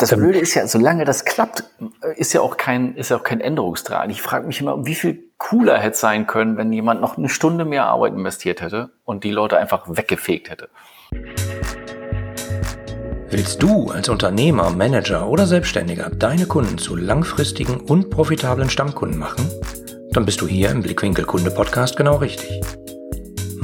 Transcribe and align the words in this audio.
Das 0.00 0.14
Blöde 0.14 0.38
ist 0.38 0.54
ja, 0.54 0.64
solange 0.68 1.04
das 1.04 1.24
klappt, 1.24 1.64
ist 2.14 2.32
ja 2.32 2.40
auch 2.40 2.56
kein, 2.56 2.94
ist 2.94 3.08
ja 3.08 3.16
auch 3.16 3.24
kein 3.24 3.40
Änderungsdraht. 3.40 4.08
Ich 4.12 4.22
frage 4.22 4.46
mich 4.46 4.60
immer, 4.60 4.86
wie 4.86 4.94
viel 4.94 5.24
cooler 5.38 5.76
hätte 5.76 5.98
sein 5.98 6.28
können, 6.28 6.56
wenn 6.56 6.72
jemand 6.72 7.00
noch 7.00 7.18
eine 7.18 7.28
Stunde 7.28 7.64
mehr 7.64 7.86
Arbeit 7.86 8.12
investiert 8.12 8.60
hätte 8.60 8.90
und 9.04 9.24
die 9.24 9.32
Leute 9.32 9.58
einfach 9.58 9.88
weggefegt 9.88 10.50
hätte. 10.50 10.68
Willst 13.28 13.60
du 13.60 13.90
als 13.90 14.08
Unternehmer, 14.08 14.70
Manager 14.70 15.28
oder 15.28 15.46
Selbstständiger 15.48 16.10
deine 16.10 16.46
Kunden 16.46 16.78
zu 16.78 16.94
langfristigen 16.94 17.80
und 17.80 18.08
profitablen 18.08 18.70
Stammkunden 18.70 19.18
machen? 19.18 19.50
Dann 20.12 20.24
bist 20.24 20.40
du 20.40 20.46
hier 20.46 20.70
im 20.70 20.80
Blickwinkel 20.80 21.24
Kunde 21.24 21.50
Podcast 21.50 21.96
genau 21.96 22.18
richtig. 22.18 22.60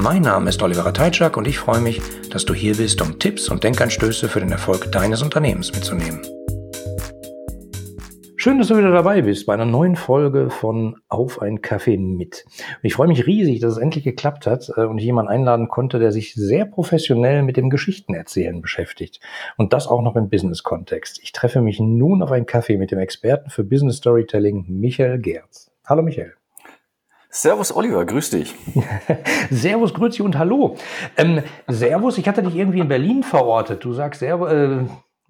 Mein 0.04 0.20
Name 0.20 0.50
ist 0.50 0.62
Oliver 0.62 0.92
Teitschak 0.92 1.38
und 1.38 1.48
ich 1.48 1.58
freue 1.58 1.80
mich, 1.80 2.02
dass 2.30 2.44
du 2.44 2.52
hier 2.52 2.76
bist, 2.76 3.00
um 3.00 3.18
Tipps 3.18 3.48
und 3.48 3.64
Denkanstöße 3.64 4.28
für 4.28 4.38
den 4.38 4.52
Erfolg 4.52 4.92
deines 4.92 5.22
Unternehmens 5.22 5.72
mitzunehmen. 5.72 6.20
Schön, 8.36 8.58
dass 8.58 8.68
du 8.68 8.76
wieder 8.76 8.90
dabei 8.90 9.22
bist 9.22 9.46
bei 9.46 9.54
einer 9.54 9.64
neuen 9.64 9.96
Folge 9.96 10.50
von 10.50 10.96
Auf 11.08 11.40
ein 11.40 11.62
Kaffee 11.62 11.96
mit. 11.96 12.44
Und 12.44 12.80
ich 12.82 12.92
freue 12.92 13.08
mich 13.08 13.26
riesig, 13.26 13.60
dass 13.60 13.72
es 13.72 13.78
endlich 13.78 14.04
geklappt 14.04 14.46
hat 14.46 14.70
äh, 14.76 14.82
und 14.82 14.98
ich 14.98 15.04
jemanden 15.04 15.32
einladen 15.32 15.68
konnte, 15.68 15.98
der 15.98 16.12
sich 16.12 16.34
sehr 16.34 16.66
professionell 16.66 17.42
mit 17.42 17.56
dem 17.56 17.70
Geschichtenerzählen 17.70 18.60
beschäftigt. 18.60 19.20
Und 19.56 19.72
das 19.72 19.86
auch 19.86 20.02
noch 20.02 20.16
im 20.16 20.28
Business-Kontext. 20.28 21.18
Ich 21.22 21.32
treffe 21.32 21.62
mich 21.62 21.80
nun 21.80 22.20
auf 22.20 22.30
einen 22.30 22.44
Kaffee 22.44 22.76
mit 22.76 22.90
dem 22.90 22.98
Experten 22.98 23.48
für 23.48 23.64
Business 23.64 23.96
Storytelling, 23.96 24.66
Michael 24.68 25.18
Gerz. 25.18 25.70
Hallo 25.86 26.02
Michael. 26.02 26.34
Servus 27.34 27.74
Oliver, 27.74 28.04
grüß 28.04 28.30
dich. 28.30 28.54
servus, 29.50 29.92
grüß 29.92 30.12
dich 30.12 30.22
und 30.22 30.38
hallo. 30.38 30.76
Ähm, 31.16 31.42
servus, 31.66 32.16
ich 32.16 32.28
hatte 32.28 32.44
dich 32.44 32.54
irgendwie 32.54 32.78
in 32.78 32.86
Berlin 32.86 33.24
verortet. 33.24 33.84
Du 33.84 33.92
sagst 33.92 34.20
Servus, 34.20 34.52
äh, 34.52 34.84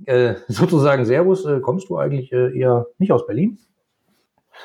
äh, 0.04 0.34
sozusagen 0.46 1.06
Servus, 1.06 1.46
äh, 1.46 1.60
kommst 1.60 1.88
du 1.88 1.96
eigentlich 1.96 2.30
äh, 2.30 2.58
eher 2.58 2.84
nicht 2.98 3.10
aus 3.10 3.26
Berlin? 3.26 3.58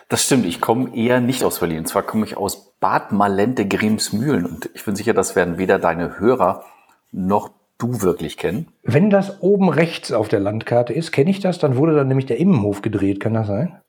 Das 0.10 0.26
stimmt, 0.26 0.46
ich 0.46 0.60
komme 0.60 0.94
eher 0.94 1.22
nicht 1.22 1.46
aus 1.46 1.60
Berlin. 1.60 1.80
Und 1.80 1.88
zwar 1.88 2.04
komme 2.04 2.26
ich 2.26 2.36
aus 2.36 2.74
Bad 2.82 3.14
Malente 3.14 3.66
Grimsmühlen 3.66 4.46
und 4.46 4.70
ich 4.74 4.84
bin 4.84 4.98
sicher, 4.98 5.14
das 5.14 5.38
werden 5.38 5.58
weder 5.58 5.80
deine 5.80 6.20
Hörer 6.20 6.66
noch 7.14 7.52
du 7.78 8.02
wirklich 8.02 8.36
kennen. 8.36 8.68
Wenn 8.84 9.10
das 9.10 9.42
oben 9.42 9.70
rechts 9.70 10.12
auf 10.12 10.28
der 10.28 10.42
Landkarte 10.42 10.92
ist, 10.92 11.14
kenne 11.14 11.30
ich 11.30 11.40
das, 11.40 11.58
dann 11.58 11.78
wurde 11.78 11.96
dann 11.96 12.10
nämlich 12.10 12.26
der 12.26 12.38
Immenhof 12.38 12.82
gedreht, 12.82 13.22
kann 13.22 13.34
das 13.34 13.48
sein? 13.48 13.80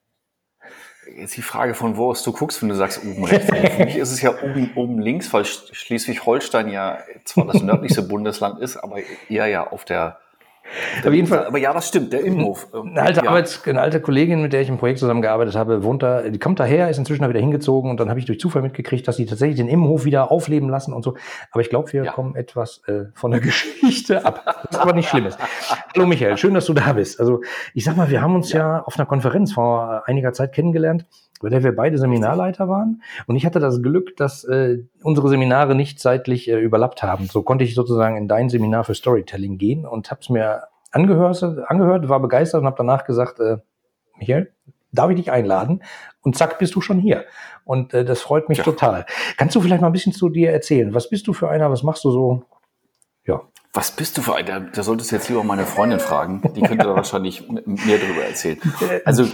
Jetzt 1.20 1.36
die 1.36 1.42
Frage 1.42 1.74
von 1.74 1.96
wo 1.96 2.10
aus 2.10 2.22
du 2.22 2.32
guckst, 2.32 2.60
wenn 2.62 2.68
du 2.68 2.74
sagst 2.74 3.04
oben 3.04 3.24
rechts. 3.24 3.46
Für 3.48 3.84
mich 3.84 3.96
ist 3.96 4.10
es 4.10 4.20
ja 4.22 4.42
oben, 4.42 4.72
oben 4.74 4.98
links, 4.98 5.32
weil 5.32 5.44
Schleswig-Holstein 5.44 6.68
ja 6.68 6.98
zwar 7.24 7.46
das 7.46 7.62
nördlichste 7.62 8.02
Bundesland 8.02 8.60
ist, 8.60 8.76
aber 8.76 8.98
eher 9.28 9.46
ja 9.46 9.66
auf 9.66 9.84
der 9.84 10.18
auf 11.04 11.12
jeden 11.12 11.26
Fall. 11.26 11.46
Aber 11.46 11.58
ja, 11.58 11.72
das 11.72 11.88
stimmt, 11.88 12.12
der 12.12 12.22
Innenhof. 12.22 12.68
Ähm, 12.74 12.90
eine 12.90 13.02
alte, 13.02 13.24
ja. 13.24 13.30
Arbeits-, 13.30 13.66
eine 13.66 13.80
alte 13.80 14.00
Kollegin, 14.00 14.42
mit 14.42 14.52
der 14.52 14.60
ich 14.60 14.68
im 14.68 14.78
Projekt 14.78 14.98
zusammengearbeitet 14.98 15.56
habe, 15.56 15.82
wohnt 15.82 16.02
da, 16.02 16.22
die 16.22 16.38
kommt 16.38 16.60
daher, 16.60 16.88
ist 16.90 16.98
inzwischen 16.98 17.22
da 17.22 17.28
wieder 17.28 17.40
hingezogen 17.40 17.90
und 17.90 18.00
dann 18.00 18.08
habe 18.08 18.18
ich 18.20 18.26
durch 18.26 18.40
Zufall 18.40 18.62
mitgekriegt, 18.62 19.06
dass 19.08 19.16
sie 19.16 19.26
tatsächlich 19.26 19.56
den 19.56 19.68
Innenhof 19.68 20.04
wieder 20.04 20.30
aufleben 20.30 20.68
lassen 20.68 20.92
und 20.92 21.02
so. 21.02 21.16
Aber 21.50 21.60
ich 21.60 21.70
glaube, 21.70 21.92
wir 21.92 22.04
ja. 22.04 22.12
kommen 22.12 22.36
etwas 22.36 22.82
äh, 22.86 23.06
von 23.14 23.30
der 23.30 23.40
Geschichte 23.40 24.24
ab. 24.24 24.66
Was 24.70 24.78
aber 24.78 24.92
nicht 24.92 25.08
schlimm 25.08 25.26
ist. 25.26 25.38
Hallo 25.94 26.06
Michael, 26.06 26.36
schön, 26.36 26.54
dass 26.54 26.66
du 26.66 26.74
da 26.74 26.92
bist. 26.92 27.20
Also 27.20 27.42
ich 27.74 27.84
sag 27.84 27.96
mal, 27.96 28.10
wir 28.10 28.22
haben 28.22 28.34
uns 28.34 28.52
ja, 28.52 28.60
ja 28.60 28.82
auf 28.82 28.98
einer 28.98 29.06
Konferenz 29.06 29.52
vor 29.52 30.02
einiger 30.06 30.32
Zeit 30.32 30.52
kennengelernt 30.52 31.06
bei 31.40 31.48
der 31.48 31.64
wir 31.64 31.74
beide 31.74 31.98
Seminarleiter 31.98 32.68
waren. 32.68 33.02
Und 33.26 33.36
ich 33.36 33.46
hatte 33.46 33.60
das 33.60 33.82
Glück, 33.82 34.16
dass 34.16 34.44
äh, 34.44 34.84
unsere 35.02 35.28
Seminare 35.28 35.74
nicht 35.74 35.98
zeitlich 35.98 36.48
äh, 36.48 36.58
überlappt 36.58 37.02
haben. 37.02 37.26
So 37.26 37.42
konnte 37.42 37.64
ich 37.64 37.74
sozusagen 37.74 38.16
in 38.16 38.28
dein 38.28 38.48
Seminar 38.50 38.84
für 38.84 38.94
Storytelling 38.94 39.58
gehen 39.58 39.86
und 39.86 40.10
habe 40.10 40.20
es 40.20 40.28
mir 40.28 40.64
angehört, 40.90 41.42
angehört, 41.42 42.08
war 42.08 42.20
begeistert 42.20 42.60
und 42.60 42.66
habe 42.66 42.76
danach 42.76 43.04
gesagt, 43.04 43.40
äh, 43.40 43.56
Michael, 44.18 44.52
darf 44.92 45.10
ich 45.10 45.16
dich 45.16 45.32
einladen? 45.32 45.82
Und 46.20 46.36
zack, 46.36 46.58
bist 46.58 46.74
du 46.74 46.82
schon 46.82 46.98
hier. 46.98 47.24
Und 47.64 47.94
äh, 47.94 48.04
das 48.04 48.20
freut 48.20 48.48
mich 48.48 48.58
ja. 48.58 48.64
total. 48.64 49.06
Kannst 49.38 49.56
du 49.56 49.60
vielleicht 49.60 49.80
mal 49.80 49.88
ein 49.88 49.92
bisschen 49.94 50.12
zu 50.12 50.28
dir 50.28 50.50
erzählen? 50.52 50.92
Was 50.92 51.08
bist 51.08 51.26
du 51.26 51.32
für 51.32 51.48
einer? 51.48 51.70
Was 51.70 51.82
machst 51.82 52.04
du 52.04 52.10
so? 52.10 52.44
Ja. 53.26 53.40
Was 53.72 53.92
bist 53.92 54.18
du 54.18 54.22
für 54.22 54.34
einer? 54.34 54.60
Da 54.60 54.82
solltest 54.82 55.12
du 55.12 55.16
jetzt 55.16 55.28
lieber 55.28 55.44
meine 55.44 55.64
Freundin 55.64 56.00
fragen. 56.00 56.42
Die 56.54 56.60
könnte 56.60 56.86
da 56.86 56.94
wahrscheinlich 56.96 57.48
mehr 57.48 57.98
darüber 57.98 58.24
erzählen. 58.24 58.58
Also 59.04 59.24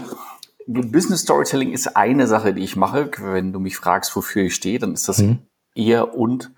Business 0.66 1.22
Storytelling 1.22 1.72
ist 1.72 1.96
eine 1.96 2.26
Sache, 2.26 2.52
die 2.52 2.64
ich 2.64 2.76
mache. 2.76 3.10
Wenn 3.18 3.52
du 3.52 3.60
mich 3.60 3.76
fragst, 3.76 4.14
wofür 4.16 4.44
ich 4.44 4.54
stehe, 4.54 4.78
dann 4.78 4.94
ist 4.94 5.08
das 5.08 5.18
mhm. 5.18 5.38
eher 5.74 6.16
und 6.16 6.50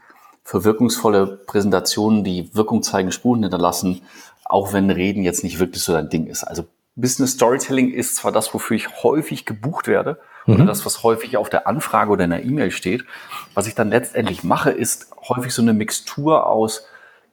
für 0.44 0.64
wirkungsvolle 0.64 1.26
Präsentationen, 1.46 2.24
die 2.24 2.54
Wirkung 2.54 2.82
zeigen, 2.82 3.12
Spuren 3.12 3.42
hinterlassen, 3.42 4.00
auch 4.46 4.72
wenn 4.72 4.90
Reden 4.90 5.22
jetzt 5.22 5.44
nicht 5.44 5.58
wirklich 5.58 5.82
so 5.82 5.92
dein 5.92 6.08
Ding 6.08 6.26
ist. 6.26 6.42
Also 6.42 6.64
Business 6.96 7.32
Storytelling 7.32 7.92
ist 7.92 8.16
zwar 8.16 8.32
das, 8.32 8.52
wofür 8.54 8.76
ich 8.76 9.02
häufig 9.02 9.44
gebucht 9.44 9.86
werde, 9.86 10.18
mhm. 10.46 10.54
oder 10.54 10.64
das, 10.64 10.86
was 10.86 11.02
häufig 11.02 11.36
auf 11.36 11.50
der 11.50 11.66
Anfrage 11.66 12.10
oder 12.10 12.24
in 12.24 12.30
der 12.30 12.44
E-Mail 12.44 12.70
steht. 12.70 13.04
Was 13.52 13.66
ich 13.66 13.74
dann 13.74 13.90
letztendlich 13.90 14.42
mache, 14.42 14.70
ist 14.70 15.08
häufig 15.28 15.52
so 15.52 15.60
eine 15.60 15.74
Mixtur 15.74 16.46
aus 16.46 16.86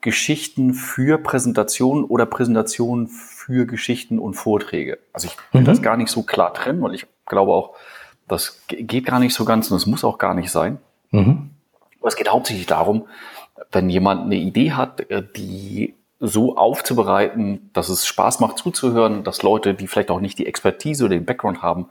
Geschichten 0.06 0.72
für 0.72 1.18
Präsentationen 1.18 2.04
oder 2.04 2.26
Präsentationen 2.26 3.08
für 3.08 3.66
Geschichten 3.66 4.20
und 4.20 4.34
Vorträge. 4.34 5.00
Also 5.12 5.26
ich 5.26 5.36
will 5.52 5.62
mhm. 5.62 5.64
das 5.64 5.82
gar 5.82 5.96
nicht 5.96 6.10
so 6.10 6.22
klar 6.22 6.54
trennen, 6.54 6.80
weil 6.80 6.94
ich 6.94 7.06
glaube 7.26 7.50
auch, 7.50 7.74
das 8.28 8.62
geht 8.68 9.04
gar 9.04 9.18
nicht 9.18 9.34
so 9.34 9.44
ganz 9.44 9.68
und 9.68 9.76
es 9.76 9.84
muss 9.84 10.04
auch 10.04 10.18
gar 10.18 10.34
nicht 10.34 10.52
sein. 10.52 10.78
Mhm. 11.10 11.50
Aber 11.98 12.06
es 12.06 12.14
geht 12.14 12.30
hauptsächlich 12.30 12.66
darum, 12.66 13.08
wenn 13.72 13.90
jemand 13.90 14.26
eine 14.26 14.36
Idee 14.36 14.70
hat, 14.70 15.10
äh, 15.10 15.24
die 15.36 15.94
so 16.20 16.56
aufzubereiten, 16.56 17.68
dass 17.72 17.88
es 17.88 18.06
Spaß 18.06 18.38
macht 18.38 18.58
zuzuhören, 18.58 19.24
dass 19.24 19.42
Leute, 19.42 19.74
die 19.74 19.88
vielleicht 19.88 20.12
auch 20.12 20.20
nicht 20.20 20.38
die 20.38 20.46
Expertise 20.46 21.04
oder 21.04 21.16
den 21.16 21.24
Background 21.24 21.62
haben, 21.62 21.86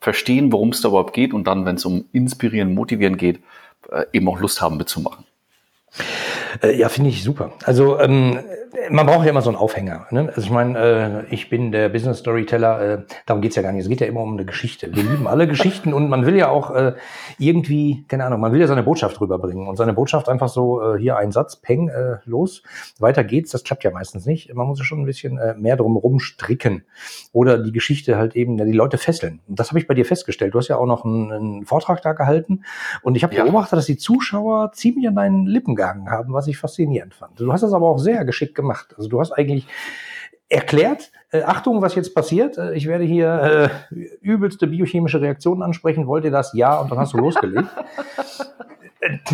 verstehen, 0.00 0.52
worum 0.52 0.70
es 0.70 0.80
da 0.80 0.88
überhaupt 0.88 1.12
geht 1.12 1.34
und 1.34 1.44
dann, 1.44 1.66
wenn 1.66 1.76
es 1.76 1.84
um 1.84 2.06
Inspirieren, 2.12 2.72
Motivieren 2.72 3.18
geht, 3.18 3.40
äh, 3.90 4.06
eben 4.14 4.26
auch 4.26 4.40
Lust 4.40 4.62
haben 4.62 4.78
mitzumachen. 4.78 5.26
Äh, 6.62 6.76
ja, 6.76 6.88
finde 6.88 7.10
ich 7.10 7.22
super. 7.22 7.52
Also 7.64 7.98
ähm, 8.00 8.38
man 8.90 9.06
braucht 9.06 9.24
ja 9.24 9.30
immer 9.30 9.42
so 9.42 9.50
einen 9.50 9.56
Aufhänger. 9.56 10.06
Ne? 10.10 10.28
Also 10.28 10.42
ich 10.42 10.50
meine, 10.50 10.78
äh, 10.78 11.34
ich 11.34 11.50
bin 11.50 11.72
der 11.72 11.88
Business 11.88 12.18
Storyteller, 12.18 12.80
äh, 12.80 13.02
darum 13.26 13.42
geht's 13.42 13.56
ja 13.56 13.62
gar 13.62 13.72
nicht. 13.72 13.82
Es 13.82 13.88
geht 13.88 14.00
ja 14.00 14.06
immer 14.06 14.20
um 14.20 14.34
eine 14.34 14.44
Geschichte. 14.44 14.94
Wir 14.94 15.02
lieben 15.02 15.26
alle 15.26 15.46
Geschichten 15.48 15.92
und 15.92 16.08
man 16.08 16.26
will 16.26 16.36
ja 16.36 16.48
auch 16.48 16.70
äh, 16.70 16.94
irgendwie, 17.38 18.04
keine 18.08 18.24
Ahnung, 18.24 18.40
man 18.40 18.52
will 18.52 18.60
ja 18.60 18.66
seine 18.66 18.82
Botschaft 18.82 19.20
rüberbringen 19.20 19.66
und 19.66 19.76
seine 19.76 19.92
Botschaft 19.92 20.28
einfach 20.28 20.48
so, 20.48 20.82
äh, 20.82 20.98
hier 20.98 21.16
ein 21.16 21.32
Satz, 21.32 21.56
peng, 21.56 21.88
äh, 21.88 22.18
los, 22.24 22.62
weiter 22.98 23.24
geht's. 23.24 23.50
Das 23.50 23.64
klappt 23.64 23.84
ja 23.84 23.90
meistens 23.90 24.26
nicht. 24.26 24.52
Man 24.54 24.66
muss 24.66 24.78
ja 24.78 24.84
schon 24.84 25.00
ein 25.00 25.06
bisschen 25.06 25.38
äh, 25.38 25.54
mehr 25.54 25.76
drum 25.76 26.18
stricken 26.18 26.84
oder 27.32 27.58
die 27.58 27.72
Geschichte 27.72 28.16
halt 28.16 28.36
eben, 28.36 28.58
ja, 28.58 28.64
die 28.64 28.72
Leute 28.72 28.98
fesseln. 28.98 29.40
Und 29.48 29.58
das 29.58 29.68
habe 29.70 29.78
ich 29.78 29.86
bei 29.86 29.94
dir 29.94 30.04
festgestellt. 30.04 30.54
Du 30.54 30.58
hast 30.58 30.68
ja 30.68 30.76
auch 30.76 30.86
noch 30.86 31.04
einen, 31.04 31.32
einen 31.32 31.66
Vortrag 31.66 32.02
da 32.02 32.12
gehalten 32.12 32.64
und 33.02 33.14
ich 33.14 33.24
habe 33.24 33.34
ja. 33.34 33.44
beobachtet, 33.44 33.78
dass 33.78 33.86
die 33.86 33.96
Zuschauer 33.96 34.72
ziemlich 34.72 35.08
an 35.08 35.16
deinen 35.16 35.46
Lippen 35.46 35.74
gehangen 35.74 36.10
haben, 36.10 36.32
was 36.32 36.46
ich 36.46 36.58
faszinierend 36.58 37.14
fand. 37.14 37.38
Du 37.40 37.52
hast 37.52 37.62
das 37.62 37.72
aber 37.72 37.88
auch 37.88 37.98
sehr 37.98 38.24
geschickt 38.24 38.54
gemacht. 38.58 38.94
Also 38.98 39.08
du 39.08 39.20
hast 39.20 39.32
eigentlich 39.32 39.66
erklärt, 40.50 41.10
äh, 41.30 41.42
Achtung, 41.42 41.80
was 41.80 41.94
jetzt 41.94 42.14
passiert. 42.14 42.58
Äh, 42.58 42.74
ich 42.74 42.86
werde 42.86 43.04
hier 43.04 43.70
äh, 43.90 43.96
übelste 44.20 44.66
biochemische 44.66 45.20
Reaktionen 45.20 45.62
ansprechen. 45.62 46.06
Wollt 46.06 46.24
ihr 46.24 46.30
das? 46.30 46.52
Ja, 46.52 46.78
und 46.78 46.90
dann 46.90 46.98
hast 46.98 47.14
du 47.14 47.18
losgelegt. 47.18 47.68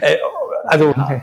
äh, 0.00 0.16
also, 0.64 0.90
okay 0.90 1.22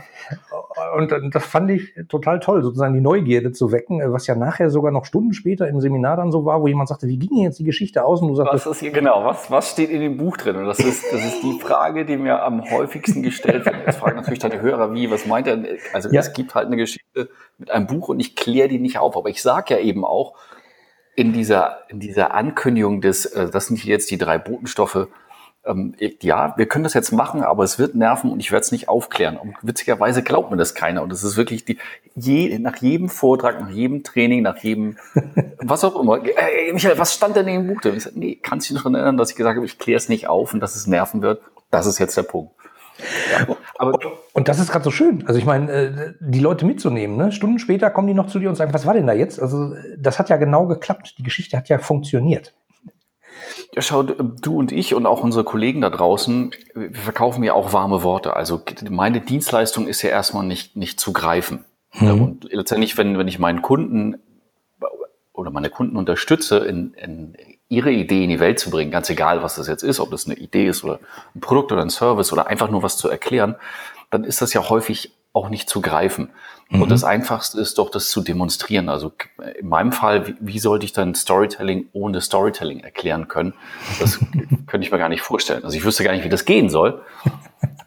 und 0.96 1.34
das 1.34 1.44
fand 1.44 1.70
ich 1.70 1.94
total 2.08 2.40
toll, 2.40 2.62
sozusagen 2.62 2.94
die 2.94 3.00
Neugierde 3.00 3.52
zu 3.52 3.72
wecken, 3.72 4.00
was 4.12 4.26
ja 4.26 4.34
nachher 4.34 4.70
sogar 4.70 4.92
noch 4.92 5.04
Stunden 5.04 5.32
später 5.32 5.68
im 5.68 5.80
Seminar 5.80 6.16
dann 6.16 6.32
so 6.32 6.44
war, 6.44 6.60
wo 6.62 6.66
jemand 6.66 6.88
sagte, 6.88 7.06
wie 7.06 7.18
ging 7.18 7.36
jetzt 7.38 7.58
die 7.58 7.64
Geschichte 7.64 8.04
aus? 8.04 8.20
Und 8.20 8.28
du 8.28 8.34
sagtest, 8.34 8.66
was 8.66 8.72
ist 8.76 8.80
hier 8.80 8.90
genau? 8.90 9.24
Was, 9.24 9.50
was 9.50 9.70
steht 9.70 9.90
in 9.90 10.00
dem 10.00 10.16
Buch 10.16 10.36
drin? 10.36 10.56
Und 10.56 10.66
das 10.66 10.80
ist, 10.80 11.04
das 11.12 11.24
ist 11.24 11.42
die 11.42 11.58
Frage, 11.60 12.04
die 12.04 12.16
mir 12.16 12.42
am 12.42 12.68
häufigsten 12.70 13.22
gestellt 13.22 13.66
wird. 13.66 13.76
Jetzt 13.86 13.98
fragen 13.98 14.16
natürlich 14.16 14.40
deine 14.40 14.60
Hörer, 14.60 14.92
wie, 14.94 15.10
was 15.10 15.26
meint 15.26 15.46
er? 15.46 15.62
Also 15.92 16.10
ja. 16.10 16.20
es 16.20 16.32
gibt 16.32 16.54
halt 16.54 16.66
eine 16.66 16.76
Geschichte 16.76 17.30
mit 17.58 17.70
einem 17.70 17.86
Buch 17.86 18.08
und 18.08 18.20
ich 18.20 18.36
kläre 18.36 18.68
die 18.68 18.78
nicht 18.78 18.98
auf. 18.98 19.16
Aber 19.16 19.28
ich 19.28 19.42
sage 19.42 19.74
ja 19.74 19.80
eben 19.80 20.04
auch 20.04 20.34
in 21.16 21.32
dieser, 21.32 21.78
in 21.88 22.00
dieser 22.00 22.34
Ankündigung 22.34 23.00
des, 23.00 23.26
äh, 23.26 23.48
das 23.50 23.66
sind 23.66 23.84
jetzt 23.84 24.10
die 24.10 24.18
drei 24.18 24.38
Botenstoffe, 24.38 25.08
ähm, 25.66 25.94
ja, 26.20 26.54
wir 26.56 26.66
können 26.66 26.84
das 26.84 26.94
jetzt 26.94 27.12
machen, 27.12 27.42
aber 27.42 27.64
es 27.64 27.78
wird 27.78 27.94
nerven 27.94 28.30
und 28.30 28.40
ich 28.40 28.52
werde 28.52 28.64
es 28.64 28.72
nicht 28.72 28.88
aufklären. 28.88 29.36
Und 29.36 29.56
witzigerweise 29.62 30.22
glaubt 30.22 30.50
mir 30.50 30.56
das 30.56 30.74
keiner. 30.74 31.02
Und 31.02 31.12
es 31.12 31.24
ist 31.24 31.36
wirklich 31.36 31.64
die, 31.64 31.78
je, 32.14 32.58
nach 32.58 32.76
jedem 32.76 33.08
Vortrag, 33.08 33.60
nach 33.60 33.70
jedem 33.70 34.02
Training, 34.02 34.42
nach 34.42 34.58
jedem, 34.58 34.98
was 35.58 35.84
auch 35.84 35.98
immer. 36.00 36.24
Äh, 36.24 36.72
Michael, 36.72 36.98
was 36.98 37.14
stand 37.14 37.36
denn 37.36 37.48
in 37.48 37.62
dem 37.62 37.66
Buch 37.66 37.80
drin? 37.80 37.96
Ich 37.96 38.04
sag, 38.04 38.16
nee, 38.16 38.38
kannst 38.42 38.68
du 38.68 38.74
dich 38.74 38.84
noch 38.84 38.92
erinnern, 38.92 39.16
dass 39.16 39.30
ich 39.30 39.36
gesagt 39.36 39.56
habe, 39.56 39.66
ich 39.66 39.78
kläre 39.78 39.96
es 39.96 40.08
nicht 40.08 40.28
auf 40.28 40.52
und 40.52 40.60
dass 40.60 40.76
es 40.76 40.86
nerven 40.86 41.22
wird? 41.22 41.40
Das 41.70 41.86
ist 41.86 41.98
jetzt 41.98 42.16
der 42.16 42.22
Punkt. 42.22 42.52
Ja, 43.32 43.56
aber 43.76 43.98
und 44.32 44.46
das 44.46 44.60
ist 44.60 44.70
gerade 44.70 44.84
so 44.84 44.92
schön. 44.92 45.24
Also 45.26 45.38
ich 45.38 45.44
meine, 45.44 45.72
äh, 45.72 46.12
die 46.20 46.38
Leute 46.38 46.64
mitzunehmen. 46.64 47.16
Ne? 47.16 47.32
Stunden 47.32 47.58
später 47.58 47.90
kommen 47.90 48.06
die 48.06 48.14
noch 48.14 48.28
zu 48.28 48.38
dir 48.38 48.48
und 48.48 48.54
sagen, 48.54 48.72
was 48.72 48.86
war 48.86 48.94
denn 48.94 49.06
da 49.06 49.12
jetzt? 49.12 49.40
Also 49.40 49.74
das 49.98 50.18
hat 50.18 50.28
ja 50.28 50.36
genau 50.36 50.66
geklappt. 50.66 51.16
Die 51.18 51.24
Geschichte 51.24 51.56
hat 51.56 51.68
ja 51.68 51.78
funktioniert. 51.78 52.54
Ja, 53.74 53.82
schau, 53.82 54.02
du 54.02 54.56
und 54.56 54.72
ich 54.72 54.94
und 54.94 55.06
auch 55.06 55.22
unsere 55.22 55.44
Kollegen 55.44 55.80
da 55.80 55.90
draußen, 55.90 56.52
wir 56.74 56.94
verkaufen 56.94 57.42
ja 57.44 57.52
auch 57.54 57.72
warme 57.72 58.02
Worte. 58.02 58.36
Also 58.36 58.62
meine 58.88 59.20
Dienstleistung 59.20 59.86
ist 59.86 60.02
ja 60.02 60.10
erstmal 60.10 60.44
nicht, 60.44 60.76
nicht 60.76 61.00
zu 61.00 61.12
greifen. 61.12 61.64
Mhm. 61.94 62.22
Und 62.22 62.52
letztendlich, 62.52 62.96
wenn, 62.96 63.18
wenn 63.18 63.28
ich 63.28 63.38
meinen 63.38 63.62
Kunden 63.62 64.16
oder 65.32 65.50
meine 65.50 65.70
Kunden 65.70 65.96
unterstütze, 65.96 66.58
in, 66.58 66.94
in 66.94 67.36
ihre 67.68 67.90
Idee 67.90 68.24
in 68.24 68.30
die 68.30 68.40
Welt 68.40 68.58
zu 68.58 68.70
bringen, 68.70 68.90
ganz 68.90 69.10
egal, 69.10 69.42
was 69.42 69.56
das 69.56 69.66
jetzt 69.66 69.82
ist, 69.82 70.00
ob 70.00 70.10
das 70.10 70.26
eine 70.26 70.36
Idee 70.36 70.68
ist 70.68 70.84
oder 70.84 71.00
ein 71.34 71.40
Produkt 71.40 71.72
oder 71.72 71.82
ein 71.82 71.90
Service 71.90 72.32
oder 72.32 72.46
einfach 72.46 72.70
nur 72.70 72.82
was 72.82 72.96
zu 72.96 73.08
erklären, 73.08 73.56
dann 74.10 74.24
ist 74.24 74.42
das 74.42 74.52
ja 74.52 74.68
häufig 74.68 75.12
auch 75.34 75.50
nicht 75.50 75.68
zu 75.68 75.82
greifen. 75.82 76.30
Mhm. 76.70 76.82
Und 76.82 76.90
das 76.90 77.04
Einfachste 77.04 77.60
ist 77.60 77.76
doch, 77.76 77.90
das 77.90 78.08
zu 78.08 78.22
demonstrieren. 78.22 78.88
Also 78.88 79.12
in 79.58 79.68
meinem 79.68 79.92
Fall, 79.92 80.26
wie, 80.28 80.36
wie 80.40 80.58
sollte 80.58 80.86
ich 80.86 80.92
dann 80.92 81.14
Storytelling 81.14 81.88
ohne 81.92 82.22
Storytelling 82.22 82.80
erklären 82.80 83.28
können? 83.28 83.52
Das 84.00 84.18
könnte 84.66 84.86
ich 84.86 84.92
mir 84.92 84.98
gar 84.98 85.10
nicht 85.10 85.22
vorstellen. 85.22 85.64
Also 85.64 85.76
ich 85.76 85.84
wüsste 85.84 86.04
gar 86.04 86.12
nicht, 86.12 86.24
wie 86.24 86.30
das 86.30 86.46
gehen 86.46 86.70
soll. 86.70 87.02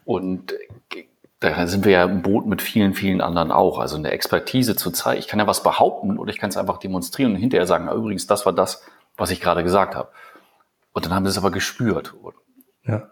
Und 0.04 0.54
da 1.40 1.66
sind 1.66 1.84
wir 1.84 1.92
ja 1.92 2.04
im 2.04 2.22
Boot 2.22 2.46
mit 2.46 2.60
vielen, 2.60 2.94
vielen 2.94 3.22
anderen 3.22 3.50
auch. 3.50 3.78
Also 3.78 3.96
eine 3.96 4.10
Expertise 4.10 4.76
zu 4.76 4.90
zeigen. 4.90 5.18
Ich 5.18 5.26
kann 5.26 5.38
ja 5.38 5.46
was 5.46 5.62
behaupten 5.62 6.18
oder 6.18 6.30
ich 6.30 6.38
kann 6.38 6.50
es 6.50 6.56
einfach 6.58 6.76
demonstrieren 6.76 7.32
und 7.32 7.40
hinterher 7.40 7.66
sagen, 7.66 7.88
übrigens, 7.88 8.26
das 8.26 8.44
war 8.44 8.52
das, 8.52 8.84
was 9.16 9.30
ich 9.30 9.40
gerade 9.40 9.62
gesagt 9.62 9.96
habe. 9.96 10.10
Und 10.92 11.06
dann 11.06 11.14
haben 11.14 11.24
sie 11.24 11.30
es 11.30 11.38
aber 11.38 11.50
gespürt. 11.50 12.14
Ja. 12.84 13.10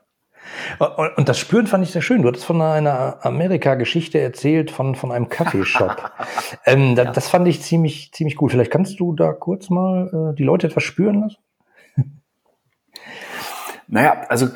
Und 1.16 1.28
das 1.28 1.38
Spüren 1.38 1.66
fand 1.66 1.84
ich 1.84 1.90
sehr 1.90 2.02
schön. 2.02 2.22
Du 2.22 2.28
hattest 2.28 2.44
von 2.44 2.60
einer 2.60 3.25
Amerika-Geschichte 3.25 4.19
erzählt, 4.20 4.70
von, 4.70 4.94
von 4.94 5.12
einem 5.12 5.28
Kaffeeshop. 5.28 6.10
ähm, 6.66 6.94
das, 6.94 7.04
ja. 7.06 7.12
das 7.12 7.28
fand 7.28 7.48
ich 7.48 7.62
ziemlich, 7.62 8.12
ziemlich 8.12 8.37
gut. 8.37 8.52
Vielleicht 8.52 8.70
kannst 8.70 9.00
du 9.00 9.14
da 9.14 9.32
kurz 9.32 9.70
mal 9.70 10.32
äh, 10.32 10.37
die 10.37 10.44
Leute 10.44 10.66
etwas 10.66 10.82
spüren 10.82 11.22
lassen? 11.22 11.38
naja, 13.88 14.25
also 14.28 14.48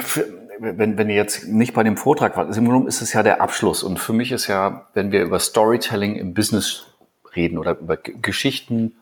wenn, 0.58 0.98
wenn 0.98 1.08
ihr 1.08 1.16
jetzt 1.16 1.48
nicht 1.48 1.74
bei 1.74 1.82
dem 1.82 1.96
Vortrag 1.96 2.36
wart, 2.36 2.54
im 2.56 2.68
Grunde 2.68 2.88
ist 2.88 3.00
es 3.00 3.12
ja 3.12 3.22
der 3.22 3.40
Abschluss. 3.40 3.82
Und 3.82 3.98
für 3.98 4.12
mich 4.12 4.32
ist 4.32 4.46
ja, 4.46 4.86
wenn 4.94 5.10
wir 5.10 5.22
über 5.22 5.38
Storytelling 5.38 6.16
im 6.16 6.34
Business 6.34 6.86
reden 7.34 7.58
oder 7.58 7.78
über 7.78 7.96
Geschichten, 7.96 8.94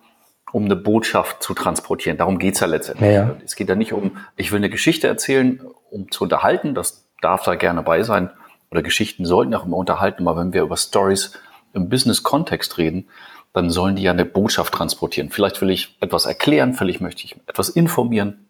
um 0.52 0.64
eine 0.64 0.76
Botschaft 0.76 1.42
zu 1.42 1.54
transportieren. 1.54 2.16
Darum 2.16 2.38
geht's 2.38 2.60
ja 2.60 2.66
letztendlich. 2.66 3.10
Ja, 3.10 3.28
ja. 3.28 3.36
Es 3.44 3.56
geht 3.56 3.68
ja 3.68 3.74
nicht 3.74 3.92
um, 3.92 4.16
ich 4.36 4.50
will 4.52 4.58
eine 4.58 4.70
Geschichte 4.70 5.06
erzählen, 5.06 5.60
um 5.90 6.10
zu 6.10 6.24
unterhalten. 6.24 6.74
Das 6.74 7.06
darf 7.20 7.44
da 7.44 7.54
gerne 7.54 7.82
bei 7.82 8.02
sein. 8.02 8.30
Oder 8.70 8.82
Geschichten 8.82 9.24
sollten 9.24 9.54
auch 9.54 9.64
immer 9.64 9.76
unterhalten. 9.76 10.26
Aber 10.26 10.40
wenn 10.40 10.52
wir 10.52 10.62
über 10.62 10.76
Stories 10.76 11.38
im 11.72 11.88
Business-Kontext 11.88 12.78
reden, 12.78 13.08
dann 13.52 13.70
sollen 13.70 13.96
die 13.96 14.02
ja 14.02 14.12
eine 14.12 14.24
Botschaft 14.24 14.74
transportieren. 14.74 15.30
Vielleicht 15.30 15.60
will 15.60 15.70
ich 15.70 15.96
etwas 16.00 16.26
erklären, 16.26 16.74
vielleicht 16.74 17.00
möchte 17.00 17.24
ich 17.24 17.36
etwas 17.46 17.70
informieren. 17.70 18.46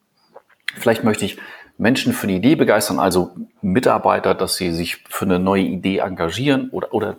Vielleicht 0.75 1.05
möchte 1.05 1.25
ich 1.25 1.38
Menschen 1.79 2.12
für 2.12 2.26
die 2.26 2.37
Idee 2.37 2.56
begeistern, 2.56 2.99
also 2.99 3.31
Mitarbeiter, 3.62 4.34
dass 4.34 4.56
sie 4.56 4.73
sich 4.73 5.05
für 5.08 5.25
eine 5.25 5.38
neue 5.38 5.62
Idee 5.62 5.99
engagieren 5.99 6.70
oder, 6.70 6.93
oder 6.93 7.17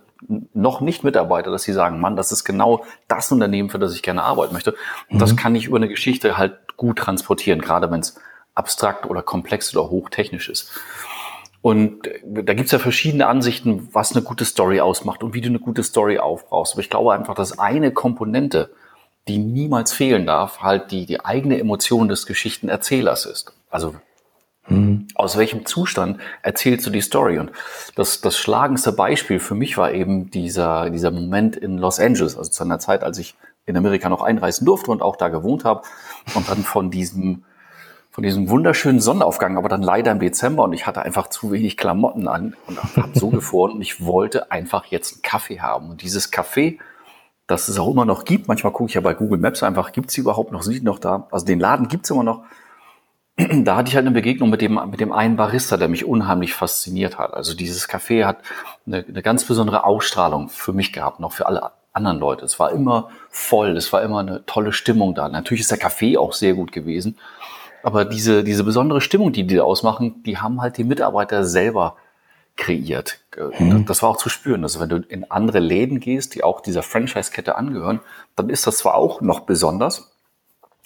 noch 0.54 0.81
nicht 0.81 1.06
Mitarbeiter, 1.06 1.50
dass 1.50 1.63
sie 1.63 1.72
sagen, 1.72 2.01
Mann, 2.01 2.18
das 2.18 2.33
ist 2.33 2.44
genau 2.44 2.83
das 3.07 3.31
Unternehmen, 3.31 3.69
für 3.69 3.80
das 3.80 3.95
ich 3.95 4.04
gerne 4.04 4.22
arbeiten 4.22 4.54
möchte. 4.54 4.75
Und 5.10 5.15
mhm. 5.15 5.19
das 5.19 5.38
kann 5.38 5.56
ich 5.56 5.65
über 5.65 5.77
eine 5.77 5.88
Geschichte 5.88 6.38
halt 6.38 6.75
gut 6.75 7.00
transportieren, 7.00 7.62
gerade 7.62 7.89
wenn 7.89 8.01
es 8.01 8.19
abstrakt 8.59 9.06
oder 9.06 9.23
komplex 9.23 9.75
oder 9.75 9.89
hochtechnisch 9.89 10.50
ist. 10.50 10.71
Und 11.61 12.07
da 12.23 12.53
gibt's 12.53 12.71
ja 12.71 12.79
verschiedene 12.79 13.27
Ansichten, 13.27 13.89
was 13.91 14.13
eine 14.13 14.21
gute 14.21 14.45
Story 14.45 14.79
ausmacht 14.79 15.23
und 15.23 15.33
wie 15.33 15.41
du 15.41 15.50
eine 15.50 15.59
gute 15.59 15.83
Story 15.83 16.19
aufbrauchst. 16.19 16.73
Aber 16.73 16.81
ich 16.81 16.89
glaube 16.89 17.13
einfach, 17.13 17.35
dass 17.35 17.57
eine 17.57 17.91
Komponente, 17.91 18.71
die 19.27 19.39
niemals 19.39 19.91
fehlen 19.91 20.25
darf, 20.25 20.61
halt 20.61 20.91
die, 20.91 21.06
die 21.06 21.25
eigene 21.25 21.59
Emotion 21.59 22.07
des 22.07 22.25
Geschichtenerzählers 22.25 23.25
ist. 23.25 23.53
Also 23.69 23.95
Mhm. 24.69 25.07
Aus 25.15 25.38
welchem 25.38 25.65
Zustand 25.65 26.19
erzählst 26.41 26.85
du 26.85 26.89
die 26.89 27.01
Story? 27.01 27.39
Und 27.39 27.51
das, 27.95 28.21
das 28.21 28.38
schlagendste 28.38 28.91
Beispiel 28.91 29.39
für 29.39 29.55
mich 29.55 29.77
war 29.77 29.91
eben 29.91 30.31
dieser, 30.31 30.89
dieser 30.89 31.12
Moment 31.12 31.55
in 31.55 31.77
Los 31.77 32.00
Angeles, 32.00 32.38
also 32.38 32.50
zu 32.50 32.63
einer 32.63 32.79
Zeit, 32.79 33.03
als 33.03 33.17
ich 33.17 33.35
in 33.65 33.77
Amerika 33.77 34.09
noch 34.09 34.21
einreisen 34.21 34.65
durfte 34.65 34.91
und 34.91 35.01
auch 35.01 35.15
da 35.15 35.29
gewohnt 35.29 35.63
habe 35.63 35.83
und 36.35 36.50
dann 36.50 36.63
von 36.63 36.91
diesem 36.91 37.44
von 38.19 38.24
diesem 38.25 38.50
wunderschönen 38.50 39.00
Sonnenaufgang, 39.00 39.56
aber 39.56 39.69
dann 39.69 39.81
leider 39.81 40.12
im 40.12 40.19
Dezember 40.19 40.66
und 40.66 40.74
ich 40.74 40.86
hatte 40.86 41.04
einfach 41.04 41.30
zu 41.30 41.54
wenig 41.54 41.77
Klamotten 41.77 42.27
an 42.27 42.54
und 42.68 42.77
habe 42.98 43.18
so 43.18 43.30
gefroren 43.30 43.71
und 43.71 43.81
ich 43.81 44.06
wollte 44.06 44.51
einfach 44.51 44.83
jetzt 44.88 45.13
einen 45.13 45.21
Kaffee 45.21 45.62
haben. 45.62 45.89
Und 45.89 46.01
dieses 46.01 46.30
Kaffee, 46.30 46.80
das 47.48 47.69
es 47.69 47.80
auch 47.80 47.89
immer 47.89 48.04
noch 48.04 48.25
gibt, 48.25 48.50
manchmal 48.50 48.74
gucke 48.74 48.89
ich 48.89 48.95
ja 48.95 49.00
bei 49.00 49.13
Google 49.13 49.39
Maps 49.39 49.63
einfach, 49.63 49.94
gibt 49.94 50.10
es 50.10 50.18
überhaupt 50.18 50.51
noch, 50.51 50.63
sind 50.63 50.74
die 50.74 50.81
noch 50.81 51.00
da? 51.00 51.30
Also 51.31 51.45
den 51.45 51.62
Laden 51.62 51.88
gibt 51.88 52.04
es 52.04 52.12
immer 52.12 52.25
noch 52.25 52.44
da 53.38 53.77
hatte 53.77 53.88
ich 53.88 53.95
halt 53.95 54.06
eine 54.06 54.13
Begegnung 54.13 54.50
mit 54.50 54.60
dem, 54.60 54.77
mit 54.92 55.00
dem 55.00 55.13
einen 55.13 55.38
Barista, 55.38 55.77
der 55.77 55.88
mich 55.88 56.04
unheimlich 56.04 56.54
fasziniert 56.54 57.18
hat. 57.18 57.33
Also 57.33 57.54
dieses 57.54 57.88
Café 57.88 58.25
hat 58.25 58.39
eine, 58.86 59.06
eine 59.07 59.22
ganz 59.22 59.45
besondere 59.45 59.86
Ausstrahlung 59.86 60.50
für 60.50 60.74
mich 60.74 60.92
gehabt, 60.92 61.22
noch 61.22 61.31
für 61.31 61.45
alle 61.45 61.72
anderen 61.94 62.19
Leute. 62.19 62.44
Es 62.44 62.60
war 62.60 62.72
immer 62.72 63.10
voll, 63.30 63.77
es 63.77 63.94
war 63.94 64.01
immer 64.01 64.19
eine 64.19 64.45
tolle 64.45 64.74
Stimmung 64.74 65.15
da. 65.15 65.30
Natürlich 65.30 65.62
ist 65.62 65.72
der 65.72 65.77
Kaffee 65.77 66.18
auch 66.18 66.33
sehr 66.33 66.54
gut 66.54 66.74
gewesen, 66.74 67.18
aber 67.83 68.05
diese, 68.05 68.43
diese 68.43 68.63
besondere 68.63 69.01
Stimmung, 69.01 69.31
die 69.31 69.45
die 69.45 69.55
da 69.55 69.63
ausmachen, 69.63 70.23
die 70.23 70.37
haben 70.37 70.61
halt 70.61 70.77
die 70.77 70.83
Mitarbeiter 70.83 71.45
selber 71.45 71.95
kreiert. 72.55 73.19
Mhm. 73.57 73.85
Das 73.85 74.03
war 74.03 74.09
auch 74.09 74.17
zu 74.17 74.29
spüren. 74.29 74.63
Also 74.63 74.79
wenn 74.79 74.89
du 74.89 74.97
in 74.97 75.29
andere 75.31 75.59
Läden 75.59 75.99
gehst, 75.99 76.35
die 76.35 76.43
auch 76.43 76.61
dieser 76.61 76.83
Franchise-Kette 76.83 77.55
angehören, 77.55 78.01
dann 78.35 78.49
ist 78.49 78.67
das 78.67 78.77
zwar 78.77 78.95
auch 78.95 79.21
noch 79.21 79.41
besonders, 79.41 80.11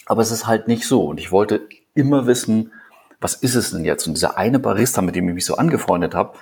aber 0.06 0.22
es 0.22 0.32
ist 0.32 0.46
halt 0.48 0.68
nicht 0.68 0.86
so. 0.86 1.06
Und 1.06 1.20
ich 1.20 1.32
wollte 1.32 1.62
immer 1.96 2.28
wissen, 2.28 2.72
was 3.20 3.36
ist 3.36 3.56
es 3.56 3.72
denn 3.72 3.86
jetzt? 3.86 4.06
Und 4.08 4.14
dieser 4.16 4.38
eine 4.38 4.60
Barista, 4.60 5.02
mit 5.02 5.16
dem 5.16 5.28
ich 5.30 5.36
mich 5.36 5.46
so 5.46 5.56
angefreundet 5.56 6.14
habe, 6.14 6.38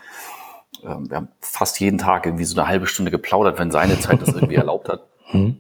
ähm, 0.84 1.10
wir 1.10 1.18
haben 1.18 1.28
fast 1.40 1.80
jeden 1.80 1.98
Tag 1.98 2.26
irgendwie 2.26 2.46
so 2.46 2.60
eine 2.60 2.68
halbe 2.68 2.88
Stunde 2.88 3.12
geplaudert, 3.12 3.60
wenn 3.60 3.72
seine 3.72 4.00
Zeit 4.00 4.22
das 4.22 4.30
irgendwie 4.30 4.56
erlaubt 4.58 4.90
hat. 4.90 5.08
Hm. 5.28 5.58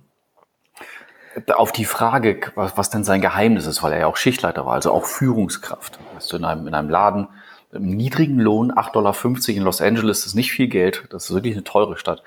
Auf 1.54 1.72
die 1.72 1.86
Frage, 1.86 2.39
was, 2.56 2.78
was 2.78 2.89
denn 2.89 3.04
sein 3.04 3.22
Geheimnis 3.22 3.66
ist, 3.66 3.81
weil 3.83 3.94
er 3.94 4.00
ja 4.00 4.07
auch 4.07 4.18
Schichtleiter 4.18 4.66
war, 4.66 4.74
also 4.74 4.92
auch 4.92 5.06
Führungskraft. 5.06 6.00
Weißt 6.16 6.31
du, 6.31 6.38
in 6.38 6.45
einem, 6.45 6.68
in 6.68 6.74
einem 6.74 6.89
Laden 6.89 7.28
mit 7.72 7.81
einem 7.81 7.92
niedrigen 7.92 8.39
Lohn, 8.39 8.72
8,50 8.72 8.92
Dollar 8.92 9.16
in 9.48 9.63
Los 9.63 9.81
Angeles, 9.81 10.25
ist 10.25 10.36
nicht 10.36 10.51
viel 10.51 10.68
Geld, 10.68 11.06
das 11.10 11.25
ist 11.25 11.33
wirklich 11.33 11.54
eine 11.54 11.63
teure 11.63 11.98
Stadt. 11.98 12.22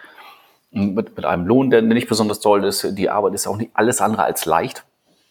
Mit, 0.71 1.17
mit 1.17 1.25
einem 1.25 1.47
Lohn, 1.47 1.71
der 1.71 1.83
nicht 1.83 2.09
besonders 2.09 2.41
toll 2.41 2.65
ist, 2.65 2.99
die 2.99 3.11
Arbeit 3.11 3.35
ist 3.35 3.47
auch 3.47 3.57
nicht 3.57 3.71
alles 3.75 4.01
andere 4.01 4.25
als 4.25 4.45
leicht. 4.45 4.85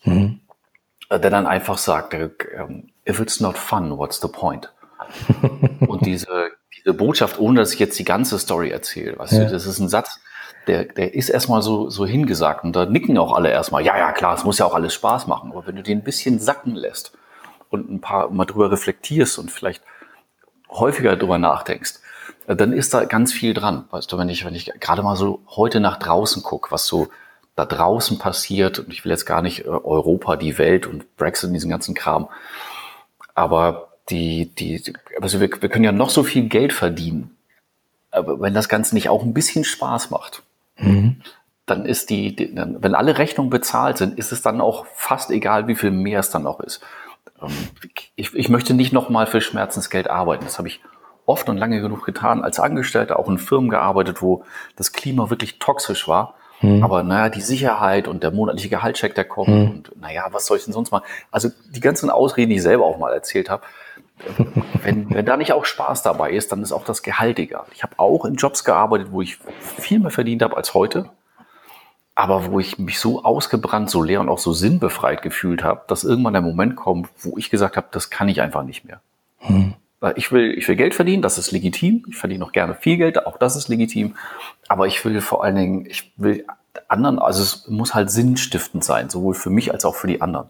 Mhm. 0.04 0.40
Äh, 1.10 1.20
der 1.20 1.30
dann 1.30 1.48
einfach 1.48 1.78
sagt, 1.78 2.14
äh, 2.14 2.30
ähm, 2.56 2.90
if 3.08 3.20
it's 3.20 3.40
not 3.40 3.58
fun, 3.58 3.98
what's 3.98 4.22
the 4.22 4.28
point? 4.28 4.72
und 5.88 6.06
diese, 6.06 6.50
diese 6.78 6.94
Botschaft, 6.94 7.40
ohne 7.40 7.60
dass 7.60 7.74
ich 7.74 7.80
jetzt 7.80 8.00
die 8.00 8.06
ganze 8.06 8.40
Story 8.40 8.70
erzähle, 8.70 9.18
weißt 9.18 9.34
ja. 9.34 9.46
du, 9.46 9.52
das 9.52 9.66
ist 9.66 9.80
ein 9.80 9.90
Satz, 9.90 10.20
der, 10.68 10.86
der 10.86 11.14
ist 11.14 11.30
erstmal 11.30 11.62
so, 11.62 11.90
so 11.90 12.06
hingesagt 12.06 12.64
und 12.64 12.76
da 12.76 12.86
nicken 12.86 13.18
auch 13.18 13.34
alle 13.34 13.52
erstmal, 13.52 13.84
ja, 13.84 13.98
ja, 13.98 14.12
klar, 14.12 14.36
es 14.36 14.44
muss 14.44 14.60
ja 14.60 14.66
auch 14.66 14.74
alles 14.74 14.94
Spaß 14.94 15.28
machen, 15.28 15.52
aber 15.52 15.68
wenn 15.68 15.76
du 15.76 15.84
den 15.84 16.00
ein 16.00 16.04
bisschen 16.04 16.40
sacken 16.40 16.76
lässt 16.76 17.14
und 17.70 17.90
ein 17.90 18.02
paar 18.02 18.30
mal 18.30 18.46
drüber 18.46 18.72
reflektierst 18.72 19.40
und 19.40 19.52
vielleicht 19.52 19.84
häufiger 20.70 21.16
drüber 21.16 21.38
nachdenkst, 21.38 22.00
äh, 22.48 22.56
dann 22.56 22.74
ist 22.74 22.94
da 22.94 23.06
ganz 23.06 23.34
viel 23.34 23.54
dran. 23.54 23.86
Weißt 23.92 24.12
du, 24.12 24.18
wenn 24.18 24.30
ich, 24.30 24.46
wenn 24.46 24.56
ich 24.56 24.72
gerade 24.80 25.04
mal 25.04 25.16
so 25.16 25.42
heute 25.48 25.80
nach 25.80 25.98
draußen 25.98 26.44
gucke, 26.44 26.72
was 26.72 26.86
so 26.88 27.10
da 27.56 27.66
draußen 27.66 28.18
passiert. 28.18 28.80
Und 28.80 28.92
ich 28.92 29.04
will 29.04 29.12
jetzt 29.12 29.26
gar 29.26 29.42
nicht 29.42 29.66
äh, 29.66 29.70
Europa, 29.70 30.36
die 30.36 30.58
Welt 30.58 30.88
und 30.88 31.16
Brexit 31.18 31.48
und 31.48 31.54
diesen 31.54 31.70
ganzen 31.70 31.96
Kram. 31.96 32.30
Aber 33.36 33.90
die, 34.10 34.54
die, 34.54 34.94
also 35.22 35.40
wir, 35.40 35.50
wir 35.62 35.70
können 35.70 35.86
ja 35.86 35.92
noch 35.92 36.10
so 36.10 36.24
viel 36.24 36.48
Geld 36.50 36.74
verdienen. 36.74 37.36
Aber 38.12 38.40
wenn 38.42 38.54
das 38.54 38.70
Ganze 38.70 38.94
nicht 38.96 39.10
auch 39.10 39.24
ein 39.24 39.34
bisschen 39.34 39.64
Spaß 39.64 40.12
macht, 40.12 40.44
mhm. 40.78 41.22
dann 41.66 41.86
ist 41.86 42.10
die, 42.10 42.36
die, 42.36 42.56
wenn 42.56 42.96
alle 42.96 43.18
Rechnungen 43.18 43.50
bezahlt 43.50 43.98
sind, 43.98 44.18
ist 44.18 44.32
es 44.32 44.42
dann 44.42 44.62
auch 44.62 44.86
fast 44.96 45.32
egal, 45.32 45.68
wie 45.68 45.76
viel 45.76 45.92
mehr 45.92 46.20
es 46.20 46.30
dann 46.30 46.44
noch 46.44 46.60
ist. 46.60 46.82
Ähm, 47.42 47.52
ich, 48.16 48.34
ich 48.34 48.50
möchte 48.50 48.74
nicht 48.74 48.94
nochmal 48.94 49.28
für 49.28 49.42
Schmerzensgeld 49.42 50.10
arbeiten. 50.10 50.46
Das 50.46 50.58
habe 50.58 50.68
ich 50.68 50.82
oft 51.26 51.48
und 51.50 51.58
lange 51.58 51.82
genug 51.82 52.06
getan, 52.06 52.44
als 52.44 52.60
Angestellter 52.60 53.20
auch 53.20 53.30
in 53.30 53.38
Firmen 53.38 53.70
gearbeitet, 53.70 54.22
wo 54.22 54.44
das 54.76 54.92
Klima 54.92 55.30
wirklich 55.30 55.60
toxisch 55.60 56.08
war. 56.08 56.36
Mhm. 56.62 56.84
Aber 56.84 57.04
naja, 57.04 57.30
die 57.30 57.42
Sicherheit 57.42 58.08
und 58.08 58.24
der 58.24 58.32
monatliche 58.32 58.70
Gehaltscheck, 58.70 59.16
der 59.16 59.26
kommt 59.26 59.50
mhm. 59.50 59.68
und 59.70 60.02
naja, 60.02 60.28
was 60.32 60.46
soll 60.46 60.58
ich 60.58 60.64
denn 60.64 60.74
sonst 60.74 60.92
machen? 60.92 61.06
Also 61.32 61.50
die 61.70 61.80
ganzen 61.80 62.10
Ausreden, 62.10 62.50
die 62.50 62.58
ich 62.58 62.64
selber 62.64 62.86
auch 62.86 62.98
mal 62.98 63.14
erzählt 63.14 63.50
habe, 63.50 63.64
wenn, 64.84 65.10
wenn 65.10 65.26
da 65.26 65.38
nicht 65.38 65.54
auch 65.54 65.66
Spaß 65.66 66.04
dabei 66.04 66.32
ist, 66.32 66.52
dann 66.52 66.62
ist 66.62 66.72
auch 66.72 66.86
das 66.86 67.04
Gehalt 67.04 67.40
egal. 67.40 67.66
Ich 67.74 67.84
habe 67.84 67.98
auch 67.98 68.26
in 68.26 68.36
Jobs 68.36 68.64
gearbeitet, 68.64 69.08
wo 69.12 69.22
ich 69.22 69.38
viel 69.60 70.00
mehr 70.00 70.12
verdient 70.12 70.42
habe 70.42 70.56
als 70.56 70.74
heute, 70.74 71.10
aber 72.16 72.52
wo 72.52 72.60
ich 72.60 72.78
mich 72.78 73.00
so 73.00 73.24
ausgebrannt, 73.24 73.90
so 73.90 74.04
leer 74.04 74.22
und 74.22 74.30
auch 74.30 74.38
so 74.38 74.54
sinnbefreit 74.54 75.22
gefühlt 75.22 75.64
habe, 75.64 75.82
dass 75.88 76.04
irgendwann 76.04 76.34
der 76.34 76.42
Moment 76.42 76.76
kommt, 76.76 77.10
wo 77.22 77.38
ich 77.38 77.50
gesagt 77.50 77.76
habe, 77.76 77.88
das 77.92 78.10
kann 78.10 78.30
ich 78.30 78.42
einfach 78.42 78.64
nicht 78.64 78.86
mehr. 78.86 79.02
Mhm. 79.42 79.74
Ich 80.16 80.34
will, 80.34 80.54
ich 80.58 80.68
will 80.68 80.76
Geld 80.76 80.94
verdienen, 80.94 81.22
das 81.22 81.38
ist 81.38 81.52
legitim. 81.52 82.06
Ich 82.10 82.18
verdiene 82.18 82.44
auch 82.44 82.52
gerne 82.52 82.76
viel 82.76 82.98
Geld, 82.98 83.26
auch 83.26 83.38
das 83.38 83.56
ist 83.56 83.70
legitim. 83.70 84.16
Aber 84.68 84.86
ich 84.86 85.04
will 85.06 85.22
vor 85.22 85.46
allen 85.46 85.56
Dingen, 85.56 85.86
ich 85.86 86.12
will 86.18 86.46
anderen, 86.90 87.20
also 87.20 87.42
es 87.42 87.68
muss 87.70 87.96
halt 87.96 88.12
sinnstiftend 88.12 88.84
sein, 88.84 89.10
sowohl 89.10 89.34
für 89.34 89.50
mich 89.50 89.72
als 89.72 89.86
auch 89.86 89.96
für 89.96 90.08
die 90.08 90.22
anderen. 90.22 90.50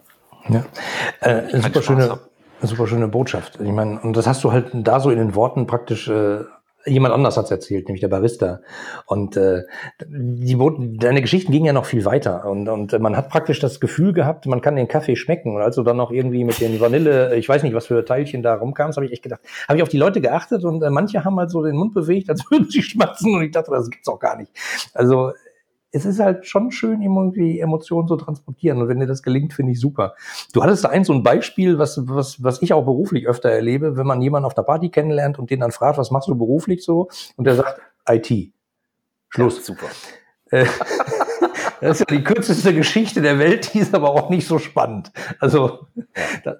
Ja, 0.49 0.65
äh, 1.21 1.61
super 1.61 1.81
schöne, 1.81 2.19
super 2.67 2.87
schöne 2.87 3.07
Botschaft. 3.07 3.59
Ich 3.61 3.71
meine, 3.71 3.99
und 4.01 4.15
das 4.15 4.27
hast 4.27 4.43
du 4.43 4.51
halt 4.51 4.71
da 4.73 4.99
so 4.99 5.09
in 5.09 5.17
den 5.17 5.35
Worten 5.35 5.67
praktisch 5.67 6.07
äh, 6.07 6.43
jemand 6.85 7.13
anders 7.13 7.37
hat's 7.37 7.51
erzählt, 7.51 7.87
nämlich 7.87 8.01
der 8.01 8.07
Barista. 8.07 8.61
Und 9.05 9.37
äh, 9.37 9.63
die, 10.05 10.57
deine 10.97 11.21
Geschichten 11.21 11.51
gingen 11.51 11.65
ja 11.65 11.73
noch 11.73 11.85
viel 11.85 12.05
weiter. 12.05 12.45
Und, 12.45 12.67
und 12.67 12.99
man 12.99 13.15
hat 13.15 13.29
praktisch 13.29 13.59
das 13.59 13.79
Gefühl 13.79 14.13
gehabt, 14.13 14.45
man 14.45 14.61
kann 14.61 14.75
den 14.75 14.87
Kaffee 14.87 15.15
schmecken. 15.15 15.55
Und 15.55 15.61
als 15.61 15.75
du 15.75 15.83
dann 15.83 15.97
noch 15.97 16.11
irgendwie 16.11 16.43
mit 16.43 16.59
den 16.59 16.79
Vanille, 16.79 17.35
ich 17.35 17.47
weiß 17.47 17.63
nicht, 17.63 17.73
was 17.73 17.87
für 17.87 18.03
Teilchen 18.05 18.43
da 18.43 18.55
rumkamst, 18.55 18.97
habe 18.97 19.05
ich 19.05 19.13
echt 19.13 19.23
gedacht, 19.23 19.41
habe 19.67 19.77
ich 19.77 19.83
auf 19.83 19.89
die 19.89 19.97
Leute 19.97 20.21
geachtet 20.21 20.63
und 20.63 20.81
äh, 20.83 20.89
manche 20.89 21.23
haben 21.23 21.39
halt 21.39 21.51
so 21.51 21.63
den 21.63 21.75
Mund 21.75 21.93
bewegt, 21.93 22.29
als 22.29 22.43
würden 22.51 22.69
sie 22.69 22.83
schmatzen. 22.83 23.35
Und 23.35 23.43
ich 23.43 23.51
dachte, 23.51 23.71
das 23.71 23.89
gibt's 23.89 24.07
auch 24.07 24.19
gar 24.19 24.37
nicht. 24.37 24.51
Also 24.93 25.31
es 25.93 26.05
ist 26.05 26.19
halt 26.19 26.47
schon 26.47 26.71
schön, 26.71 27.01
irgendwie 27.03 27.59
Emotionen 27.59 28.07
zu 28.07 28.15
transportieren. 28.17 28.81
Und 28.81 28.87
wenn 28.89 28.99
dir 28.99 29.05
das 29.05 29.21
gelingt, 29.21 29.53
finde 29.53 29.73
ich 29.73 29.79
super. 29.79 30.15
Du 30.51 30.63
hattest 30.63 30.83
da 30.83 30.89
eins 30.89 31.07
so 31.07 31.13
ein 31.13 31.21
Beispiel, 31.21 31.77
was, 31.77 32.07
was, 32.07 32.43
was 32.43 32.61
ich 32.63 32.73
auch 32.73 32.83
beruflich 32.83 33.27
öfter 33.27 33.49
erlebe, 33.49 33.95
wenn 33.95 34.07
man 34.07 34.21
jemanden 34.21 34.47
auf 34.47 34.55
der 34.55 34.63
Party 34.63 34.89
kennenlernt 34.89 35.37
und 35.37 35.51
den 35.51 35.59
dann 35.59 35.71
fragt, 35.71 35.99
was 35.99 36.09
machst 36.09 36.27
du 36.27 36.35
beruflich 36.35 36.83
so? 36.83 37.09
Und 37.37 37.45
der 37.45 37.55
sagt, 37.55 37.79
IT. 38.09 38.51
Schluss. 39.29 39.57
Ja, 39.57 39.63
super. 39.63 39.87
Das 41.81 41.99
ist 41.99 42.09
ja 42.09 42.17
die 42.17 42.23
kürzeste 42.23 42.73
Geschichte 42.73 43.21
der 43.21 43.39
Welt, 43.39 43.73
die 43.73 43.79
ist 43.79 43.93
aber 43.93 44.11
auch 44.11 44.29
nicht 44.29 44.47
so 44.47 44.57
spannend. 44.57 45.11
Also 45.39 45.79
das, 46.43 46.57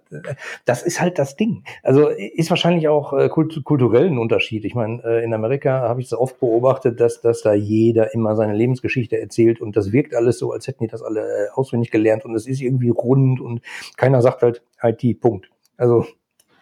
das 0.65 0.83
ist 0.83 0.99
halt 0.99 1.17
das 1.17 1.35
Ding. 1.37 1.63
Also 1.81 2.09
ist 2.09 2.49
wahrscheinlich 2.49 2.87
auch 2.89 3.13
äh, 3.13 3.29
kult 3.29 3.63
kulturell 3.63 4.07
ein 4.07 4.17
Unterschied. 4.17 4.65
Ich 4.65 4.75
meine, 4.75 5.01
äh, 5.03 5.23
in 5.23 5.33
Amerika 5.33 5.81
habe 5.81 6.01
ich 6.01 6.09
so 6.09 6.19
oft 6.19 6.39
beobachtet, 6.39 6.99
dass, 6.99 7.21
dass 7.21 7.41
da 7.41 7.53
jeder 7.53 8.13
immer 8.13 8.35
seine 8.35 8.53
Lebensgeschichte 8.53 9.19
erzählt 9.19 9.61
und 9.61 9.77
das 9.77 9.93
wirkt 9.93 10.13
alles 10.13 10.39
so, 10.39 10.51
als 10.51 10.67
hätten 10.67 10.83
die 10.83 10.89
das 10.89 11.01
alle 11.01 11.21
äh, 11.21 11.49
auswendig 11.53 11.91
gelernt 11.91 12.25
und 12.25 12.35
es 12.35 12.45
ist 12.45 12.61
irgendwie 12.61 12.89
rund 12.89 13.39
und 13.39 13.61
keiner 13.95 14.21
sagt 14.21 14.41
halt 14.41 14.61
IT, 14.81 15.21
Punkt. 15.21 15.49
Also 15.77 16.05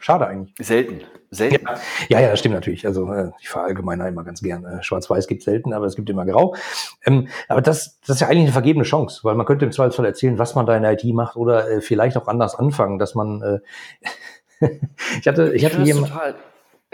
schade 0.02 0.28
eigentlich. 0.28 0.54
Selten. 0.60 1.02
Selten. 1.30 1.66
Ja, 2.10 2.20
ja, 2.20 2.30
das 2.30 2.40
stimmt 2.40 2.56
natürlich. 2.56 2.86
Also 2.86 3.12
äh, 3.14 3.32
ich 3.40 3.48
verallgemeine 3.48 4.08
immer 4.08 4.24
ganz 4.24 4.42
gern. 4.42 4.66
Äh, 4.66 4.84
Schwarz-Weiß 4.84 5.28
gibt 5.28 5.44
selten, 5.44 5.72
aber 5.72 5.86
es 5.86 5.96
gibt 5.96 6.10
immer 6.10 6.26
Grau. 6.26 6.56
Ähm, 7.06 7.30
aber 7.48 7.62
das, 7.62 8.00
das 8.02 8.18
ist 8.18 8.20
ja 8.20 8.28
eigentlich 8.28 8.44
eine 8.44 8.52
vergebene 8.52 8.84
Chance, 8.84 9.22
weil 9.24 9.36
man 9.36 9.46
könnte 9.46 9.64
im 9.64 9.72
Zweifelsfall 9.72 10.06
erzählen, 10.06 10.38
was 10.38 10.56
man 10.56 10.66
da 10.66 10.76
in 10.76 10.84
der 10.84 10.92
IT 10.92 11.06
macht 11.06 11.38
oder 11.38 11.70
äh, 11.70 11.82
vielleicht 11.82 12.18
auch 12.18 12.28
anders 12.28 12.56
anfangen, 12.56 13.00
dass 13.00 13.16
man 13.16 13.42
äh, 13.42 13.60
ich 15.20 15.28
hatte, 15.28 15.54
ich, 15.54 15.66
hatte 15.66 15.82
jemand, 15.82 16.10
total 16.10 16.36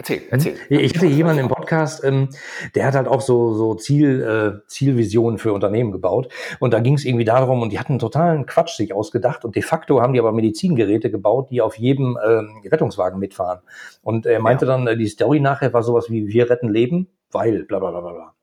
Erzähl, 0.00 0.18
hm? 0.18 0.26
erzähl. 0.30 0.56
Ich 0.68 0.94
hatte 0.94 1.06
jemanden 1.06 1.40
im 1.40 1.48
Podcast, 1.48 2.04
ähm, 2.04 2.28
der 2.76 2.86
hat 2.86 2.94
halt 2.94 3.08
auch 3.08 3.20
so, 3.20 3.54
so 3.54 3.74
Ziel, 3.74 4.22
äh, 4.22 4.68
Zielvisionen 4.68 5.38
für 5.38 5.52
Unternehmen 5.52 5.90
gebaut. 5.90 6.32
Und 6.60 6.72
da 6.72 6.78
ging 6.78 6.94
es 6.94 7.04
irgendwie 7.04 7.24
darum, 7.24 7.62
und 7.62 7.72
die 7.72 7.80
hatten 7.80 7.98
totalen 7.98 8.46
Quatsch 8.46 8.76
sich 8.76 8.94
ausgedacht. 8.94 9.44
Und 9.44 9.56
de 9.56 9.62
facto 9.62 10.00
haben 10.00 10.12
die 10.12 10.20
aber 10.20 10.30
Medizingeräte 10.30 11.10
gebaut, 11.10 11.50
die 11.50 11.60
auf 11.60 11.76
jedem 11.78 12.16
ähm, 12.24 12.62
Rettungswagen 12.64 13.18
mitfahren. 13.18 13.60
Und 14.02 14.24
er 14.24 14.38
meinte 14.38 14.66
ja. 14.66 14.72
dann, 14.72 14.86
äh, 14.86 14.96
die 14.96 15.08
Story 15.08 15.40
nachher 15.40 15.72
war 15.72 15.82
sowas 15.82 16.08
wie, 16.10 16.28
wir 16.28 16.48
retten 16.48 16.68
Leben, 16.68 17.08
weil, 17.32 17.64
bla 17.64 17.80
bla 17.80 17.90
bla 17.90 18.00
bla. 18.00 18.34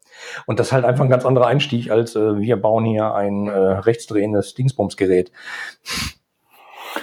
Und 0.46 0.60
das 0.60 0.68
ist 0.68 0.74
halt 0.74 0.84
einfach 0.84 1.06
ein 1.06 1.10
ganz 1.10 1.26
anderer 1.26 1.48
Einstieg, 1.48 1.90
als 1.90 2.18
äh, 2.18 2.38
wir 2.38 2.58
bauen 2.58 2.84
hier 2.84 3.14
ein 3.14 3.48
äh, 3.48 3.52
rechtsdrehendes 3.52 4.56
Dingsbumsgerät. 4.56 5.32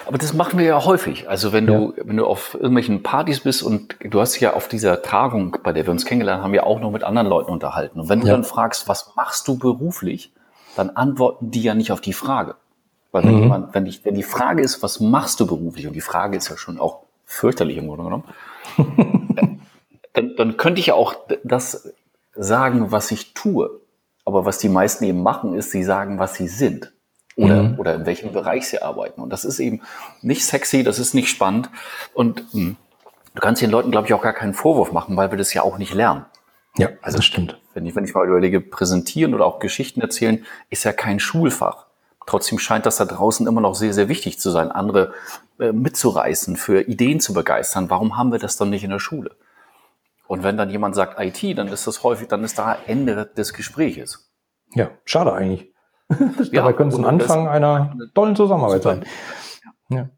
Aber 0.06 0.18
das 0.18 0.32
machen 0.32 0.58
wir 0.58 0.66
ja 0.66 0.84
häufig. 0.84 1.28
Also 1.28 1.52
wenn 1.52 1.66
du, 1.66 1.94
ja. 1.96 2.02
wenn 2.04 2.16
du 2.16 2.26
auf 2.26 2.54
irgendwelchen 2.54 3.02
Partys 3.02 3.40
bist 3.40 3.62
und 3.62 3.96
du 4.00 4.20
hast 4.20 4.38
ja 4.40 4.54
auf 4.54 4.68
dieser 4.68 5.02
Tagung, 5.02 5.56
bei 5.62 5.72
der 5.72 5.86
wir 5.86 5.90
uns 5.90 6.04
kennengelernt 6.04 6.42
haben, 6.42 6.54
ja 6.54 6.64
auch 6.64 6.80
noch 6.80 6.90
mit 6.90 7.04
anderen 7.04 7.28
Leuten 7.28 7.50
unterhalten. 7.50 8.00
Und 8.00 8.08
wenn 8.08 8.20
du 8.20 8.26
ja. 8.26 8.32
dann 8.32 8.44
fragst, 8.44 8.88
was 8.88 9.14
machst 9.16 9.48
du 9.48 9.58
beruflich, 9.58 10.32
dann 10.76 10.90
antworten 10.90 11.50
die 11.50 11.62
ja 11.62 11.74
nicht 11.74 11.92
auf 11.92 12.00
die 12.00 12.12
Frage. 12.12 12.56
Weil 13.10 13.24
wenn, 13.24 13.36
mhm. 13.36 13.42
jemand, 13.42 13.74
wenn, 13.74 13.86
ich, 13.86 14.04
wenn 14.04 14.14
die 14.14 14.22
Frage 14.22 14.62
ist, 14.62 14.82
was 14.82 15.00
machst 15.00 15.40
du 15.40 15.46
beruflich, 15.46 15.86
und 15.86 15.92
die 15.92 16.00
Frage 16.00 16.36
ist 16.36 16.48
ja 16.48 16.56
schon 16.56 16.78
auch 16.78 17.00
fürchterlich 17.24 17.76
im 17.76 17.88
Grunde 17.88 18.04
genommen, 18.04 18.24
dann, 20.14 20.34
dann 20.36 20.56
könnte 20.56 20.80
ich 20.80 20.86
ja 20.86 20.94
auch 20.94 21.14
das 21.44 21.92
sagen, 22.34 22.90
was 22.90 23.10
ich 23.10 23.34
tue. 23.34 23.80
Aber 24.24 24.46
was 24.46 24.58
die 24.58 24.68
meisten 24.68 25.04
eben 25.04 25.22
machen, 25.22 25.54
ist, 25.54 25.72
sie 25.72 25.82
sagen, 25.82 26.18
was 26.18 26.34
sie 26.34 26.48
sind 26.48 26.91
oder, 27.36 27.62
mhm. 27.62 27.78
oder 27.78 27.94
in 27.94 28.06
welchem 28.06 28.32
Bereich 28.32 28.68
sie 28.68 28.82
arbeiten. 28.82 29.20
Und 29.20 29.30
das 29.30 29.44
ist 29.44 29.58
eben 29.58 29.82
nicht 30.20 30.44
sexy, 30.44 30.82
das 30.82 30.98
ist 30.98 31.14
nicht 31.14 31.28
spannend. 31.28 31.70
Und 32.14 32.42
mh, 32.54 32.60
hm, 32.60 32.76
du 33.34 33.40
kannst 33.40 33.62
den 33.62 33.70
Leuten, 33.70 33.90
glaube 33.90 34.06
ich, 34.06 34.14
auch 34.14 34.22
gar 34.22 34.32
keinen 34.32 34.54
Vorwurf 34.54 34.92
machen, 34.92 35.16
weil 35.16 35.30
wir 35.30 35.38
das 35.38 35.54
ja 35.54 35.62
auch 35.62 35.78
nicht 35.78 35.94
lernen. 35.94 36.26
Ja, 36.76 36.88
also 37.02 37.18
das 37.18 37.24
stimmt. 37.24 37.60
Wenn 37.74 37.86
ich, 37.86 37.94
wenn 37.94 38.04
ich 38.04 38.14
mal 38.14 38.26
überlege, 38.26 38.60
präsentieren 38.60 39.34
oder 39.34 39.46
auch 39.46 39.58
Geschichten 39.58 40.00
erzählen, 40.00 40.44
ist 40.70 40.84
ja 40.84 40.92
kein 40.92 41.20
Schulfach. 41.20 41.86
Trotzdem 42.26 42.58
scheint 42.58 42.86
das 42.86 42.96
da 42.96 43.04
draußen 43.04 43.46
immer 43.46 43.60
noch 43.60 43.74
sehr, 43.74 43.92
sehr 43.92 44.08
wichtig 44.08 44.38
zu 44.38 44.50
sein, 44.50 44.70
andere 44.70 45.12
äh, 45.58 45.72
mitzureißen, 45.72 46.56
für 46.56 46.82
Ideen 46.82 47.20
zu 47.20 47.34
begeistern. 47.34 47.90
Warum 47.90 48.16
haben 48.16 48.32
wir 48.32 48.38
das 48.38 48.56
dann 48.56 48.70
nicht 48.70 48.84
in 48.84 48.90
der 48.90 49.00
Schule? 49.00 49.36
Und 50.28 50.44
wenn 50.44 50.56
dann 50.56 50.70
jemand 50.70 50.94
sagt 50.94 51.20
IT, 51.20 51.58
dann 51.58 51.68
ist 51.68 51.86
das 51.86 52.02
häufig, 52.04 52.28
dann 52.28 52.44
ist 52.44 52.58
da 52.58 52.78
Ende 52.86 53.26
des 53.36 53.52
Gespräches. 53.52 54.30
Ja, 54.74 54.90
schade 55.04 55.32
eigentlich. 55.32 55.71
Dabei 56.52 56.72
könnte 56.72 56.94
es 56.94 56.98
ein 56.98 57.06
Anfang 57.06 57.48
einer 57.48 57.94
tollen 58.14 58.36
Zusammenarbeit 58.36 58.82
sein. 58.82 59.04
Ja. 59.88 60.08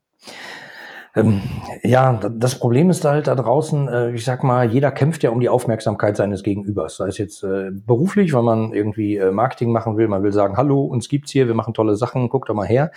Ähm, 1.16 1.42
ja, 1.82 2.14
das 2.14 2.58
Problem 2.58 2.90
ist 2.90 3.04
halt 3.04 3.28
da 3.28 3.36
draußen, 3.36 3.88
äh, 3.88 4.10
ich 4.12 4.24
sag 4.24 4.42
mal, 4.42 4.68
jeder 4.68 4.90
kämpft 4.90 5.22
ja 5.22 5.30
um 5.30 5.38
die 5.38 5.48
Aufmerksamkeit 5.48 6.16
seines 6.16 6.42
Gegenübers. 6.42 6.96
Sei 6.96 7.06
es 7.06 7.18
jetzt 7.18 7.44
äh, 7.44 7.70
beruflich, 7.70 8.32
weil 8.32 8.42
man 8.42 8.72
irgendwie 8.72 9.16
äh, 9.16 9.30
Marketing 9.30 9.70
machen 9.70 9.96
will, 9.96 10.08
man 10.08 10.24
will 10.24 10.32
sagen, 10.32 10.56
hallo, 10.56 10.82
uns 10.82 11.08
gibt's 11.08 11.30
hier, 11.30 11.46
wir 11.46 11.54
machen 11.54 11.72
tolle 11.72 11.94
Sachen, 11.94 12.28
guckt 12.28 12.48
doch 12.48 12.54
mal 12.54 12.66
her. 12.66 12.90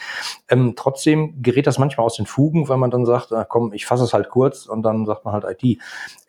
Ähm, 0.49 0.73
trotzdem 0.75 1.43
gerät 1.43 1.67
das 1.67 1.77
manchmal 1.77 2.07
aus 2.07 2.15
den 2.15 2.25
Fugen, 2.25 2.67
weil 2.69 2.77
man 2.77 2.89
dann 2.89 3.05
sagt, 3.05 3.31
ach, 3.31 3.45
komm, 3.47 3.71
ich 3.73 3.85
fasse 3.85 4.03
es 4.03 4.13
halt 4.13 4.29
kurz 4.29 4.65
und 4.65 4.81
dann 4.81 5.05
sagt 5.05 5.23
man 5.23 5.35
halt 5.35 5.45
IT. 5.45 5.79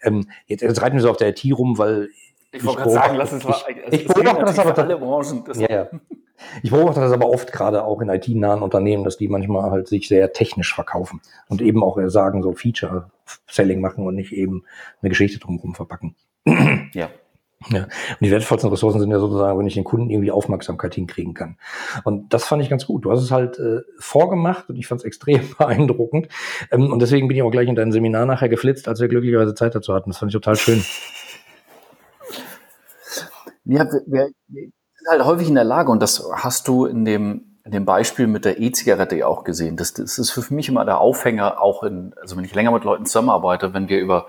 Ähm, 0.02 0.28
jetzt, 0.46 0.60
jetzt 0.60 0.82
reiten 0.82 0.96
wir 0.96 1.02
so 1.02 1.10
auf 1.10 1.16
der 1.16 1.28
IT 1.28 1.42
rum, 1.56 1.78
weil 1.78 2.10
ich 2.52 2.64
wollte 2.64 2.82
gerade 2.82 2.92
sagen, 2.92 3.16
lass 3.16 3.32
uns 3.32 3.44
mal. 3.44 3.56
Ich, 3.90 4.02
ich 4.02 4.08
beobachte 4.08 4.44
das 4.44 4.58
aber 4.58 4.76
alle 4.76 4.98
Branchen. 4.98 5.44
Das 5.44 5.58
ja, 5.58 5.70
ja. 5.70 5.86
Ich 6.62 6.70
beobachte 6.70 7.00
das 7.00 7.12
aber 7.12 7.28
oft 7.28 7.52
gerade 7.52 7.84
auch 7.84 8.00
in 8.00 8.08
IT-nahen 8.08 8.62
Unternehmen, 8.62 9.04
dass 9.04 9.16
die 9.16 9.28
manchmal 9.28 9.70
halt 9.70 9.88
sich 9.88 10.08
sehr 10.08 10.32
technisch 10.32 10.74
verkaufen 10.74 11.20
und 11.48 11.62
eben 11.62 11.82
auch 11.82 11.98
sagen, 12.06 12.42
so 12.42 12.52
Feature-Selling 12.52 13.80
machen 13.80 14.06
und 14.06 14.14
nicht 14.14 14.32
eben 14.32 14.64
eine 15.02 15.10
Geschichte 15.10 15.38
drumherum 15.38 15.74
verpacken. 15.74 16.14
Ja. 16.94 17.10
Ja. 17.70 17.82
Und 17.84 18.20
die 18.20 18.30
wertvollsten 18.30 18.70
Ressourcen 18.70 19.00
sind 19.00 19.10
ja 19.10 19.18
sozusagen, 19.18 19.58
wenn 19.58 19.66
ich 19.66 19.74
den 19.74 19.82
Kunden 19.82 20.10
irgendwie 20.10 20.30
Aufmerksamkeit 20.30 20.94
hinkriegen 20.94 21.34
kann. 21.34 21.58
Und 22.04 22.32
das 22.32 22.44
fand 22.44 22.62
ich 22.62 22.70
ganz 22.70 22.86
gut. 22.86 23.04
Du 23.04 23.10
hast 23.10 23.20
es 23.20 23.32
halt 23.32 23.58
äh, 23.58 23.80
vorgemacht 23.98 24.68
und 24.68 24.76
ich 24.76 24.86
fand 24.86 25.00
es 25.00 25.04
extrem 25.04 25.40
beeindruckend. 25.58 26.28
Ähm, 26.70 26.92
und 26.92 27.02
deswegen 27.02 27.26
bin 27.26 27.36
ich 27.36 27.42
auch 27.42 27.50
gleich 27.50 27.68
in 27.68 27.74
dein 27.74 27.90
Seminar 27.90 28.26
nachher 28.26 28.48
geflitzt, 28.48 28.86
als 28.86 29.00
wir 29.00 29.08
glücklicherweise 29.08 29.54
Zeit 29.54 29.74
dazu 29.74 29.92
hatten. 29.92 30.10
Das 30.10 30.18
fand 30.18 30.30
ich 30.30 30.34
total 30.34 30.56
schön. 30.56 30.84
Ja, 33.64 33.86
wir, 34.06 34.30
wir 34.46 34.70
halt 35.08 35.24
häufig 35.24 35.48
in 35.48 35.54
der 35.54 35.64
Lage, 35.64 35.90
und 35.90 36.00
das 36.00 36.28
hast 36.32 36.68
du 36.68 36.86
in 36.86 37.04
dem, 37.04 37.58
in 37.64 37.72
dem 37.72 37.84
Beispiel 37.84 38.26
mit 38.26 38.44
der 38.44 38.60
E-Zigarette 38.60 39.16
ja 39.16 39.26
auch 39.26 39.44
gesehen. 39.44 39.76
Das, 39.76 39.94
das 39.94 40.18
ist 40.18 40.30
für 40.30 40.54
mich 40.54 40.68
immer 40.68 40.84
der 40.84 41.00
Aufhänger, 41.00 41.60
auch 41.60 41.82
in, 41.82 42.14
also 42.20 42.36
wenn 42.36 42.44
ich 42.44 42.54
länger 42.54 42.70
mit 42.70 42.84
Leuten 42.84 43.06
zusammenarbeite, 43.06 43.74
wenn 43.74 43.88
wir 43.88 44.00
über 44.00 44.26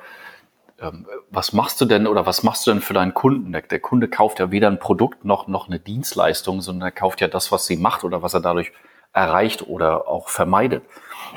ähm, 0.82 1.06
was 1.30 1.54
machst 1.54 1.80
du 1.82 1.86
denn 1.86 2.08
oder 2.08 2.26
was 2.26 2.44
machst 2.44 2.66
du 2.66 2.72
denn 2.72 2.82
für 2.82 2.94
deinen 2.94 3.14
Kunden? 3.14 3.52
Der, 3.52 3.62
der, 3.62 3.80
Kunde 3.80 4.08
kauft 4.08 4.40
ja 4.40 4.52
weder 4.52 4.68
ein 4.68 4.80
Produkt 4.80 5.26
noch, 5.26 5.48
noch 5.48 5.68
eine 5.68 5.80
Dienstleistung, 5.80 6.62
sondern 6.62 6.90
er 6.90 6.92
kauft 6.92 7.22
ja 7.22 7.28
das, 7.28 7.52
was 7.52 7.66
sie 7.66 7.76
macht 7.76 8.04
oder 8.04 8.22
was 8.22 8.34
er 8.34 8.40
dadurch 8.40 8.72
erreicht 9.12 9.68
oder 9.68 10.08
auch 10.08 10.30
vermeidet. 10.30 10.84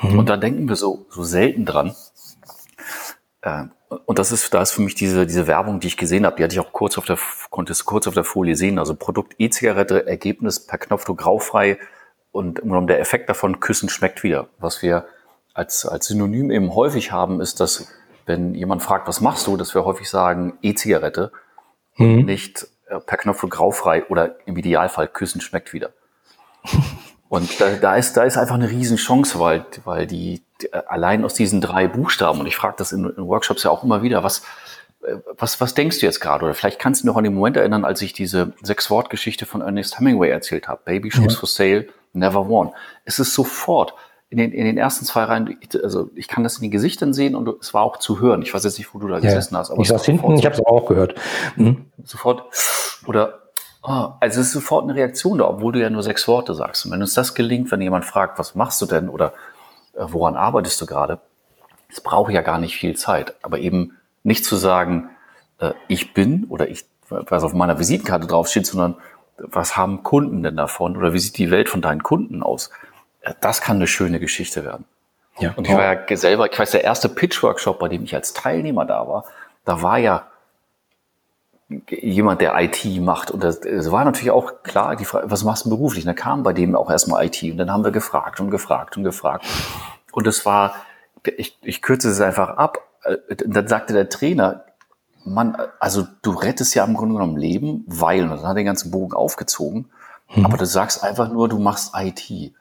Mhm. 0.01 0.19
Und 0.19 0.29
da 0.29 0.37
denken 0.37 0.69
wir 0.69 0.75
so, 0.75 1.05
so 1.09 1.23
selten 1.23 1.65
dran. 1.65 1.95
Äh, 3.41 3.65
und 4.05 4.19
das 4.19 4.31
ist, 4.31 4.53
da 4.53 4.61
ist 4.61 4.71
für 4.71 4.81
mich 4.81 4.95
diese, 4.95 5.25
diese 5.25 5.47
Werbung, 5.47 5.79
die 5.79 5.87
ich 5.87 5.97
gesehen 5.97 6.25
habe, 6.25 6.35
die 6.35 6.43
hatte 6.43 6.53
ich 6.53 6.59
auch 6.59 6.71
kurz 6.71 6.97
auf 6.97 7.05
der, 7.05 7.17
konnte 7.49 7.71
es 7.71 7.85
kurz 7.85 8.07
auf 8.07 8.13
der 8.13 8.23
Folie 8.23 8.55
sehen. 8.55 8.79
Also 8.79 8.95
Produkt 8.95 9.35
E-Zigarette, 9.37 10.07
Ergebnis 10.07 10.65
per 10.65 10.77
Knopfdruck 10.77 11.19
graufrei 11.19 11.77
und 12.31 12.59
im 12.59 12.69
Grunde 12.69 12.93
der 12.93 13.01
Effekt 13.01 13.29
davon, 13.29 13.59
Küssen 13.59 13.89
schmeckt 13.89 14.23
wieder. 14.23 14.47
Was 14.59 14.81
wir 14.81 15.05
als, 15.53 15.85
als 15.85 16.07
Synonym 16.07 16.51
eben 16.51 16.73
häufig 16.75 17.11
haben, 17.11 17.41
ist, 17.41 17.59
dass 17.59 17.87
wenn 18.25 18.55
jemand 18.55 18.81
fragt, 18.81 19.07
was 19.07 19.21
machst 19.21 19.47
du, 19.47 19.57
dass 19.57 19.75
wir 19.75 19.85
häufig 19.85 20.09
sagen 20.09 20.57
E-Zigarette 20.61 21.31
mhm. 21.97 22.19
und 22.19 22.25
nicht 22.25 22.67
äh, 22.87 22.99
per 22.99 23.17
Knopfdruck 23.17 23.51
graufrei 23.51 24.05
oder 24.07 24.35
im 24.47 24.57
Idealfall 24.57 25.07
Küssen 25.07 25.41
schmeckt 25.41 25.73
wieder. 25.73 25.91
Und 27.33 27.59
da, 27.59 27.71
da, 27.81 27.95
ist, 27.95 28.15
da 28.15 28.25
ist 28.25 28.37
einfach 28.37 28.53
eine 28.53 28.69
Riesenchance, 28.69 29.39
weil, 29.39 29.65
weil 29.85 30.05
die 30.05 30.43
allein 30.71 31.25
aus 31.25 31.33
diesen 31.33 31.61
drei 31.61 31.87
Buchstaben, 31.87 32.39
und 32.39 32.47
ich 32.47 32.55
frage 32.55 32.75
das 32.77 32.91
in, 32.91 33.05
in, 33.05 33.27
Workshops 33.27 33.63
ja 33.63 33.71
auch 33.71 33.83
immer 33.83 34.01
wieder, 34.01 34.23
was, 34.23 34.43
äh, 35.03 35.15
was, 35.37 35.59
was 35.61 35.73
denkst 35.73 35.99
du 35.99 36.05
jetzt 36.05 36.19
gerade? 36.19 36.45
Oder 36.45 36.53
vielleicht 36.53 36.79
kannst 36.79 37.01
du 37.01 37.03
dich 37.03 37.07
noch 37.07 37.17
an 37.17 37.23
den 37.23 37.33
Moment 37.33 37.57
erinnern, 37.57 37.85
als 37.85 38.01
ich 38.01 38.13
diese 38.13 38.53
Sechs-Wort-Geschichte 38.61 39.45
von 39.45 39.61
Ernest 39.61 39.99
Hemingway 39.99 40.29
erzählt 40.29 40.67
habe. 40.67 40.81
Baby 40.85 41.11
Shoes 41.11 41.33
ja. 41.33 41.39
for 41.39 41.47
Sale, 41.47 41.87
Never 42.13 42.47
Won. 42.47 42.71
Es 43.05 43.19
ist 43.19 43.33
sofort 43.33 43.93
in 44.29 44.37
den, 44.37 44.51
in 44.51 44.65
den 44.65 44.77
ersten 44.77 45.05
zwei 45.05 45.25
Reihen, 45.25 45.57
also 45.83 46.09
ich 46.15 46.27
kann 46.27 46.43
das 46.43 46.55
in 46.55 46.63
den 46.63 46.71
Gesichtern 46.71 47.13
sehen 47.13 47.35
und 47.35 47.47
es 47.61 47.73
war 47.73 47.83
auch 47.83 47.97
zu 47.97 48.19
hören. 48.19 48.41
Ich 48.41 48.53
weiß 48.53 48.63
jetzt 48.63 48.79
nicht, 48.79 48.93
wo 48.93 48.99
du 48.99 49.07
da 49.07 49.19
gesessen 49.19 49.55
hast. 49.55 49.69
Aber 49.69 49.81
ich 49.81 49.87
saß 49.87 50.05
hinten, 50.05 50.33
ich 50.33 50.45
habe 50.45 50.55
es 50.55 50.65
auch 50.65 50.87
gehört. 50.87 51.15
Mhm. 51.55 51.85
Sofort. 52.03 52.43
Oder 53.05 53.43
Ah, 53.85 54.15
also 54.21 54.39
es 54.39 54.47
ist 54.47 54.53
sofort 54.53 54.85
eine 54.85 54.95
Reaktion 54.95 55.39
da, 55.39 55.47
obwohl 55.47 55.73
du 55.73 55.81
ja 55.81 55.89
nur 55.89 56.03
sechs 56.03 56.25
Worte 56.29 56.53
sagst. 56.53 56.85
Und 56.85 56.91
wenn 56.93 57.01
uns 57.01 57.13
das 57.15 57.35
gelingt, 57.35 57.69
wenn 57.69 57.81
jemand 57.81 58.05
fragt, 58.05 58.39
was 58.39 58.55
machst 58.55 58.81
du 58.81 58.85
denn 58.85 59.09
oder 59.09 59.27
äh, 59.27 59.29
woran 59.95 60.35
arbeitest 60.35 60.79
du 60.81 60.85
gerade, 60.85 61.19
es 61.89 62.01
braucht 62.01 62.31
ja 62.31 62.41
gar 62.41 62.57
nicht 62.57 62.75
viel 62.75 62.95
Zeit. 62.95 63.35
Aber 63.41 63.59
eben 63.59 63.97
nicht 64.23 64.45
zu 64.45 64.55
sagen, 64.55 65.09
äh, 65.59 65.73
ich 65.87 66.13
bin 66.13 66.45
oder 66.45 66.69
ich, 66.69 66.85
was 67.09 67.43
auf 67.43 67.53
meiner 67.53 67.79
Visitenkarte 67.79 68.27
draufsteht, 68.27 68.65
sondern 68.65 68.95
was 69.37 69.77
haben 69.77 70.03
Kunden 70.03 70.43
denn 70.43 70.55
davon 70.55 70.95
oder 70.97 71.13
wie 71.13 71.19
sieht 71.19 71.37
die 71.37 71.51
Welt 71.51 71.69
von 71.69 71.81
deinen 71.81 72.03
Kunden 72.03 72.43
aus? 72.43 72.71
Äh, 73.21 73.33
das 73.41 73.61
kann 73.61 73.77
eine 73.77 73.87
schöne 73.87 74.19
Geschichte 74.19 74.65
werden. 74.65 74.85
Ja. 75.39 75.53
Und 75.55 75.67
ich 75.67 75.73
war 75.73 75.83
ja 75.83 76.17
selber, 76.17 76.51
ich 76.51 76.57
weiß, 76.57 76.71
der 76.71 76.83
erste 76.83 77.09
Pitch-Workshop, 77.09 77.79
bei 77.79 77.89
dem 77.89 78.03
ich 78.03 78.13
als 78.13 78.33
Teilnehmer 78.33 78.85
da 78.85 79.07
war, 79.07 79.25
da 79.65 79.81
war 79.81 79.97
ja 79.97 80.27
jemand, 81.89 82.41
der 82.41 82.59
IT 82.59 82.85
macht. 83.01 83.31
Und 83.31 83.43
es 83.43 83.91
war 83.91 84.05
natürlich 84.05 84.31
auch 84.31 84.63
klar, 84.63 84.95
die 84.95 85.05
Frage, 85.05 85.31
was 85.31 85.43
machst 85.43 85.65
du 85.65 85.69
beruflich? 85.69 86.03
Und 86.05 86.07
da 86.07 86.13
kam 86.13 86.43
bei 86.43 86.53
dem 86.53 86.75
auch 86.75 86.89
erstmal 86.89 87.25
IT. 87.25 87.41
Und 87.43 87.57
dann 87.57 87.71
haben 87.71 87.83
wir 87.83 87.91
gefragt 87.91 88.39
und 88.39 88.51
gefragt 88.51 88.97
und 88.97 89.03
gefragt. 89.03 89.45
Und 90.11 90.27
es 90.27 90.45
war, 90.45 90.75
ich, 91.37 91.57
ich 91.61 91.81
kürze 91.81 92.09
es 92.09 92.21
einfach 92.21 92.49
ab. 92.49 92.79
Äh, 93.03 93.17
dann 93.47 93.67
sagte 93.67 93.93
der 93.93 94.09
Trainer, 94.09 94.65
Mann, 95.25 95.55
also 95.79 96.05
du 96.21 96.31
rettest 96.31 96.75
ja 96.75 96.83
im 96.83 96.95
Grunde 96.95 97.15
genommen 97.15 97.37
Leben, 97.37 97.85
weil, 97.87 98.23
und 98.23 98.29
dann 98.29 98.39
hat 98.39 98.51
er 98.51 98.55
den 98.55 98.65
ganzen 98.65 98.91
Bogen 98.91 99.13
aufgezogen, 99.13 99.89
mhm. 100.35 100.45
aber 100.45 100.57
du 100.57 100.65
sagst 100.65 101.03
einfach 101.03 101.31
nur, 101.31 101.47
du 101.47 101.59
machst 101.59 101.93
IT. 101.95 102.53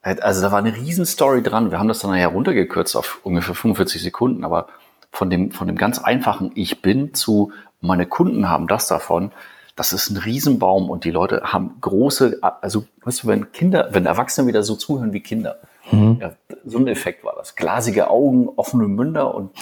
Also 0.00 0.42
da 0.42 0.52
war 0.52 0.58
eine 0.58 0.74
Riesenstory 0.74 1.42
dran. 1.42 1.70
Wir 1.70 1.78
haben 1.78 1.88
das 1.88 1.98
dann 1.98 2.12
nachher 2.12 2.28
runtergekürzt 2.28 2.96
auf 2.96 3.18
ungefähr 3.24 3.54
45 3.54 4.00
Sekunden, 4.00 4.44
aber 4.44 4.68
von 5.10 5.28
dem, 5.28 5.50
von 5.50 5.66
dem 5.66 5.76
ganz 5.76 5.98
einfachen 5.98 6.52
Ich 6.54 6.82
bin 6.82 7.14
zu 7.14 7.52
meine 7.80 8.06
Kunden 8.06 8.48
haben 8.48 8.66
das 8.66 8.88
davon, 8.88 9.32
das 9.76 9.92
ist 9.92 10.10
ein 10.10 10.16
Riesenbaum 10.16 10.90
und 10.90 11.04
die 11.04 11.12
Leute 11.12 11.40
haben 11.44 11.76
große, 11.80 12.40
also 12.42 12.84
weißt 13.04 13.22
du, 13.22 13.28
wenn 13.28 13.52
Kinder, 13.52 13.88
wenn 13.92 14.06
Erwachsene 14.06 14.48
wieder 14.48 14.64
so 14.64 14.74
zuhören 14.74 15.12
wie 15.12 15.20
Kinder, 15.20 15.58
mhm. 15.92 16.18
ja, 16.20 16.32
so 16.64 16.78
ein 16.78 16.88
Effekt 16.88 17.24
war 17.24 17.34
das. 17.36 17.54
Glasige 17.54 18.10
Augen, 18.10 18.48
offene 18.56 18.88
Münder 18.88 19.34
und 19.34 19.52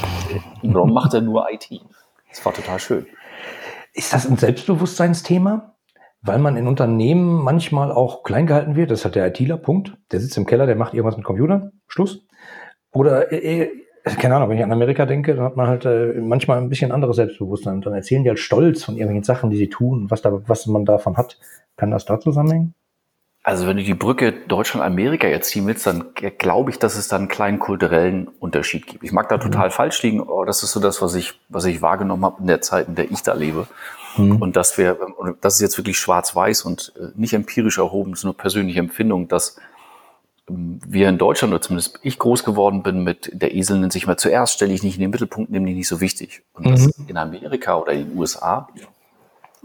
warum 0.62 0.94
macht 0.94 1.12
er 1.12 1.20
nur 1.20 1.46
IT? 1.50 1.68
Das 2.30 2.44
war 2.44 2.54
total 2.54 2.78
schön. 2.78 3.06
Ist 3.92 4.12
das 4.12 4.26
ein 4.26 4.36
Selbstbewusstseinsthema? 4.36 5.74
Weil 6.22 6.38
man 6.38 6.56
in 6.56 6.66
Unternehmen 6.66 7.42
manchmal 7.42 7.92
auch 7.92 8.22
klein 8.22 8.46
gehalten 8.46 8.74
wird. 8.74 8.90
Das 8.90 9.04
hat 9.04 9.14
der 9.14 9.26
ITler, 9.26 9.58
Punkt. 9.58 9.96
Der 10.10 10.20
sitzt 10.20 10.36
im 10.36 10.44
Keller, 10.44 10.66
der 10.66 10.74
macht 10.74 10.92
irgendwas 10.92 11.16
mit 11.16 11.24
Computern. 11.24 11.72
Schluss. 11.86 12.26
Oder 12.90 13.30
äh, 13.32 13.62
äh, 13.62 13.85
keine 14.14 14.36
Ahnung, 14.36 14.50
wenn 14.50 14.58
ich 14.58 14.64
an 14.64 14.72
Amerika 14.72 15.04
denke, 15.04 15.34
dann 15.34 15.44
hat 15.44 15.56
man 15.56 15.66
halt 15.66 15.84
äh, 15.84 16.14
manchmal 16.20 16.58
ein 16.58 16.68
bisschen 16.68 16.92
anderes 16.92 17.16
Selbstbewusstsein. 17.16 17.74
Und 17.74 17.86
dann 17.86 17.94
erzählen 17.94 18.22
die 18.22 18.28
halt 18.28 18.38
stolz 18.38 18.84
von 18.84 18.94
irgendwelchen 18.94 19.24
Sachen, 19.24 19.50
die 19.50 19.56
sie 19.56 19.68
tun, 19.68 20.06
was, 20.10 20.22
da, 20.22 20.40
was 20.46 20.66
man 20.66 20.84
davon 20.84 21.16
hat. 21.16 21.38
Kann 21.76 21.90
das 21.90 22.04
da 22.04 22.20
zusammenhängen? 22.20 22.74
Also 23.42 23.66
wenn 23.66 23.76
du 23.76 23.84
die 23.84 23.94
Brücke 23.94 24.32
Deutschland-Amerika 24.32 25.28
jetzt 25.28 25.50
ziehen 25.50 25.66
willst, 25.68 25.86
dann 25.86 26.06
glaube 26.38 26.70
ich, 26.70 26.80
dass 26.80 26.96
es 26.96 27.06
da 27.06 27.16
einen 27.16 27.28
kleinen 27.28 27.60
kulturellen 27.60 28.26
Unterschied 28.40 28.88
gibt. 28.88 29.04
Ich 29.04 29.12
mag 29.12 29.28
da 29.28 29.38
total 29.38 29.68
mhm. 29.68 29.72
falsch 29.72 30.02
liegen, 30.02 30.20
aber 30.20 30.46
das 30.46 30.64
ist 30.64 30.72
so 30.72 30.80
das, 30.80 31.00
was 31.00 31.14
ich, 31.14 31.38
was 31.48 31.64
ich 31.64 31.80
wahrgenommen 31.80 32.24
habe 32.24 32.40
in 32.40 32.48
der 32.48 32.60
Zeit, 32.60 32.88
in 32.88 32.96
der 32.96 33.08
ich 33.08 33.22
da 33.22 33.34
lebe. 33.34 33.68
Mhm. 34.16 34.36
Und 34.36 34.56
dass 34.56 34.78
wir, 34.78 34.98
das 35.40 35.54
ist 35.54 35.60
jetzt 35.60 35.78
wirklich 35.78 35.98
schwarz-weiß 35.98 36.62
und 36.62 36.92
äh, 36.96 37.08
nicht 37.14 37.34
empirisch 37.34 37.78
erhoben, 37.78 38.10
das 38.10 38.20
ist 38.20 38.24
nur 38.24 38.36
persönliche 38.36 38.80
Empfindung, 38.80 39.28
dass 39.28 39.60
wir 40.48 41.08
in 41.08 41.18
Deutschland, 41.18 41.52
oder 41.52 41.60
zumindest 41.60 41.98
ich 42.02 42.18
groß 42.18 42.44
geworden 42.44 42.82
bin 42.82 43.02
mit 43.02 43.30
der 43.32 43.54
Esel 43.54 43.78
nennt 43.78 43.92
sich 43.92 44.06
mal 44.06 44.16
zuerst, 44.16 44.54
stelle 44.54 44.72
ich 44.72 44.82
nicht 44.82 44.94
in 44.94 45.00
den 45.00 45.10
Mittelpunkt, 45.10 45.50
nehme 45.50 45.68
ich 45.70 45.76
nicht 45.76 45.88
so 45.88 46.00
wichtig. 46.00 46.42
Und 46.52 46.66
mhm. 46.66 46.70
das 46.70 46.86
in 47.08 47.16
Amerika 47.16 47.76
oder 47.78 47.92
in 47.92 48.10
den 48.10 48.18
USA 48.18 48.68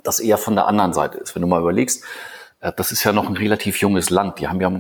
das 0.03 0.19
eher 0.19 0.37
von 0.37 0.55
der 0.55 0.67
anderen 0.67 0.93
Seite 0.93 1.19
ist. 1.19 1.35
Wenn 1.35 1.41
du 1.41 1.47
mal 1.47 1.61
überlegst, 1.61 2.03
äh, 2.59 2.71
das 2.75 2.91
ist 2.91 3.03
ja 3.03 3.11
noch 3.11 3.27
ein 3.27 3.35
relativ 3.35 3.77
junges 3.81 4.09
Land. 4.09 4.39
Die 4.39 4.47
haben 4.47 4.61
ja 4.61 4.71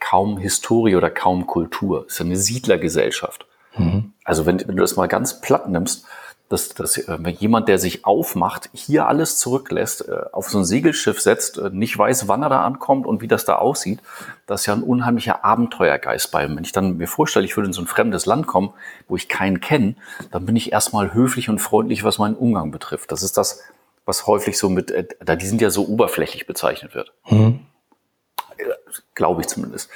kaum 0.00 0.38
Historie 0.38 0.96
oder 0.96 1.10
kaum 1.10 1.46
Kultur. 1.46 2.04
Es 2.06 2.14
ist 2.14 2.18
ja 2.20 2.24
eine 2.24 2.36
Siedlergesellschaft. 2.36 3.46
Mhm. 3.76 4.12
Also 4.24 4.46
wenn, 4.46 4.60
wenn, 4.60 4.76
du 4.76 4.82
das 4.82 4.96
mal 4.96 5.06
ganz 5.06 5.40
platt 5.40 5.68
nimmst, 5.68 6.06
dass, 6.50 6.70
dass 6.70 6.98
äh, 6.98 7.16
wenn 7.20 7.36
jemand, 7.36 7.68
der 7.68 7.78
sich 7.78 8.04
aufmacht, 8.04 8.68
hier 8.72 9.06
alles 9.06 9.38
zurücklässt, 9.38 10.08
äh, 10.08 10.24
auf 10.32 10.50
so 10.50 10.58
ein 10.58 10.64
Segelschiff 10.64 11.20
setzt, 11.20 11.62
nicht 11.72 11.96
weiß, 11.96 12.26
wann 12.26 12.42
er 12.42 12.48
da 12.48 12.64
ankommt 12.64 13.06
und 13.06 13.22
wie 13.22 13.28
das 13.28 13.44
da 13.44 13.54
aussieht, 13.54 14.00
das 14.46 14.62
ist 14.62 14.66
ja 14.66 14.74
ein 14.74 14.82
unheimlicher 14.82 15.44
Abenteuergeist 15.44 16.32
bei 16.32 16.44
ihm. 16.44 16.56
Wenn 16.56 16.64
ich 16.64 16.72
dann 16.72 16.96
mir 16.96 17.06
vorstelle, 17.06 17.46
ich 17.46 17.56
würde 17.56 17.68
in 17.68 17.72
so 17.72 17.80
ein 17.80 17.86
fremdes 17.86 18.26
Land 18.26 18.48
kommen, 18.48 18.74
wo 19.06 19.14
ich 19.14 19.28
keinen 19.28 19.60
kenne, 19.60 19.94
dann 20.32 20.44
bin 20.44 20.56
ich 20.56 20.72
erstmal 20.72 21.14
höflich 21.14 21.48
und 21.48 21.60
freundlich, 21.60 22.02
was 22.02 22.18
meinen 22.18 22.34
Umgang 22.34 22.72
betrifft. 22.72 23.12
Das 23.12 23.22
ist 23.22 23.36
das, 23.36 23.62
was 24.04 24.26
häufig 24.26 24.58
so 24.58 24.68
mit, 24.68 24.90
äh, 24.90 25.06
da 25.24 25.36
die 25.36 25.46
sind 25.46 25.60
ja 25.60 25.70
so 25.70 25.86
oberflächlich 25.86 26.48
bezeichnet 26.48 26.96
wird. 26.96 27.12
Mhm. 27.28 27.60
Glaube 29.14 29.42
ich 29.42 29.46
zumindest. 29.46 29.88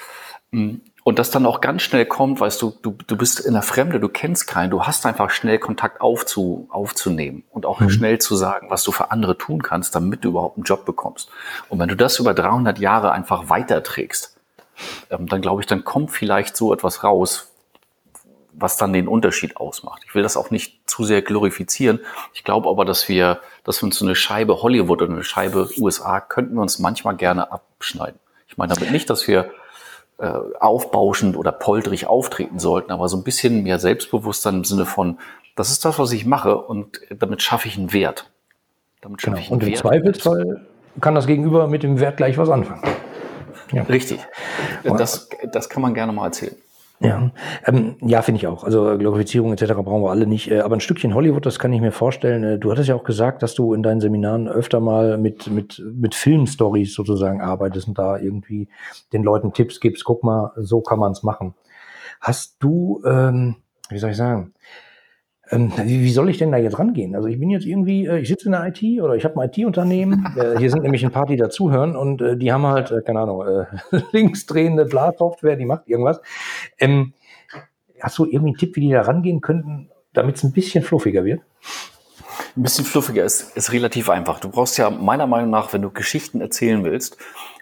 Mm, 0.52 0.76
und 1.05 1.19
das 1.19 1.31
dann 1.31 1.45
auch 1.45 1.61
ganz 1.61 1.83
schnell 1.83 2.07
kommt, 2.07 2.40
weißt 2.40 2.61
du, 2.62 2.73
du, 2.81 2.97
du 3.07 3.17
bist 3.17 3.38
in 3.38 3.53
der 3.53 3.62
Fremde, 3.62 4.01
du 4.01 4.09
kennst 4.09 4.47
keinen, 4.47 4.71
du 4.71 4.85
hast 4.85 5.05
einfach 5.05 5.31
schnell 5.31 5.59
Kontakt 5.59 6.01
aufzu, 6.01 6.67
aufzunehmen 6.71 7.45
und 7.51 7.67
auch 7.67 7.81
mhm. 7.81 7.90
schnell 7.90 8.19
zu 8.19 8.35
sagen, 8.35 8.71
was 8.71 8.83
du 8.85 8.90
für 8.90 9.11
andere 9.11 9.37
tun 9.37 9.62
kannst, 9.62 9.95
damit 9.95 10.25
du 10.25 10.31
überhaupt 10.31 10.57
einen 10.57 10.64
Job 10.64 10.87
bekommst. 10.87 11.29
Und 11.69 11.79
wenn 11.79 11.90
du 11.90 11.95
das 11.95 12.19
über 12.19 12.33
300 12.33 12.79
Jahre 12.79 13.12
einfach 13.12 13.51
weiterträgst, 13.51 14.35
ähm, 15.11 15.29
dann 15.29 15.43
glaube 15.43 15.61
ich, 15.61 15.67
dann 15.67 15.85
kommt 15.85 16.11
vielleicht 16.11 16.57
so 16.57 16.73
etwas 16.73 17.05
raus, 17.05 17.51
was 18.55 18.79
dann 18.79 18.95
den 18.95 19.07
Unterschied 19.07 19.59
ausmacht. 19.59 20.03
Ich 20.07 20.14
will 20.14 20.23
das 20.23 20.38
auch 20.38 20.51
nicht 20.51 20.88
zu 20.88 21.05
sehr 21.05 21.21
glorifizieren. 21.21 22.01
Ich 22.33 22.45
glaube 22.45 22.69
aber, 22.71 22.87
dass 22.87 23.11
wir, 23.11 23.40
dass 23.64 23.83
wir 23.83 23.87
uns 23.88 23.99
so 23.99 24.07
eine 24.07 24.14
Scheibe 24.14 24.62
Hollywood 24.62 25.03
oder 25.03 25.12
eine 25.12 25.25
Scheibe 25.25 25.69
USA 25.77 26.21
könnten 26.21 26.55
wir 26.55 26.62
uns 26.62 26.79
manchmal 26.79 27.17
gerne 27.17 27.53
abschneiden. 27.53 28.19
Ich 28.49 28.57
meine 28.57 28.73
damit 28.73 28.90
nicht, 28.90 29.11
dass 29.11 29.29
wir 29.29 29.51
äh, 30.18 30.31
aufbauschend 30.61 31.37
oder 31.37 31.53
polterig 31.53 32.07
auftreten 32.07 32.59
sollten, 32.59 32.92
aber 32.92 33.09
so 33.09 33.16
ein 33.16 33.24
bisschen 33.24 33.62
mehr 33.62 33.79
Selbstbewusstsein 33.79 34.57
im 34.57 34.64
Sinne 34.64 34.87
von, 34.87 35.18
das 35.57 35.70
ist 35.70 35.85
das, 35.85 35.98
was 35.98 36.12
ich 36.12 36.27
mache 36.27 36.57
und 36.57 37.00
damit 37.11 37.42
schaffe 37.42 37.68
ich 37.68 37.77
einen 37.77 37.92
Wert. 37.92 38.31
Damit 39.00 39.22
schaffe 39.22 39.37
genau. 39.37 39.42
ich 39.42 39.50
einen 39.50 39.61
und 39.61 39.62
im 39.62 39.68
Wert. 39.72 39.79
Zweifelsfall 39.81 40.66
kann 41.00 41.14
das 41.14 41.27
Gegenüber 41.27 41.66
mit 41.66 41.83
dem 41.83 42.00
Wert 42.00 42.16
gleich 42.16 42.38
was 42.38 42.48
anfangen. 42.48 42.83
Ja. 43.72 43.83
Richtig. 43.83 44.20
Das, 44.85 45.29
das 45.50 45.68
kann 45.68 45.83
man 45.83 45.94
gerne 45.94 46.12
mal 46.12 46.27
erzählen. 46.27 46.55
Ja, 47.00 47.33
ähm, 47.66 47.96
ja, 48.00 48.22
finde 48.22 48.38
ich 48.38 48.46
auch. 48.46 48.64
Also 48.64 48.96
Glorifizierung 48.96 49.52
etc. 49.52 49.72
brauchen 49.74 50.02
wir 50.02 50.11
alle 50.11 50.26
nicht. 50.26 50.50
Äh, 50.50 50.61
aber 50.61 50.76
ein 50.76 50.80
Stückchen 50.80 51.14
Hollywood, 51.14 51.44
das 51.44 51.59
kann 51.59 51.72
ich 51.72 51.80
mir 51.80 51.92
vorstellen. 51.92 52.44
Äh, 52.44 52.59
du 52.59 52.70
hattest 52.70 52.88
ja 52.88 52.94
auch 52.94 53.04
gesagt, 53.04 53.42
dass 53.42 53.54
du 53.54 53.74
in 53.74 53.83
deinen 53.83 54.00
Seminaren 54.00 54.48
öfter 54.48 54.80
mal 54.80 55.18
mit 55.18 55.48
mit 55.48 55.83
mit 55.92 56.14
Filmstories 56.14 56.94
sozusagen 56.94 57.40
arbeitest 57.40 57.88
und 57.88 57.98
da 57.98 58.16
irgendwie 58.16 58.68
den 59.12 59.22
Leuten 59.24 59.52
Tipps 59.52 59.80
gibst. 59.80 60.04
Guck 60.04 60.22
mal, 60.22 60.52
so 60.57 60.80
kann 60.80 60.98
man 60.98 61.12
es 61.12 61.22
machen. 61.22 61.54
Hast 62.20 62.57
du, 62.61 63.02
ähm, 63.04 63.57
wie 63.90 63.98
soll 63.98 64.11
ich 64.11 64.16
sagen? 64.16 64.54
Ähm, 65.50 65.72
wie, 65.76 66.11
soll 66.11 66.30
ich 66.30 66.38
denn 66.38 66.52
da 66.52 66.59
jetzt 66.59 66.78
rangehen? 66.78 67.14
Also 67.14 67.28
ich 67.28 67.38
bin 67.38 67.50
jetzt 67.50 67.66
irgendwie, 67.66 68.07
äh, 68.07 68.18
ich 68.18 68.28
sitze 68.28 68.46
in 68.46 68.52
der 68.52 68.66
IT 68.66 68.83
oder 69.00 69.14
ich 69.14 69.24
habe 69.24 69.40
ein 69.40 69.48
IT-Unternehmen. 69.48 70.26
äh, 70.37 70.59
hier 70.59 70.70
sind 70.70 70.83
nämlich 70.83 71.04
ein 71.04 71.11
paar, 71.11 71.26
die 71.26 71.37
dazuhören 71.37 71.96
und 71.96 72.22
äh, 72.22 72.37
die 72.37 72.52
haben 72.52 72.66
halt, 72.66 72.92
keine 73.04 73.20
Ahnung, 73.20 73.44
linksdrehende 74.12 74.87
Bla-Software, 74.87 75.57
die 75.57 75.66
macht 75.66 75.87
irgendwas. 75.87 76.20
Ähm, 76.78 77.12
hast 78.00 78.18
du 78.18 78.24
irgendwie 78.24 78.50
einen 78.50 78.59
Tipp, 78.59 78.76
wie 78.76 78.80
die 78.80 78.90
da 78.90 79.02
rangehen 79.02 79.40
könnten, 79.40 79.90
damit 80.12 80.37
es 80.37 80.44
ein 80.44 80.52
bisschen 80.52 80.83
fluffiger 80.83 81.24
wird? 81.24 81.40
Ein 82.57 82.62
bisschen 82.62 82.85
fluffiger 82.85 83.24
ist, 83.24 83.57
ist 83.57 83.72
relativ 83.72 84.09
einfach. 84.09 84.40
Du 84.40 84.48
brauchst 84.48 84.78
ja 84.78 84.90
meiner 84.90 85.26
Meinung 85.26 85.50
nach, 85.50 85.72
wenn 85.72 85.83
du 85.83 85.90
Geschichten 85.90 86.40
erzählen 86.40 86.85
willst, 86.85 87.16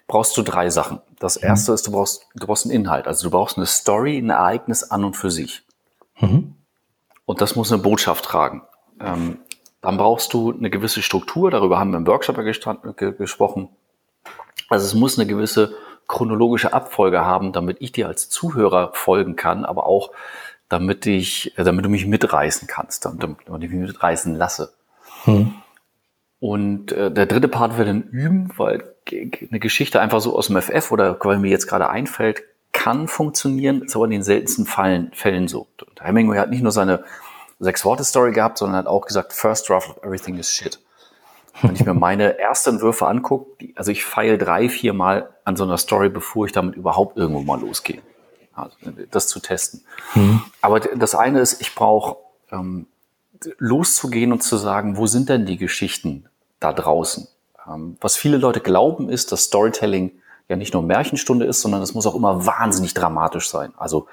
brauchst 0.06 0.36
du 0.36 0.42
drei 0.42 0.70
Sachen. 0.70 1.00
Das 1.18 1.40
mhm. 1.40 1.48
erste 1.48 1.72
ist, 1.72 1.86
du 1.86 1.92
brauchst, 1.92 2.26
du 2.34 2.46
brauchst 2.46 2.66
einen 2.66 2.74
Inhalt. 2.74 3.06
Also 3.06 3.24
du 3.24 3.30
brauchst 3.30 3.56
eine 3.56 3.66
Story, 3.66 4.18
ein 4.18 4.30
Ereignis 4.30 4.84
an 4.84 5.04
und 5.04 5.16
für 5.16 5.30
sich. 5.30 5.62
Mhm. 6.20 6.54
Und 7.24 7.40
das 7.40 7.56
muss 7.56 7.72
eine 7.72 7.82
Botschaft 7.82 8.24
tragen. 8.24 8.62
Ähm, 9.00 9.38
dann 9.80 9.96
brauchst 9.96 10.32
du 10.32 10.52
eine 10.52 10.70
gewisse 10.70 11.02
Struktur, 11.02 11.50
darüber 11.50 11.78
haben 11.78 11.90
wir 11.90 11.98
im 11.98 12.06
Workshop 12.06 12.36
ge 12.36 13.12
gesprochen. 13.12 13.68
Also 14.68 14.86
es 14.86 14.94
muss 14.94 15.18
eine 15.18 15.26
gewisse 15.26 15.74
chronologische 16.08 16.72
Abfolge 16.72 17.24
haben, 17.24 17.52
damit 17.52 17.78
ich 17.80 17.92
dir 17.92 18.06
als 18.06 18.28
Zuhörer 18.28 18.92
folgen 18.94 19.36
kann, 19.36 19.64
aber 19.64 19.86
auch 19.86 20.12
damit 20.68 21.06
ich, 21.06 21.56
äh, 21.58 21.64
damit 21.64 21.84
du 21.84 21.88
mich 21.88 22.06
mitreißen 22.06 22.68
kannst, 22.68 23.04
damit, 23.04 23.38
damit 23.46 23.64
ich 23.64 23.70
mich 23.70 23.88
mitreißen 23.88 24.34
lasse. 24.34 24.72
Hm. 25.24 25.54
Und 26.40 26.92
äh, 26.92 27.10
der 27.10 27.26
dritte 27.26 27.48
Part 27.48 27.76
wird 27.76 27.88
dann 27.88 28.02
üben, 28.02 28.50
weil 28.56 28.82
eine 29.10 29.60
Geschichte 29.60 30.00
einfach 30.00 30.20
so 30.20 30.36
aus 30.36 30.48
dem 30.48 30.60
FF 30.60 30.90
oder 30.90 31.18
weil 31.22 31.38
mir 31.38 31.50
jetzt 31.50 31.66
gerade 31.66 31.88
einfällt, 31.88 32.42
kann 32.82 33.06
funktionieren, 33.06 33.82
ist 33.82 33.94
aber 33.94 34.06
in 34.06 34.10
den 34.10 34.22
seltensten 34.24 34.66
Fällen, 34.66 35.12
Fällen 35.14 35.46
so. 35.46 35.68
Und 35.88 36.02
Hemingway 36.02 36.38
hat 36.38 36.50
nicht 36.50 36.62
nur 36.62 36.72
seine 36.72 37.04
Sechs-Worte-Story 37.60 38.32
gehabt, 38.32 38.58
sondern 38.58 38.76
hat 38.76 38.86
auch 38.88 39.06
gesagt, 39.06 39.32
first 39.32 39.68
draft 39.68 39.88
of 39.88 40.02
everything 40.02 40.36
is 40.36 40.50
shit. 40.50 40.80
Wenn 41.60 41.76
ich 41.76 41.84
mir 41.84 41.94
meine 42.08 42.40
ersten 42.40 42.70
Entwürfe 42.70 43.06
angucke, 43.06 43.68
also 43.76 43.92
ich 43.92 44.04
feile 44.04 44.36
drei, 44.36 44.68
vier 44.68 44.94
Mal 44.94 45.30
an 45.44 45.54
so 45.54 45.62
einer 45.62 45.78
Story, 45.78 46.08
bevor 46.08 46.46
ich 46.46 46.52
damit 46.52 46.74
überhaupt 46.74 47.16
irgendwo 47.16 47.42
mal 47.42 47.60
losgehe. 47.60 48.02
Also 48.52 48.76
das 49.12 49.28
zu 49.28 49.38
testen. 49.38 49.84
Mhm. 50.16 50.42
Aber 50.60 50.80
das 50.80 51.14
eine 51.14 51.38
ist, 51.38 51.60
ich 51.60 51.76
brauche 51.76 52.16
ähm, 52.50 52.86
loszugehen 53.58 54.32
und 54.32 54.42
zu 54.42 54.56
sagen, 54.56 54.96
wo 54.96 55.06
sind 55.06 55.28
denn 55.28 55.46
die 55.46 55.56
Geschichten 55.56 56.28
da 56.58 56.72
draußen? 56.72 57.28
Ähm, 57.64 57.96
was 58.00 58.16
viele 58.16 58.38
Leute 58.38 58.58
glauben, 58.58 59.08
ist, 59.08 59.30
dass 59.30 59.44
Storytelling 59.44 60.10
ja 60.52 60.56
nicht 60.56 60.74
nur 60.74 60.82
Märchenstunde 60.82 61.46
ist, 61.46 61.60
sondern 61.60 61.82
es 61.82 61.94
muss 61.94 62.06
auch 62.06 62.14
immer 62.14 62.46
wahnsinnig 62.46 62.94
dramatisch 62.94 63.48
sein. 63.48 63.72
Also 63.76 64.06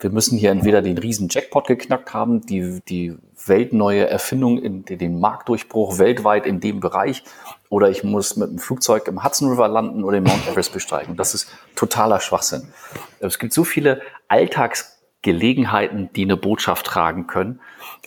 wir 0.00 0.10
müssen 0.10 0.36
hier 0.36 0.50
entweder 0.50 0.82
den 0.82 0.98
riesen 0.98 1.28
Jackpot 1.30 1.66
geknackt 1.66 2.12
haben, 2.12 2.44
die, 2.44 2.80
die 2.88 3.16
weltneue 3.46 4.08
Erfindung, 4.08 4.58
in, 4.58 4.84
den 4.84 5.20
Marktdurchbruch 5.20 5.98
weltweit 5.98 6.46
in 6.46 6.60
dem 6.60 6.80
Bereich, 6.80 7.22
oder 7.68 7.90
ich 7.90 8.04
muss 8.04 8.36
mit 8.36 8.50
dem 8.50 8.58
Flugzeug 8.58 9.08
im 9.08 9.24
Hudson 9.24 9.50
River 9.50 9.68
landen 9.68 10.04
oder 10.04 10.20
den 10.20 10.24
Mount 10.24 10.46
Everest 10.48 10.72
besteigen. 10.72 11.16
Das 11.16 11.34
ist 11.34 11.48
totaler 11.74 12.20
Schwachsinn. 12.20 12.68
Es 13.20 13.38
gibt 13.38 13.52
so 13.52 13.64
viele 13.64 14.02
Alltagsgelegenheiten, 15.24 16.10
die 16.14 16.22
eine 16.22 16.36
Botschaft 16.36 16.86
tragen 16.86 17.26
können. 17.26 17.60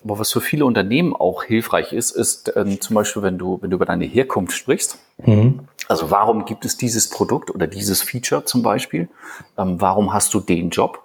Aber 0.03 0.19
was 0.19 0.31
für 0.31 0.41
viele 0.41 0.65
Unternehmen 0.65 1.15
auch 1.15 1.43
hilfreich 1.43 1.91
ist, 1.91 2.11
ist 2.11 2.53
ähm, 2.55 2.79
zum 2.79 2.95
Beispiel, 2.95 3.23
wenn 3.23 3.37
du, 3.37 3.59
wenn 3.61 3.71
du 3.71 3.75
über 3.75 3.85
deine 3.85 4.05
Herkunft 4.05 4.55
sprichst. 4.55 4.99
Mhm. 5.25 5.61
Also 5.87 6.11
warum 6.11 6.45
gibt 6.45 6.65
es 6.65 6.77
dieses 6.77 7.09
Produkt 7.09 7.49
oder 7.49 7.67
dieses 7.67 8.01
Feature 8.01 8.45
zum 8.45 8.61
Beispiel? 8.61 9.09
Ähm, 9.57 9.81
warum 9.81 10.13
hast 10.13 10.33
du 10.33 10.39
den 10.39 10.69
Job? 10.69 11.03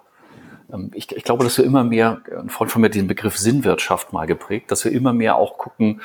Ähm, 0.71 0.91
ich, 0.93 1.11
ich, 1.15 1.23
glaube, 1.23 1.43
dass 1.43 1.57
wir 1.57 1.65
immer 1.65 1.83
mehr, 1.83 2.21
ein 2.39 2.49
Freund 2.49 2.71
von 2.71 2.81
mir 2.81 2.87
hat 2.87 2.95
den 2.95 3.07
Begriff 3.07 3.37
Sinnwirtschaft 3.37 4.13
mal 4.13 4.27
geprägt, 4.27 4.71
dass 4.71 4.85
wir 4.85 4.91
immer 4.91 5.13
mehr 5.13 5.35
auch 5.35 5.57
gucken, 5.57 6.01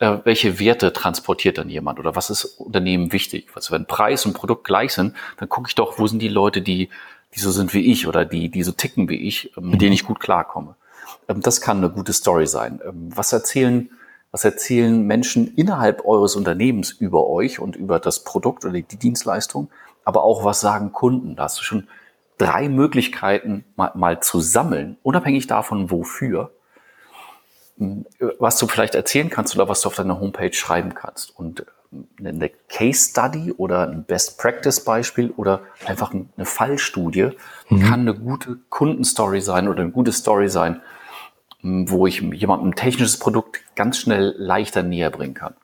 äh, 0.00 0.18
welche 0.24 0.58
Werte 0.58 0.92
transportiert 0.92 1.58
dann 1.58 1.68
jemand 1.68 1.98
oder 2.00 2.16
was 2.16 2.30
ist 2.30 2.44
Unternehmen 2.58 3.12
wichtig. 3.12 3.48
Also 3.54 3.72
wenn 3.72 3.86
Preis 3.86 4.26
und 4.26 4.32
Produkt 4.32 4.64
gleich 4.64 4.92
sind, 4.92 5.14
dann 5.38 5.48
gucke 5.48 5.68
ich 5.68 5.74
doch, 5.74 5.98
wo 5.98 6.06
sind 6.06 6.20
die 6.20 6.28
Leute, 6.28 6.62
die, 6.62 6.88
die 7.34 7.40
so 7.40 7.50
sind 7.50 7.74
wie 7.74 7.90
ich 7.90 8.06
oder 8.06 8.24
die, 8.24 8.48
die 8.48 8.62
so 8.62 8.72
ticken 8.72 9.08
wie 9.08 9.16
ich, 9.16 9.56
ähm, 9.56 9.70
mit 9.70 9.80
denen 9.80 9.92
ich 9.92 10.04
gut 10.04 10.20
klarkomme. 10.20 10.76
Ähm, 11.28 11.40
das 11.40 11.60
kann 11.60 11.78
eine 11.78 11.90
gute 11.90 12.12
Story 12.12 12.46
sein. 12.46 12.80
Was 13.10 13.32
erzählen, 13.32 13.90
was 14.30 14.44
erzählen 14.44 15.06
Menschen 15.06 15.54
innerhalb 15.54 16.04
eures 16.04 16.36
Unternehmens 16.36 16.90
über 16.90 17.28
euch 17.28 17.58
und 17.58 17.76
über 17.76 17.98
das 17.98 18.24
Produkt 18.24 18.64
oder 18.64 18.74
die 18.74 18.96
Dienstleistung? 18.96 19.70
Aber 20.04 20.24
auch 20.24 20.44
was 20.44 20.60
sagen 20.60 20.92
Kunden? 20.92 21.36
Da 21.36 21.44
hast 21.44 21.60
du 21.60 21.64
schon 21.64 21.88
drei 22.38 22.68
Möglichkeiten 22.68 23.64
mal, 23.76 23.92
mal 23.94 24.20
zu 24.20 24.40
sammeln, 24.40 24.96
unabhängig 25.02 25.46
davon, 25.46 25.90
wofür, 25.90 26.50
hm, 27.78 28.06
was 28.38 28.58
du 28.58 28.66
vielleicht 28.66 28.94
erzählen 28.94 29.30
kannst 29.30 29.54
oder 29.54 29.68
was 29.68 29.82
du 29.82 29.88
auf 29.88 29.94
deiner 29.94 30.18
Homepage 30.18 30.52
schreiben 30.52 30.94
kannst. 30.94 31.38
Und 31.38 31.64
eine 32.18 32.50
Case 32.68 33.10
Study 33.10 33.52
oder 33.52 33.88
ein 33.88 34.04
Best 34.04 34.38
Practice 34.38 34.84
Beispiel 34.84 35.30
oder 35.36 35.60
einfach 35.86 36.12
eine 36.12 36.44
Fallstudie 36.44 37.30
mhm. 37.68 37.80
kann 37.80 38.00
eine 38.00 38.14
gute 38.14 38.58
Kundenstory 38.70 39.40
sein 39.40 39.68
oder 39.68 39.82
eine 39.82 39.90
gute 39.90 40.12
Story 40.12 40.48
sein, 40.48 40.80
wo 41.62 42.06
ich 42.06 42.20
jemandem 42.20 42.70
ein 42.70 42.74
technisches 42.74 43.18
Produkt 43.18 43.62
ganz 43.76 43.98
schnell 43.98 44.34
leichter 44.38 44.82
näher 44.82 45.10
bringen 45.10 45.34
kann. 45.34 45.54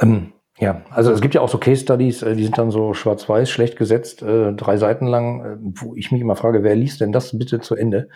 Ähm, 0.00 0.32
ja, 0.60 0.82
also 0.90 1.10
es 1.10 1.22
gibt 1.22 1.34
ja 1.34 1.40
auch 1.40 1.48
so 1.48 1.56
Case 1.56 1.80
Studies, 1.80 2.22
äh, 2.22 2.36
die 2.36 2.44
sind 2.44 2.58
dann 2.58 2.70
so 2.70 2.92
schwarz-weiß, 2.92 3.48
schlecht 3.48 3.78
gesetzt, 3.78 4.22
äh, 4.22 4.52
drei 4.52 4.76
Seiten 4.76 5.06
lang, 5.06 5.40
äh, 5.44 5.56
wo 5.58 5.94
ich 5.94 6.12
mich 6.12 6.20
immer 6.20 6.36
frage, 6.36 6.62
wer 6.62 6.76
liest 6.76 7.00
denn 7.00 7.12
das 7.12 7.36
bitte 7.38 7.60
zu 7.60 7.76
Ende? 7.76 8.10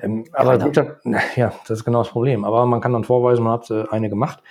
Ähm, 0.00 0.24
aber 0.32 0.58
ja, 0.58 0.68
dann, 0.72 0.96
ja, 1.36 1.52
das 1.68 1.80
ist 1.80 1.84
genau 1.84 1.98
das 1.98 2.08
Problem. 2.08 2.44
Aber 2.44 2.64
man 2.64 2.80
kann 2.80 2.94
dann 2.94 3.04
vorweisen, 3.04 3.44
man 3.44 3.52
hat 3.52 3.70
eine 3.90 4.08
gemacht. 4.08 4.42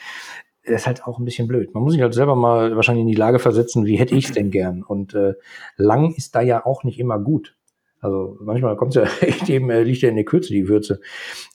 Ist 0.64 0.88
halt 0.88 1.06
auch 1.06 1.20
ein 1.20 1.26
bisschen 1.26 1.48
blöd. 1.48 1.74
Man 1.74 1.84
muss 1.84 1.94
sich 1.94 2.02
halt 2.02 2.14
selber 2.14 2.36
mal 2.36 2.76
wahrscheinlich 2.76 3.04
in 3.04 3.08
die 3.08 3.16
Lage 3.16 3.40
versetzen, 3.40 3.86
wie 3.86 3.98
hätte 3.98 4.16
ich 4.16 4.26
es 4.26 4.32
denn 4.34 4.52
gern? 4.52 4.84
Und 4.84 5.14
äh, 5.14 5.34
lang 5.78 6.14
ist 6.14 6.36
da 6.36 6.42
ja 6.42 6.66
auch 6.66 6.84
nicht 6.84 7.00
immer 7.00 7.18
gut. 7.18 7.56
Also 8.02 8.38
manchmal 8.42 8.76
kommt 8.76 8.96
ja 8.96 9.04
echt 9.22 9.50
eben, 9.50 9.70
äh, 9.70 9.84
liegt 9.84 10.02
ja 10.02 10.10
in 10.10 10.16
der 10.16 10.26
Kürze 10.26 10.54
die 10.54 10.68
Würze. 10.68 11.02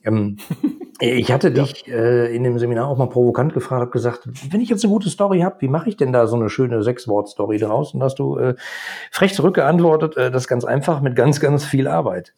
Ähm, 0.05 0.37
ich 1.01 1.33
hatte 1.33 1.51
dich 1.51 1.89
äh, 1.89 2.35
in 2.35 2.45
dem 2.45 2.59
Seminar 2.59 2.87
auch 2.89 2.97
mal 2.97 3.09
provokant 3.09 3.53
gefragt, 3.53 3.81
habe 3.81 3.91
gesagt, 3.91 4.29
wenn 4.51 4.61
ich 4.61 4.69
jetzt 4.69 4.85
eine 4.85 4.93
gute 4.93 5.11
Story 5.11 5.41
habe, 5.41 5.57
wie 5.61 5.69
mache 5.69 5.89
ich 5.89 5.97
denn 5.97 6.13
da 6.13 6.29
so 6.29 6.37
eine 6.37 6.49
schöne 6.49 6.85
Sechs-Wort-Story 6.85 7.59
draus? 7.59 7.95
Und 7.95 8.03
hast 8.03 8.21
du 8.21 8.37
äh, 8.39 8.55
frech 9.11 9.35
zurückgeantwortet, 9.35 10.17
äh, 10.17 10.31
das 10.31 10.47
ganz 10.47 10.65
einfach 10.65 11.01
mit 11.01 11.17
ganz, 11.17 11.41
ganz 11.41 11.65
viel 11.65 11.89
Arbeit. 11.89 12.33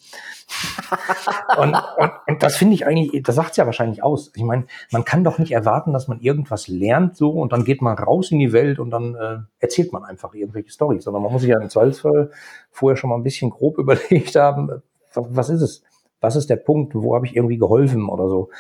und, 1.59 1.77
und, 1.99 2.11
und, 2.27 2.43
das 2.43 2.57
finde 2.57 2.75
ich 2.75 2.87
eigentlich, 2.87 3.23
das 3.23 3.35
sagt 3.35 3.57
ja 3.59 3.67
wahrscheinlich 3.67 4.03
aus. 4.03 4.33
Ich 4.35 4.43
meine, 4.43 4.67
man 4.91 5.05
kann 5.05 5.23
doch 5.23 5.39
nicht 5.39 5.53
erwarten, 5.53 5.93
dass 5.93 6.09
man 6.09 6.21
irgendwas 6.21 6.67
lernt 6.67 7.17
so 7.17 7.31
und 7.31 7.53
dann 7.53 7.65
geht 7.65 7.83
man 7.83 7.99
raus 7.99 8.31
in 8.31 8.39
die 8.39 8.53
Welt 8.53 8.79
und 8.79 8.91
dann 8.91 9.17
äh, 9.17 9.39
erzählt 9.59 9.93
man 9.93 10.05
einfach 10.05 10.33
irgendwelche 10.35 10.71
Storys, 10.71 11.05
sondern 11.05 11.23
man 11.23 11.33
muss 11.33 11.43
sich 11.43 11.51
ja 11.51 11.61
im 11.61 11.69
Zweifelsfall 11.69 12.31
vorher 12.71 12.97
schon 12.97 13.11
mal 13.11 13.17
ein 13.17 13.25
bisschen 13.25 13.51
grob 13.51 13.77
überlegt 13.79 14.37
haben, 14.37 14.83
was 15.13 15.51
ist 15.51 15.63
es? 15.63 15.83
Was 16.21 16.37
ist 16.37 16.51
der 16.51 16.57
Punkt? 16.57 16.95
Wo 16.95 17.15
habe 17.15 17.27
ich 17.27 17.37
irgendwie 17.37 17.59
geholfen 17.59 18.09
oder 18.09 18.29
so? 18.29 18.51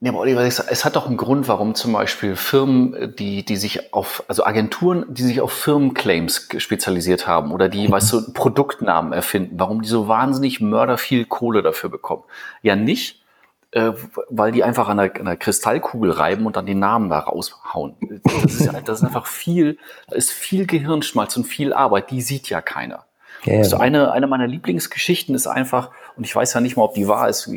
Ja, 0.00 0.12
aber 0.12 0.20
Oliver, 0.20 0.42
es 0.42 0.84
hat 0.84 0.94
doch 0.94 1.08
einen 1.08 1.16
Grund, 1.16 1.48
warum 1.48 1.74
zum 1.74 1.92
Beispiel 1.92 2.36
Firmen, 2.36 3.16
die, 3.18 3.44
die 3.44 3.56
sich 3.56 3.92
auf, 3.92 4.22
also 4.28 4.44
Agenturen, 4.44 5.04
die 5.08 5.24
sich 5.24 5.40
auf 5.40 5.50
Firmenclaims 5.50 6.48
spezialisiert 6.58 7.26
haben 7.26 7.50
oder 7.50 7.68
die, 7.68 7.90
weißt 7.90 8.12
du, 8.12 8.32
Produktnamen 8.32 9.12
erfinden, 9.12 9.58
warum 9.58 9.82
die 9.82 9.88
so 9.88 10.06
wahnsinnig 10.06 10.60
mörder 10.60 10.98
viel 10.98 11.24
Kohle 11.24 11.62
dafür 11.62 11.90
bekommen. 11.90 12.22
Ja, 12.62 12.76
nicht, 12.76 13.24
äh, 13.72 13.90
weil 14.30 14.52
die 14.52 14.62
einfach 14.62 14.88
an 14.88 15.00
einer, 15.00 15.12
an 15.16 15.22
einer 15.22 15.36
Kristallkugel 15.36 16.12
reiben 16.12 16.46
und 16.46 16.54
dann 16.54 16.66
den 16.66 16.78
Namen 16.78 17.10
da 17.10 17.18
raushauen. 17.18 17.96
Das 18.22 18.44
ist, 18.54 18.72
das 18.84 19.00
ist 19.00 19.04
einfach 19.04 19.26
viel, 19.26 19.78
da 20.08 20.14
ist 20.14 20.30
viel 20.30 20.66
Gehirnschmalz 20.66 21.36
und 21.36 21.44
viel 21.44 21.72
Arbeit, 21.72 22.12
die 22.12 22.22
sieht 22.22 22.48
ja 22.48 22.62
keiner. 22.62 23.07
Ja, 23.44 23.58
also 23.58 23.76
eine, 23.76 24.12
eine 24.12 24.26
meiner 24.26 24.46
Lieblingsgeschichten 24.46 25.34
ist 25.34 25.46
einfach, 25.46 25.90
und 26.16 26.24
ich 26.24 26.34
weiß 26.34 26.54
ja 26.54 26.60
nicht 26.60 26.76
mal, 26.76 26.84
ob 26.84 26.94
die 26.94 27.08
wahr 27.08 27.28
ist, 27.28 27.50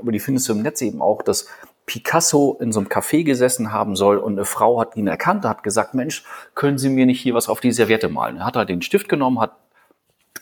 aber 0.00 0.12
die 0.12 0.20
findest 0.20 0.48
du 0.48 0.52
im 0.52 0.62
Netz 0.62 0.80
eben 0.80 1.02
auch, 1.02 1.22
dass 1.22 1.48
Picasso 1.86 2.56
in 2.60 2.70
so 2.70 2.80
einem 2.80 2.88
Café 2.88 3.24
gesessen 3.24 3.72
haben 3.72 3.96
soll 3.96 4.18
und 4.18 4.34
eine 4.34 4.44
Frau 4.44 4.80
hat 4.80 4.96
ihn 4.96 5.06
erkannt, 5.06 5.44
hat 5.44 5.62
gesagt, 5.62 5.94
Mensch, 5.94 6.24
können 6.54 6.78
Sie 6.78 6.90
mir 6.90 7.06
nicht 7.06 7.20
hier 7.20 7.34
was 7.34 7.48
auf 7.48 7.60
die 7.60 7.72
Serviette 7.72 8.08
malen? 8.08 8.36
Er 8.36 8.46
hat 8.46 8.56
halt 8.56 8.68
den 8.68 8.82
Stift 8.82 9.08
genommen, 9.08 9.40
hat 9.40 9.52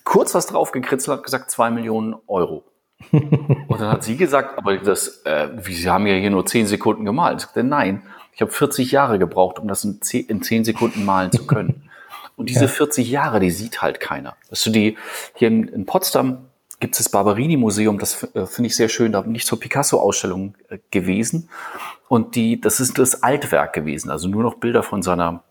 kurz 0.04 0.34
was 0.34 0.46
drauf 0.46 0.72
gekritzelt, 0.72 1.18
hat 1.18 1.24
gesagt, 1.24 1.50
zwei 1.50 1.70
Millionen 1.70 2.16
Euro. 2.26 2.64
und 3.12 3.80
dann 3.80 3.90
hat 3.90 4.04
sie 4.04 4.16
gesagt, 4.16 4.58
aber 4.58 4.78
das, 4.78 5.22
äh, 5.24 5.50
wie, 5.54 5.74
Sie 5.74 5.88
haben 5.88 6.06
ja 6.06 6.14
hier 6.14 6.30
nur 6.30 6.46
zehn 6.46 6.66
Sekunden 6.66 7.04
gemalt. 7.04 7.36
Ich 7.36 7.42
sagte, 7.42 7.62
nein, 7.62 8.02
ich 8.32 8.40
habe 8.40 8.50
40 8.50 8.90
Jahre 8.90 9.18
gebraucht, 9.18 9.58
um 9.58 9.68
das 9.68 9.84
in 9.84 10.00
zehn 10.00 10.64
Sekunden 10.64 11.04
malen 11.04 11.30
zu 11.30 11.46
können. 11.46 11.82
Und 12.36 12.50
diese 12.50 12.66
ja. 12.66 12.68
40 12.68 13.10
Jahre, 13.10 13.40
die 13.40 13.50
sieht 13.50 13.82
halt 13.82 13.98
keiner. 13.98 14.36
Weißt 14.50 14.66
du, 14.66 14.70
die, 14.70 14.96
hier 15.34 15.48
in, 15.48 15.68
in 15.68 15.86
Potsdam 15.86 16.46
gibt 16.80 16.94
es 16.94 16.98
das 16.98 17.08
Barberini-Museum, 17.08 17.98
das 17.98 18.22
äh, 18.34 18.46
finde 18.46 18.66
ich 18.68 18.76
sehr 18.76 18.88
schön, 18.88 19.12
da 19.12 19.22
bin 19.22 19.34
ich 19.34 19.46
zur 19.46 19.58
Picasso-Ausstellung 19.58 20.54
äh, 20.68 20.78
gewesen. 20.90 21.48
Und 22.08 22.34
die, 22.36 22.60
das 22.60 22.80
ist 22.80 22.98
das 22.98 23.22
Altwerk 23.22 23.72
gewesen, 23.72 24.10
also 24.10 24.28
nur 24.28 24.42
noch 24.42 24.54
Bilder 24.56 24.82
von 24.82 25.02
seiner, 25.02 25.42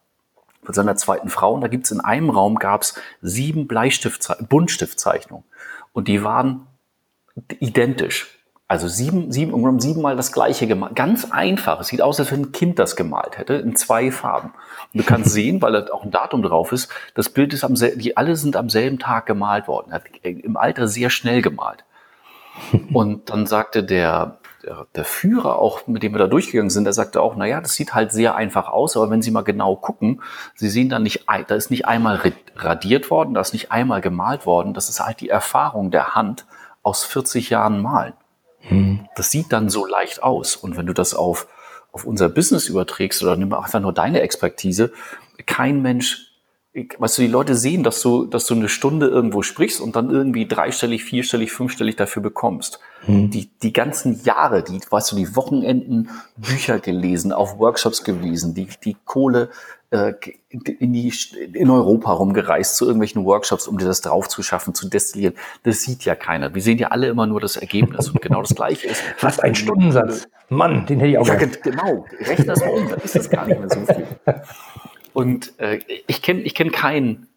von 0.64 0.74
seiner 0.74 0.96
zweiten 0.96 1.30
Frau. 1.30 1.54
Und 1.54 1.62
da 1.62 1.68
gibt 1.68 1.86
es 1.86 1.92
in 1.92 2.00
einem 2.00 2.30
Raum 2.30 2.58
gab 2.58 2.84
es 2.84 2.96
sieben 3.22 3.68
Bleistift, 3.68 4.28
Buntstiftzeichnungen. 4.48 5.46
Und 5.92 6.08
die 6.08 6.24
waren 6.24 6.68
identisch. 7.60 8.35
Also 8.68 8.88
sieben, 8.88 9.32
sieben, 9.32 9.54
um 9.54 9.80
siebenmal 9.80 10.16
das 10.16 10.32
gleiche 10.32 10.66
gemalt. 10.66 10.96
Ganz 10.96 11.32
einfach. 11.32 11.80
Es 11.80 11.88
sieht 11.88 12.02
aus, 12.02 12.20
als 12.20 12.32
wenn 12.32 12.42
ein 12.42 12.52
Kind 12.52 12.80
das 12.80 12.96
gemalt 12.96 13.38
hätte, 13.38 13.54
in 13.56 13.76
zwei 13.76 14.12
Farben. 14.12 14.54
Und 14.92 15.02
du 15.02 15.04
kannst 15.04 15.30
sehen, 15.34 15.62
weil 15.62 15.74
da 15.74 15.94
auch 15.94 16.04
ein 16.04 16.10
Datum 16.12 16.42
drauf 16.42 16.72
ist, 16.72 16.92
das 17.14 17.30
Bild 17.30 17.54
ist 17.54 17.64
am 17.64 17.76
selben, 17.76 18.00
die 18.00 18.18
alle 18.18 18.36
sind 18.36 18.56
am 18.56 18.70
selben 18.70 18.98
Tag 18.98 19.28
gemalt 19.28 19.68
worden. 19.68 19.92
Er 19.92 19.96
hat 19.96 20.06
im 20.24 20.58
Alter 20.58 20.88
sehr 20.88 21.12
schnell 21.12 21.44
gemalt. 21.44 21.86
Und 22.94 23.30
dann 23.30 23.46
sagte 23.46 23.84
der, 23.84 24.40
der, 24.64 24.88
der 24.96 25.06
Führer 25.06 25.60
auch, 25.60 25.86
mit 25.86 26.02
dem 26.02 26.14
wir 26.14 26.20
da 26.20 26.28
durchgegangen 26.28 26.72
sind, 26.72 26.86
der 26.86 26.94
sagte 26.94 27.22
auch, 27.22 27.36
na 27.36 27.46
ja, 27.46 27.62
das 27.62 27.74
sieht 27.74 27.94
halt 27.94 28.12
sehr 28.12 28.34
einfach 28.34 28.68
aus, 28.68 28.98
aber 28.98 29.12
wenn 29.12 29.22
Sie 29.22 29.30
mal 29.30 29.44
genau 29.44 29.76
gucken, 29.76 30.24
Sie 30.56 30.70
sehen 30.70 30.90
da 30.90 30.98
nicht, 30.98 31.26
da 31.28 31.54
ist 31.54 31.70
nicht 31.70 31.86
einmal 31.86 32.20
radiert 32.56 33.12
worden, 33.12 33.36
da 33.36 33.42
ist 33.42 33.54
nicht 33.54 33.72
einmal 33.72 34.02
gemalt 34.02 34.48
worden. 34.48 34.74
Das 34.74 34.90
ist 34.90 35.00
halt 35.00 35.22
die 35.22 35.30
Erfahrung 35.30 35.92
der 35.92 36.16
Hand 36.16 36.48
aus 36.82 37.04
40 37.04 37.52
Jahren 37.52 37.80
Malen. 37.80 38.14
Das 39.16 39.32
sieht 39.32 39.52
dann 39.52 39.70
so 39.70 39.86
leicht 39.86 40.24
aus. 40.24 40.56
Und 40.56 40.78
wenn 40.78 40.86
du 40.86 40.94
das 40.94 41.14
auf, 41.14 41.48
auf 41.92 42.06
unser 42.06 42.30
Business 42.30 42.68
überträgst 42.68 43.22
oder 43.24 43.36
nimm 43.36 43.54
einfach 43.54 43.80
nur 43.80 43.94
deine 43.94 44.22
Expertise, 44.22 44.92
kein 45.46 45.82
Mensch, 45.82 46.32
weißt 46.98 47.18
du, 47.18 47.22
die 47.22 47.28
Leute 47.30 47.56
sehen, 47.56 47.84
dass 47.84 48.02
du, 48.02 48.26
dass 48.26 48.48
du 48.48 48.54
eine 48.54 48.68
Stunde 48.68 49.08
irgendwo 49.08 49.44
sprichst 49.44 49.80
und 49.80 49.96
dann 49.96 50.10
irgendwie 50.10 50.46
dreistellig, 50.48 51.04
vierstellig, 51.04 51.52
fünfstellig 51.52 51.96
dafür 51.96 52.22
bekommst. 52.22 52.80
Mhm. 53.08 53.30
Die, 53.30 53.50
die 53.62 53.72
ganzen 53.72 54.22
Jahre, 54.24 54.64
die, 54.64 54.82
weißt 54.90 55.12
du, 55.12 55.16
die 55.16 55.36
Wochenenden 55.36 56.10
Bücher 56.36 56.80
gelesen, 56.80 57.32
auf 57.32 57.60
Workshops 57.60 58.04
gewesen, 58.04 58.54
die, 58.54 58.68
die 58.84 58.98
Kohle 59.06 59.50
in, 60.50 60.94
die, 60.94 61.14
in 61.54 61.70
Europa 61.70 62.12
rumgereist 62.12 62.76
zu 62.78 62.86
irgendwelchen 62.86 63.26
Workshops, 63.26 63.68
um 63.68 63.78
dir 63.78 63.86
das 63.86 64.02
drauf 64.02 64.28
zu 64.28 64.44
schaffen, 64.44 64.74
zu 64.74 64.90
destillieren. 64.90 65.36
Das 65.64 65.82
sieht 65.82 66.06
ja 66.06 66.16
keiner. 66.16 66.54
Wir 66.54 66.62
sehen 66.62 66.78
ja 66.78 66.90
alle 66.90 67.08
immer 67.08 67.28
nur 67.28 67.40
das 67.40 67.58
Ergebnis. 67.58 68.10
Und 68.10 68.22
genau 68.22 68.42
das 68.42 68.56
Gleiche 68.56 68.88
ist. 68.88 69.02
Fast 69.18 69.44
ein 69.44 69.56
Stundensatz. 69.56 70.28
Mann, 70.50 70.86
den 70.86 71.00
hätte 71.00 71.12
ich 71.12 71.18
auch. 71.18 71.28
Ja, 71.28 71.36
genau. 71.36 72.06
Rechne 72.20 72.46
das 72.46 72.60
mal 72.60 72.70
um, 72.70 72.90
dann 72.90 73.00
ist 73.00 73.16
das 73.16 73.30
gar 73.30 73.46
nicht 73.48 73.60
mehr 73.60 73.70
so 73.70 73.86
viel. 73.86 74.08
Und 75.14 75.60
äh, 75.60 75.80
ich 76.08 76.22
kenne 76.22 76.42
ich 76.42 76.56
kenn 76.56 76.72
keinen 76.72 77.28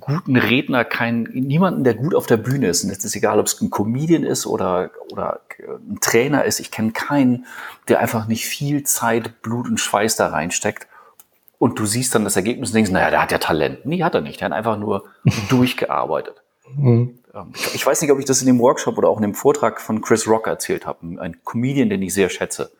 guten 0.00 0.36
Redner, 0.36 0.84
keinen, 0.84 1.24
niemanden, 1.24 1.84
der 1.84 1.94
gut 1.94 2.14
auf 2.14 2.26
der 2.26 2.38
Bühne 2.38 2.68
ist. 2.68 2.84
Und 2.84 2.90
es 2.90 3.04
ist 3.04 3.16
egal, 3.16 3.38
ob 3.38 3.46
es 3.46 3.60
ein 3.60 3.70
Comedian 3.70 4.24
ist 4.24 4.46
oder, 4.46 4.90
oder 5.12 5.40
ein 5.68 6.00
Trainer 6.00 6.44
ist. 6.44 6.58
Ich 6.58 6.70
kenne 6.70 6.92
keinen, 6.92 7.44
der 7.88 8.00
einfach 8.00 8.26
nicht 8.26 8.46
viel 8.46 8.84
Zeit, 8.84 9.42
Blut 9.42 9.68
und 9.68 9.78
Schweiß 9.78 10.16
da 10.16 10.28
reinsteckt 10.28 10.88
und 11.64 11.78
du 11.78 11.86
siehst 11.86 12.14
dann 12.14 12.24
das 12.24 12.36
Ergebnis 12.36 12.68
und 12.68 12.74
denkst, 12.74 12.90
naja, 12.90 13.08
der 13.08 13.22
hat 13.22 13.32
ja 13.32 13.38
Talent. 13.38 13.86
Nee, 13.86 14.02
hat 14.02 14.14
er 14.14 14.20
nicht. 14.20 14.38
Der 14.38 14.50
hat 14.50 14.52
einfach 14.52 14.76
nur 14.76 15.04
durchgearbeitet. 15.48 16.42
Mhm. 16.76 17.20
ähm, 17.34 17.52
ich 17.72 17.86
weiß 17.86 18.02
nicht, 18.02 18.10
ob 18.10 18.18
ich 18.18 18.26
das 18.26 18.42
in 18.42 18.46
dem 18.46 18.58
Workshop 18.58 18.98
oder 18.98 19.08
auch 19.08 19.16
in 19.16 19.22
dem 19.22 19.32
Vortrag 19.32 19.80
von 19.80 20.02
Chris 20.02 20.28
Rock 20.28 20.46
erzählt 20.46 20.84
habe, 20.84 21.18
ein 21.18 21.38
Comedian, 21.42 21.88
den 21.88 22.02
ich 22.02 22.12
sehr 22.12 22.28
schätze. 22.28 22.70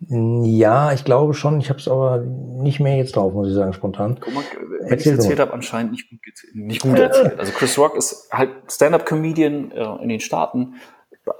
Ja, 0.00 0.92
ich 0.92 1.04
glaube 1.04 1.32
schon. 1.32 1.60
Ich 1.60 1.68
habe 1.68 1.78
es 1.78 1.86
aber 1.86 2.18
nicht 2.18 2.80
mehr 2.80 2.96
jetzt 2.96 3.14
drauf, 3.14 3.32
muss 3.32 3.48
ich 3.48 3.54
sagen, 3.54 3.72
spontan. 3.72 4.18
Guck 4.20 4.34
mal, 4.34 4.42
wenn 4.80 4.98
ich 4.98 5.06
es 5.06 5.12
erzählt 5.12 5.38
habe, 5.38 5.52
anscheinend 5.52 5.92
nicht 5.92 6.10
gut, 6.10 6.18
nicht 6.54 6.82
gut 6.82 6.98
erzählt. 6.98 7.38
Also 7.38 7.52
Chris 7.52 7.78
Rock 7.78 7.96
ist 7.96 8.28
halt 8.32 8.50
Stand-up-Comedian 8.68 9.70
äh, 9.70 10.02
in 10.02 10.08
den 10.08 10.20
Staaten, 10.20 10.74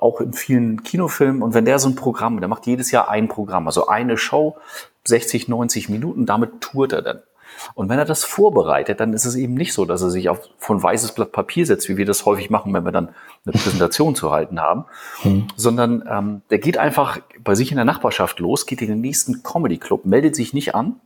auch 0.00 0.20
in 0.20 0.32
vielen 0.32 0.82
Kinofilmen. 0.82 1.42
Und 1.42 1.54
wenn 1.54 1.64
der 1.64 1.78
so 1.78 1.88
ein 1.88 1.94
Programm, 1.94 2.40
der 2.40 2.48
macht 2.48 2.66
jedes 2.66 2.90
Jahr 2.90 3.08
ein 3.08 3.28
Programm, 3.28 3.66
also 3.66 3.86
eine 3.86 4.18
Show, 4.18 4.56
60, 5.04 5.48
90 5.48 5.88
Minuten, 5.88 6.26
damit 6.26 6.60
tourt 6.60 6.92
er 6.92 7.02
dann. 7.02 7.22
Und 7.74 7.88
wenn 7.88 7.98
er 7.98 8.04
das 8.04 8.24
vorbereitet, 8.24 9.00
dann 9.00 9.12
ist 9.12 9.24
es 9.24 9.34
eben 9.34 9.54
nicht 9.54 9.72
so, 9.72 9.84
dass 9.84 10.02
er 10.02 10.10
sich 10.10 10.28
auf 10.28 10.40
von 10.58 10.82
weißes 10.82 11.12
Blatt 11.12 11.32
Papier 11.32 11.64
setzt, 11.64 11.88
wie 11.88 11.96
wir 11.96 12.04
das 12.04 12.26
häufig 12.26 12.50
machen, 12.50 12.72
wenn 12.74 12.84
wir 12.84 12.92
dann 12.92 13.08
eine 13.44 13.52
Präsentation 13.52 14.14
zu 14.14 14.30
halten 14.30 14.60
haben, 14.60 14.84
mhm. 15.24 15.46
sondern 15.56 16.04
ähm, 16.10 16.42
der 16.50 16.58
geht 16.58 16.76
einfach 16.76 17.18
bei 17.42 17.54
sich 17.54 17.70
in 17.70 17.76
der 17.76 17.84
Nachbarschaft 17.84 18.40
los, 18.40 18.66
geht 18.66 18.82
in 18.82 18.88
den 18.88 19.00
nächsten 19.00 19.42
Comedy 19.42 19.78
Club, 19.78 20.04
meldet 20.04 20.36
sich 20.36 20.52
nicht 20.52 20.74
an 20.74 21.00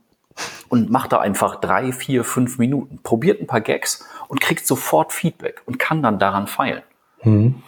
und 0.69 0.89
macht 0.89 1.11
da 1.11 1.19
einfach 1.19 1.55
drei, 1.55 1.91
vier, 1.91 2.23
fünf 2.23 2.57
Minuten, 2.57 2.99
probiert 3.03 3.41
ein 3.41 3.47
paar 3.47 3.61
Gags 3.61 4.05
und 4.27 4.41
kriegt 4.41 4.65
sofort 4.65 5.13
Feedback 5.13 5.61
und 5.65 5.79
kann 5.79 6.01
dann 6.01 6.19
daran 6.19 6.47
feilen. 6.47 6.83
Mhm. 7.23 7.61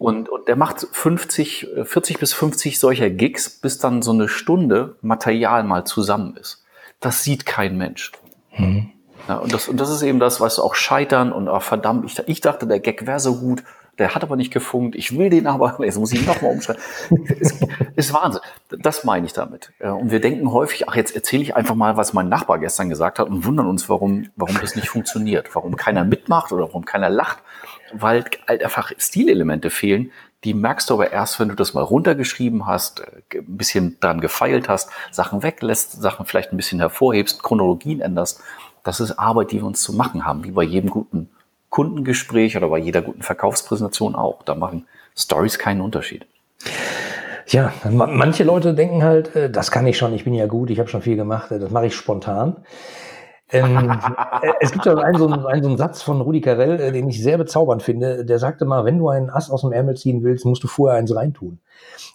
Und, 0.00 0.30
und 0.30 0.48
der 0.48 0.56
macht 0.56 0.86
50, 0.90 1.68
40 1.84 2.18
bis 2.18 2.32
50 2.32 2.80
solcher 2.80 3.10
Gigs, 3.10 3.50
bis 3.50 3.76
dann 3.76 4.00
so 4.00 4.12
eine 4.12 4.28
Stunde 4.28 4.96
Material 5.02 5.62
mal 5.62 5.84
zusammen 5.84 6.36
ist. 6.36 6.64
Das 7.00 7.22
sieht 7.22 7.44
kein 7.44 7.76
Mensch. 7.76 8.10
Mhm. 8.56 8.92
Ja, 9.28 9.36
und, 9.36 9.52
das, 9.52 9.68
und 9.68 9.78
das 9.78 9.90
ist 9.90 10.00
eben 10.00 10.18
das, 10.18 10.40
was 10.40 10.58
auch 10.58 10.74
scheitern 10.74 11.32
und 11.32 11.50
oh, 11.50 11.60
verdammt, 11.60 12.06
ich, 12.06 12.18
ich 12.26 12.40
dachte, 12.40 12.66
der 12.66 12.80
Gag 12.80 13.06
wäre 13.06 13.20
so 13.20 13.36
gut, 13.36 13.62
der 13.98 14.14
hat 14.14 14.22
aber 14.22 14.36
nicht 14.36 14.50
gefunkt, 14.50 14.96
ich 14.96 15.18
will 15.18 15.28
den 15.28 15.46
aber, 15.46 15.76
jetzt 15.84 15.98
muss 15.98 16.12
ich 16.12 16.20
ihn 16.22 16.26
nochmal 16.26 16.52
umschreiben. 16.52 16.80
ist, 17.38 17.62
ist 17.94 18.14
Wahnsinn. 18.14 18.40
Das 18.70 19.04
meine 19.04 19.26
ich 19.26 19.34
damit. 19.34 19.70
Und 19.80 20.10
wir 20.10 20.22
denken 20.22 20.50
häufig, 20.50 20.88
ach, 20.88 20.96
jetzt 20.96 21.14
erzähle 21.14 21.42
ich 21.42 21.56
einfach 21.56 21.74
mal, 21.74 21.98
was 21.98 22.14
mein 22.14 22.30
Nachbar 22.30 22.58
gestern 22.58 22.88
gesagt 22.88 23.18
hat 23.18 23.28
und 23.28 23.44
wundern 23.44 23.66
uns, 23.66 23.90
warum, 23.90 24.30
warum 24.34 24.56
das 24.62 24.76
nicht 24.76 24.88
funktioniert, 24.88 25.54
warum 25.54 25.76
keiner 25.76 26.04
mitmacht 26.04 26.52
oder 26.52 26.62
warum 26.62 26.86
keiner 26.86 27.10
lacht, 27.10 27.42
weil 27.92 28.24
halt 28.46 28.62
einfach 28.62 28.92
Stilelemente 28.98 29.70
fehlen, 29.70 30.10
die 30.44 30.54
merkst 30.54 30.88
du 30.88 30.94
aber 30.94 31.12
erst, 31.12 31.38
wenn 31.38 31.48
du 31.48 31.54
das 31.54 31.74
mal 31.74 31.82
runtergeschrieben 31.82 32.66
hast, 32.66 33.00
äh, 33.00 33.38
ein 33.38 33.56
bisschen 33.56 33.98
dran 34.00 34.20
gefeilt 34.20 34.68
hast, 34.68 34.90
Sachen 35.10 35.42
weglässt, 35.42 35.92
Sachen 36.00 36.26
vielleicht 36.26 36.52
ein 36.52 36.56
bisschen 36.56 36.80
hervorhebst, 36.80 37.42
Chronologien 37.42 38.00
änderst. 38.00 38.40
Das 38.82 39.00
ist 39.00 39.18
Arbeit, 39.18 39.52
die 39.52 39.58
wir 39.58 39.66
uns 39.66 39.82
zu 39.82 39.92
machen 39.92 40.24
haben, 40.24 40.44
wie 40.44 40.52
bei 40.52 40.62
jedem 40.62 40.90
guten 40.90 41.28
Kundengespräch 41.68 42.56
oder 42.56 42.68
bei 42.68 42.78
jeder 42.78 43.02
guten 43.02 43.22
Verkaufspräsentation 43.22 44.14
auch. 44.14 44.42
Da 44.42 44.54
machen 44.54 44.86
Stories 45.16 45.58
keinen 45.58 45.82
Unterschied. 45.82 46.26
Ja, 47.46 47.72
manche 47.84 48.44
Leute 48.44 48.74
denken 48.74 49.02
halt, 49.02 49.34
äh, 49.34 49.50
das 49.50 49.70
kann 49.70 49.86
ich 49.86 49.98
schon, 49.98 50.14
ich 50.14 50.24
bin 50.24 50.34
ja 50.34 50.46
gut, 50.46 50.70
ich 50.70 50.78
habe 50.78 50.88
schon 50.88 51.02
viel 51.02 51.16
gemacht, 51.16 51.50
äh, 51.50 51.58
das 51.58 51.70
mache 51.70 51.86
ich 51.86 51.94
spontan. 51.94 52.56
Ähm, 53.52 53.90
äh, 54.42 54.52
es 54.60 54.72
gibt 54.72 54.86
ja 54.86 54.94
einen 54.96 55.18
so, 55.18 55.26
einen, 55.26 55.62
so 55.62 55.68
einen 55.68 55.76
Satz 55.76 56.02
von 56.02 56.20
Rudi 56.20 56.40
Carell, 56.40 56.80
äh, 56.80 56.92
den 56.92 57.08
ich 57.08 57.22
sehr 57.22 57.38
bezaubernd 57.38 57.82
finde. 57.82 58.24
Der 58.24 58.38
sagte 58.38 58.64
mal, 58.64 58.84
wenn 58.84 58.98
du 58.98 59.08
einen 59.08 59.30
Ass 59.30 59.50
aus 59.50 59.62
dem 59.62 59.72
Ärmel 59.72 59.96
ziehen 59.96 60.22
willst, 60.22 60.44
musst 60.44 60.62
du 60.62 60.68
vorher 60.68 60.98
eins 60.98 61.14
reintun. 61.14 61.58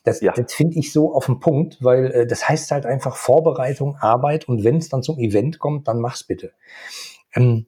Das, 0.03 0.21
ja. 0.21 0.33
das 0.33 0.53
finde 0.53 0.77
ich 0.79 0.93
so 0.93 1.13
auf 1.13 1.25
den 1.25 1.39
Punkt, 1.39 1.83
weil 1.83 2.11
äh, 2.11 2.27
das 2.27 2.47
heißt 2.47 2.71
halt 2.71 2.85
einfach 2.85 3.15
Vorbereitung, 3.15 3.97
Arbeit 3.99 4.47
und 4.47 4.63
wenn 4.63 4.77
es 4.77 4.89
dann 4.89 5.03
zum 5.03 5.19
Event 5.19 5.59
kommt, 5.59 5.87
dann 5.87 5.99
mach's 5.99 6.23
bitte. 6.23 6.51
Ähm, 7.35 7.65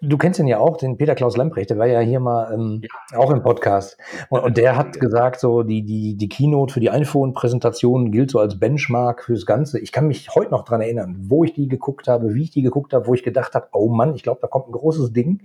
du 0.00 0.16
kennst 0.16 0.40
ihn 0.40 0.46
ja 0.46 0.58
auch, 0.58 0.78
den 0.78 0.96
Peter 0.96 1.14
Klaus 1.14 1.36
Lemprecht, 1.36 1.68
der 1.68 1.78
war 1.78 1.86
ja 1.86 2.00
hier 2.00 2.18
mal 2.18 2.52
ähm, 2.52 2.80
ja. 2.82 3.18
auch 3.18 3.30
im 3.30 3.42
Podcast. 3.42 3.98
Und, 4.30 4.40
und, 4.40 4.56
der 4.56 4.76
hat 4.76 4.98
gesagt, 4.98 5.38
so 5.38 5.62
die, 5.62 5.82
die, 5.82 6.16
die 6.16 6.28
Keynote 6.28 6.72
für 6.72 6.80
die 6.80 6.90
iPhone-Präsentation 6.90 8.10
gilt 8.10 8.30
so 8.30 8.38
als 8.38 8.58
Benchmark 8.58 9.24
fürs 9.24 9.44
Ganze. 9.44 9.78
Ich 9.80 9.92
kann 9.92 10.06
mich 10.06 10.34
heute 10.34 10.50
noch 10.50 10.64
dran 10.64 10.80
erinnern, 10.80 11.16
wo 11.28 11.44
ich 11.44 11.52
die 11.52 11.68
geguckt 11.68 12.08
habe, 12.08 12.34
wie 12.34 12.44
ich 12.44 12.50
die 12.50 12.62
geguckt 12.62 12.94
habe, 12.94 13.06
wo 13.06 13.12
ich 13.12 13.22
gedacht 13.22 13.54
habe, 13.54 13.68
oh 13.72 13.88
Mann, 13.88 14.14
ich 14.14 14.22
glaube, 14.22 14.40
da 14.40 14.46
kommt 14.46 14.68
ein 14.68 14.72
großes 14.72 15.12
Ding. 15.12 15.42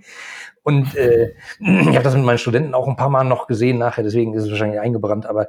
Und 0.62 0.96
äh, 0.96 1.34
ich 1.60 1.88
habe 1.88 2.02
das 2.02 2.14
mit 2.14 2.24
meinen 2.24 2.38
Studenten 2.38 2.74
auch 2.74 2.88
ein 2.88 2.96
paar 2.96 3.10
Mal 3.10 3.24
noch 3.24 3.46
gesehen 3.46 3.78
nachher, 3.78 4.02
deswegen 4.02 4.32
ist 4.32 4.44
es 4.44 4.50
wahrscheinlich 4.50 4.80
eingebrannt, 4.80 5.26
aber 5.26 5.48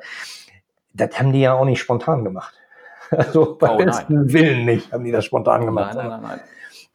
das 0.93 1.17
haben 1.17 1.31
die 1.31 1.41
ja 1.41 1.53
auch 1.53 1.65
nicht 1.65 1.79
spontan 1.79 2.23
gemacht. 2.23 2.55
Also 3.11 3.57
bei 3.57 3.73
oh, 3.73 3.77
besten 3.77 4.31
Willen 4.31 4.65
nicht 4.65 4.91
haben 4.91 5.03
die 5.03 5.11
das 5.11 5.25
spontan 5.25 5.65
gemacht. 5.65 5.95
Nein, 5.95 6.09
nein, 6.09 6.21
nein, 6.21 6.29
nein 6.37 6.39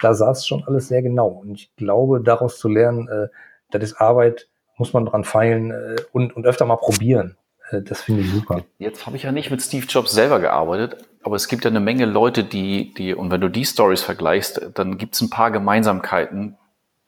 da 0.01 0.15
saß 0.15 0.47
schon 0.47 0.65
alles 0.67 0.89
sehr 0.89 1.03
genau. 1.03 1.29
Und 1.29 1.55
ich 1.55 1.75
glaube, 1.77 2.21
daraus 2.21 2.59
zu 2.59 2.69
lernen, 2.69 3.09
äh, 3.09 3.29
das 3.71 3.83
ist 3.83 4.01
Arbeit, 4.01 4.49
muss 4.77 4.93
man 4.93 5.07
dran 5.07 5.25
feilen 5.25 5.71
äh, 5.71 5.97
und, 6.13 6.35
und 6.35 6.47
öfter 6.47 6.67
mal 6.67 6.77
probieren. 6.77 7.37
Äh, 7.71 7.83
das 7.83 8.03
finde 8.03 8.23
ich 8.23 8.31
super. 8.31 8.63
Jetzt 8.79 9.07
habe 9.07 9.17
ich 9.17 9.23
ja 9.23 9.33
nicht 9.33 9.51
mit 9.51 9.63
Steve 9.63 9.87
Jobs 9.87 10.13
selber 10.13 10.41
gearbeitet, 10.41 10.97
aber 11.23 11.37
es 11.37 11.49
gibt 11.49 11.65
ja 11.65 11.71
eine 11.71 11.81
Menge 11.81 12.07
Leute, 12.07 12.45
die, 12.45 12.93
die, 12.95 13.15
und 13.15 13.31
wenn 13.31 13.41
du 13.41 13.49
die 13.49 13.65
Stories 13.65 14.03
vergleichst, 14.03 14.71
dann 14.75 14.99
gibt 14.99 15.15
es 15.15 15.21
ein 15.21 15.31
paar 15.31 15.51
Gemeinsamkeiten. 15.51 16.57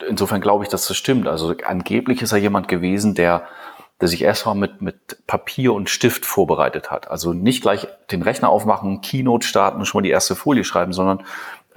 Insofern 0.07 0.41
glaube 0.41 0.65
ich, 0.65 0.71
dass 0.71 0.87
das 0.87 0.97
stimmt. 0.97 1.27
Also 1.27 1.55
angeblich 1.65 2.23
ist 2.23 2.33
er 2.33 2.39
jemand 2.39 2.69
gewesen, 2.69 3.15
der 3.15 3.47
der 4.01 4.09
sich 4.09 4.23
erstmal 4.23 4.55
mit, 4.55 4.83
mit 4.83 5.27
Papier 5.27 5.73
und 5.73 5.89
Stift 5.89 6.27
vorbereitet 6.27 6.91
hat. 6.91 7.11
Also 7.11 7.33
nicht 7.33 7.63
gleich 7.63 7.87
den 8.11 8.23
Rechner 8.23 8.51
aufmachen, 8.51 9.01
Keynote 9.01 9.47
starten 9.47 9.79
und 9.79 9.87
schon 9.87 10.01
mal 10.01 10.03
die 10.03 10.11
erste 10.11 10.35
Folie 10.35 10.65
schreiben, 10.65 10.93
sondern 10.93 11.23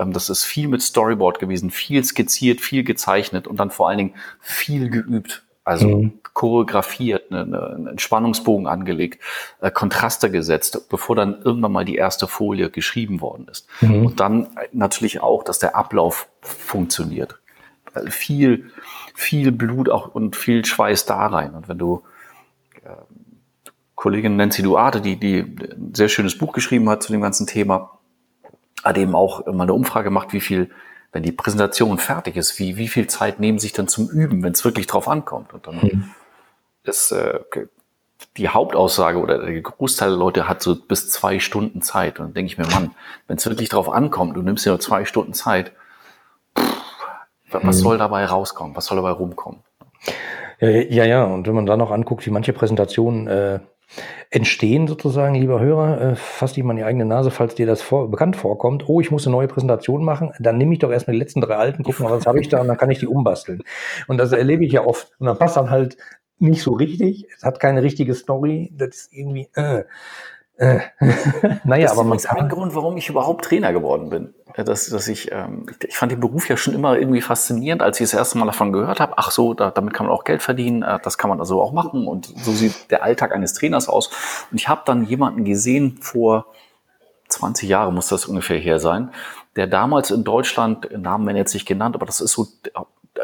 das 0.06 0.30
ist 0.30 0.46
viel 0.46 0.68
mit 0.68 0.82
Storyboard 0.82 1.40
gewesen, 1.40 1.72
viel 1.72 2.04
skizziert, 2.04 2.62
viel 2.62 2.84
gezeichnet 2.84 3.48
und 3.48 3.60
dann 3.60 3.72
vor 3.72 3.90
allen 3.90 3.98
Dingen 3.98 4.16
viel 4.40 4.90
geübt. 4.90 5.44
Also 5.66 5.88
mhm. 5.88 6.20
choreografiert, 6.34 7.30
ne, 7.30 7.46
ne, 7.46 7.76
einen 7.76 8.00
Spannungsbogen 8.00 8.66
angelegt, 8.66 9.22
äh, 9.62 9.70
Kontraste 9.70 10.32
gesetzt, 10.32 10.90
bevor 10.90 11.16
dann 11.16 11.42
irgendwann 11.44 11.72
mal 11.72 11.86
die 11.86 11.96
erste 11.96 12.28
Folie 12.28 12.72
geschrieben 12.72 13.22
worden 13.22 13.48
ist. 13.52 13.68
Mhm. 13.82 14.06
Und 14.06 14.20
dann 14.20 14.48
natürlich 14.72 15.22
auch, 15.22 15.44
dass 15.44 15.60
der 15.60 15.76
Ablauf 15.76 16.28
funktioniert. 16.42 17.38
Also 17.94 18.10
viel, 18.10 18.72
viel 19.14 19.52
Blut 19.52 19.90
auch 19.90 20.16
und 20.16 20.36
viel 20.36 20.66
Schweiß 20.66 21.06
da 21.06 21.28
rein. 21.28 21.54
Und 21.54 21.68
wenn 21.68 21.78
du 21.78 22.04
äh, 22.84 22.90
Kollegin 23.96 24.38
Nancy 24.38 24.64
Duarte, 24.64 25.02
die, 25.02 25.18
die 25.18 25.40
ein 25.40 25.94
sehr 25.94 26.10
schönes 26.10 26.38
Buch 26.38 26.54
geschrieben 26.54 26.90
hat 26.90 27.04
zu 27.04 27.12
dem 27.12 27.22
ganzen 27.22 27.46
Thema, 27.46 27.99
hat 28.84 28.98
eben 28.98 29.16
auch 29.16 29.46
mal 29.46 29.64
eine 29.64 29.74
Umfrage 29.74 30.06
gemacht, 30.06 30.34
wie 30.34 30.42
viel, 30.42 30.70
wenn 31.12 31.24
die 31.24 31.32
Präsentation 31.32 31.98
fertig 31.98 32.36
ist, 32.36 32.60
wie, 32.60 32.78
wie 32.78 32.88
viel 32.88 33.08
Zeit 33.08 33.40
nehmen 33.40 33.60
sich 33.60 33.74
dann 33.74 33.88
zum 33.88 34.10
Üben, 34.10 34.44
wenn 34.44 34.54
es 34.54 34.64
wirklich 34.64 34.88
drauf 34.88 35.08
ankommt. 35.08 35.54
Und 35.54 35.68
dann 35.68 35.76
mhm. 35.76 36.12
ist 36.84 37.12
äh, 37.12 37.40
die 38.38 38.50
Hauptaussage 38.50 39.20
oder 39.20 39.40
der 39.40 39.62
Großteil 39.62 40.10
der 40.10 40.18
Leute 40.18 40.48
hat 40.48 40.62
so 40.62 40.76
bis 40.76 41.10
zwei 41.10 41.40
Stunden 41.40 41.82
Zeit. 41.82 42.20
Und 42.20 42.28
dann 42.28 42.34
denke 42.34 42.52
ich 42.52 42.58
mir, 42.58 42.68
Mann, 42.68 42.92
wenn 43.28 43.38
es 43.38 43.46
wirklich 43.46 43.70
drauf 43.70 43.90
ankommt, 43.90 44.36
du 44.36 44.42
nimmst 44.42 44.66
dir 44.66 44.72
nur 44.72 44.80
zwei 44.80 45.06
Stunden 45.06 45.34
Zeit, 45.34 45.74
pff, 46.58 46.80
was 47.52 47.78
mhm. 47.78 47.82
soll 47.82 47.98
dabei 47.98 48.26
rauskommen? 48.26 48.76
Was 48.76 48.86
soll 48.86 48.98
dabei 48.98 49.12
rumkommen? 49.12 49.62
Ja, 50.60 51.06
ja, 51.06 51.24
und 51.24 51.48
wenn 51.48 51.56
man 51.56 51.66
dann 51.66 51.80
noch 51.80 51.92
anguckt, 51.92 52.26
wie 52.26 52.32
manche 52.32 52.52
Präsentationen 52.52 53.28
äh, 53.28 53.60
entstehen 54.30 54.88
sozusagen, 54.88 55.36
lieber 55.36 55.60
Hörer, 55.60 56.02
äh, 56.02 56.16
fass 56.16 56.54
dich 56.54 56.64
mal 56.64 56.72
in 56.72 56.78
die 56.78 56.84
eigene 56.84 57.06
Nase, 57.06 57.32
falls 57.32 57.56
dir 57.56 57.66
das 57.66 57.82
vor, 57.82 58.10
bekannt 58.10 58.36
vorkommt. 58.36 58.88
Oh, 58.88 59.02
ich 59.02 59.12
muss 59.12 59.26
eine 59.26 59.36
neue 59.36 59.48
Präsentation 59.48 60.04
machen, 60.04 60.32
dann 60.40 60.58
nehme 60.58 60.74
ich 60.74 60.80
doch 60.80 60.92
erstmal 60.92 61.14
die 61.14 61.20
letzten 61.20 61.42
drei 61.42 61.56
alten, 61.56 61.84
gucken, 61.84 62.06
was 62.10 62.26
habe 62.26 62.40
ich 62.40 62.50
da 62.50 62.62
und 62.62 62.68
dann 62.68 62.78
kann 62.78 62.92
ich 62.92 63.00
die 63.00 63.08
umbasteln. 63.08 63.64
Und 64.08 64.18
das 64.18 64.32
erlebe 64.32 64.66
ich 64.66 64.72
ja 64.72 64.86
oft. 64.86 65.12
Und 65.20 65.28
dann 65.28 65.38
passt 65.38 65.58
dann 65.58 65.70
halt 65.70 65.98
nicht 66.38 66.62
so 66.62 66.74
richtig, 66.74 67.28
es 67.36 67.44
hat 67.44 67.60
keine 67.60 67.84
richtige 67.84 68.14
Story, 68.14 68.72
das 68.76 68.90
ist 68.90 69.14
irgendwie, 69.14 69.50
äh, 69.56 69.84
äh. 70.58 70.80
naja, 71.64 71.88
das 71.88 71.98
aber 71.98 72.04
man 72.04 72.18
ist 72.18 72.30
ein 72.30 72.50
Grund, 72.50 72.76
warum 72.76 72.98
ich 72.98 73.10
überhaupt 73.10 73.46
Trainer 73.46 73.74
geworden 73.74 74.10
bin. 74.10 74.34
Dass, 74.64 74.88
dass 74.90 75.08
ich, 75.08 75.32
ähm, 75.32 75.66
ich 75.88 75.98
fand 75.98 76.12
den 76.12 76.20
Beruf 76.20 76.50
ja 76.50 76.58
schon 76.58 76.74
immer 76.74 76.98
irgendwie 76.98 77.22
faszinierend, 77.22 77.82
als 77.82 78.00
ich 78.00 78.10
das 78.10 78.14
erste 78.18 78.38
Mal 78.38 78.46
davon 78.46 78.72
gehört 78.72 79.00
habe. 79.00 79.14
Ach 79.18 79.32
so, 79.32 79.54
da, 79.54 79.72
damit 79.72 79.94
kann 79.94 80.06
man 80.06 80.16
auch 80.16 80.24
Geld 80.24 80.42
verdienen, 80.42 80.84
äh, 80.84 81.00
das 81.04 81.18
kann 81.18 81.30
man 81.30 81.40
also 81.40 81.62
auch 81.62 81.72
machen 81.72 82.08
und 82.08 82.34
so 82.38 82.52
sieht 82.52 82.92
der 82.92 83.04
Alltag 83.04 83.34
eines 83.34 83.54
Trainers 83.54 83.88
aus. 83.88 84.10
Und 84.52 84.58
ich 84.58 84.68
habe 84.68 84.82
dann 84.86 85.04
jemanden 85.04 85.46
gesehen 85.46 85.98
vor 86.02 86.48
20 87.30 87.70
Jahren 87.70 87.94
muss 87.94 88.08
das 88.08 88.26
ungefähr 88.26 88.58
her 88.58 88.80
sein, 88.80 89.12
der 89.56 89.68
damals 89.68 90.10
in 90.10 90.24
Deutschland, 90.24 90.90
Namen 90.98 91.28
werden 91.28 91.38
jetzt 91.38 91.54
nicht 91.54 91.68
genannt, 91.68 91.96
aber 91.96 92.06
das 92.06 92.22
ist 92.22 92.34
so 92.34 92.48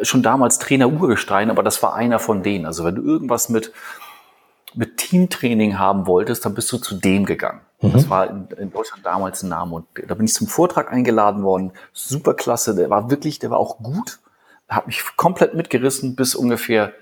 schon 0.01 0.21
damals 0.21 0.59
Trainer 0.59 0.89
Urgestein, 0.89 1.49
aber 1.49 1.63
das 1.63 1.81
war 1.81 1.95
einer 1.95 2.19
von 2.19 2.43
denen. 2.43 2.65
Also 2.65 2.83
wenn 2.83 2.95
du 2.95 3.01
irgendwas 3.01 3.49
mit 3.49 3.71
mit 4.75 4.97
Teamtraining 4.97 5.79
haben 5.79 6.05
wolltest, 6.05 6.45
dann 6.45 6.53
bist 6.53 6.71
du 6.71 6.77
zu 6.77 6.95
dem 6.95 7.25
gegangen. 7.25 7.61
Mhm. 7.89 7.93
Das 7.93 8.09
war 8.09 8.29
in, 8.29 8.47
in, 8.57 8.71
Deutschland 8.71 9.05
damals 9.05 9.43
ein 9.43 9.49
Name. 9.49 9.75
Und 9.75 9.85
da 10.07 10.15
bin 10.15 10.25
ich 10.25 10.33
zum 10.33 10.47
Vortrag 10.47 10.91
eingeladen 10.91 11.43
worden. 11.43 11.71
Super 11.93 12.33
klasse. 12.33 12.75
Der 12.75 12.89
war 12.89 13.09
wirklich, 13.09 13.39
der 13.39 13.51
war 13.51 13.57
auch 13.57 13.79
gut. 13.79 14.19
Hat 14.67 14.87
mich 14.87 15.03
komplett 15.15 15.53
mitgerissen 15.53 16.15
bis 16.15 16.35
ungefähr 16.35 16.93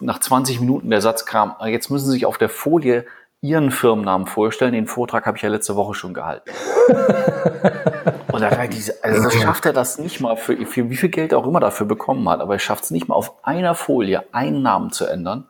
nach 0.00 0.20
20 0.20 0.60
Minuten 0.60 0.90
der 0.90 1.00
Satz 1.00 1.26
kam, 1.26 1.54
ah, 1.58 1.66
jetzt 1.66 1.90
müssen 1.90 2.06
Sie 2.06 2.12
sich 2.12 2.26
auf 2.26 2.38
der 2.38 2.48
Folie 2.48 3.04
Ihren 3.40 3.70
Firmennamen 3.70 4.26
vorstellen. 4.26 4.72
Den 4.72 4.88
Vortrag 4.88 5.24
habe 5.24 5.36
ich 5.36 5.42
ja 5.42 5.48
letzte 5.48 5.76
Woche 5.76 5.94
schon 5.94 6.12
gehalten. 6.12 6.50
Und 8.32 8.40
da 8.40 8.66
diese, 8.66 9.02
also 9.02 9.22
das 9.22 9.34
schafft 9.34 9.64
er 9.64 9.72
das 9.72 9.98
nicht 9.98 10.20
mal 10.20 10.36
für, 10.36 10.66
für 10.66 10.90
wie 10.90 10.96
viel 10.96 11.08
Geld 11.08 11.32
er 11.32 11.38
auch 11.38 11.46
immer 11.46 11.60
dafür 11.60 11.86
bekommen 11.86 12.28
hat, 12.28 12.40
aber 12.40 12.54
er 12.54 12.58
schafft 12.58 12.84
es 12.84 12.90
nicht 12.90 13.08
mal 13.08 13.14
auf 13.14 13.44
einer 13.44 13.74
Folie 13.74 14.24
einen 14.32 14.62
Namen 14.62 14.90
zu 14.90 15.06
ändern. 15.06 15.46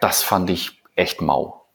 Das 0.00 0.22
fand 0.22 0.50
ich 0.50 0.82
echt 0.94 1.20
mau. 1.22 1.65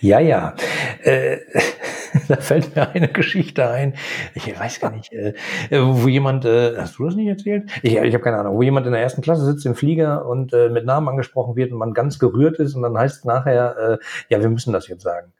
Ja, 0.00 0.20
ja. 0.20 0.54
Äh, 1.02 1.38
da 2.28 2.36
fällt 2.36 2.74
mir 2.74 2.88
eine 2.90 3.08
Geschichte 3.08 3.68
ein. 3.68 3.94
Ich 4.34 4.58
weiß 4.58 4.80
gar 4.80 4.90
nicht, 4.90 5.12
äh, 5.12 5.34
wo 5.70 6.08
jemand, 6.08 6.44
äh, 6.44 6.76
hast 6.76 6.98
du 6.98 7.04
das 7.04 7.14
nicht 7.14 7.28
erzählt? 7.28 7.70
Ich, 7.82 7.96
ich 7.96 8.14
habe 8.14 8.24
keine 8.24 8.38
Ahnung, 8.38 8.56
wo 8.56 8.62
jemand 8.62 8.86
in 8.86 8.92
der 8.92 9.02
ersten 9.02 9.22
Klasse 9.22 9.44
sitzt 9.44 9.66
im 9.66 9.74
Flieger 9.74 10.26
und 10.26 10.52
äh, 10.52 10.68
mit 10.70 10.86
Namen 10.86 11.08
angesprochen 11.08 11.56
wird 11.56 11.72
und 11.72 11.78
man 11.78 11.94
ganz 11.94 12.18
gerührt 12.18 12.58
ist 12.58 12.74
und 12.74 12.82
dann 12.82 12.96
heißt 12.96 13.18
es 13.18 13.24
nachher, 13.24 13.76
äh, 13.78 13.98
ja, 14.28 14.40
wir 14.40 14.48
müssen 14.48 14.72
das 14.72 14.88
jetzt 14.88 15.02
sagen. 15.02 15.32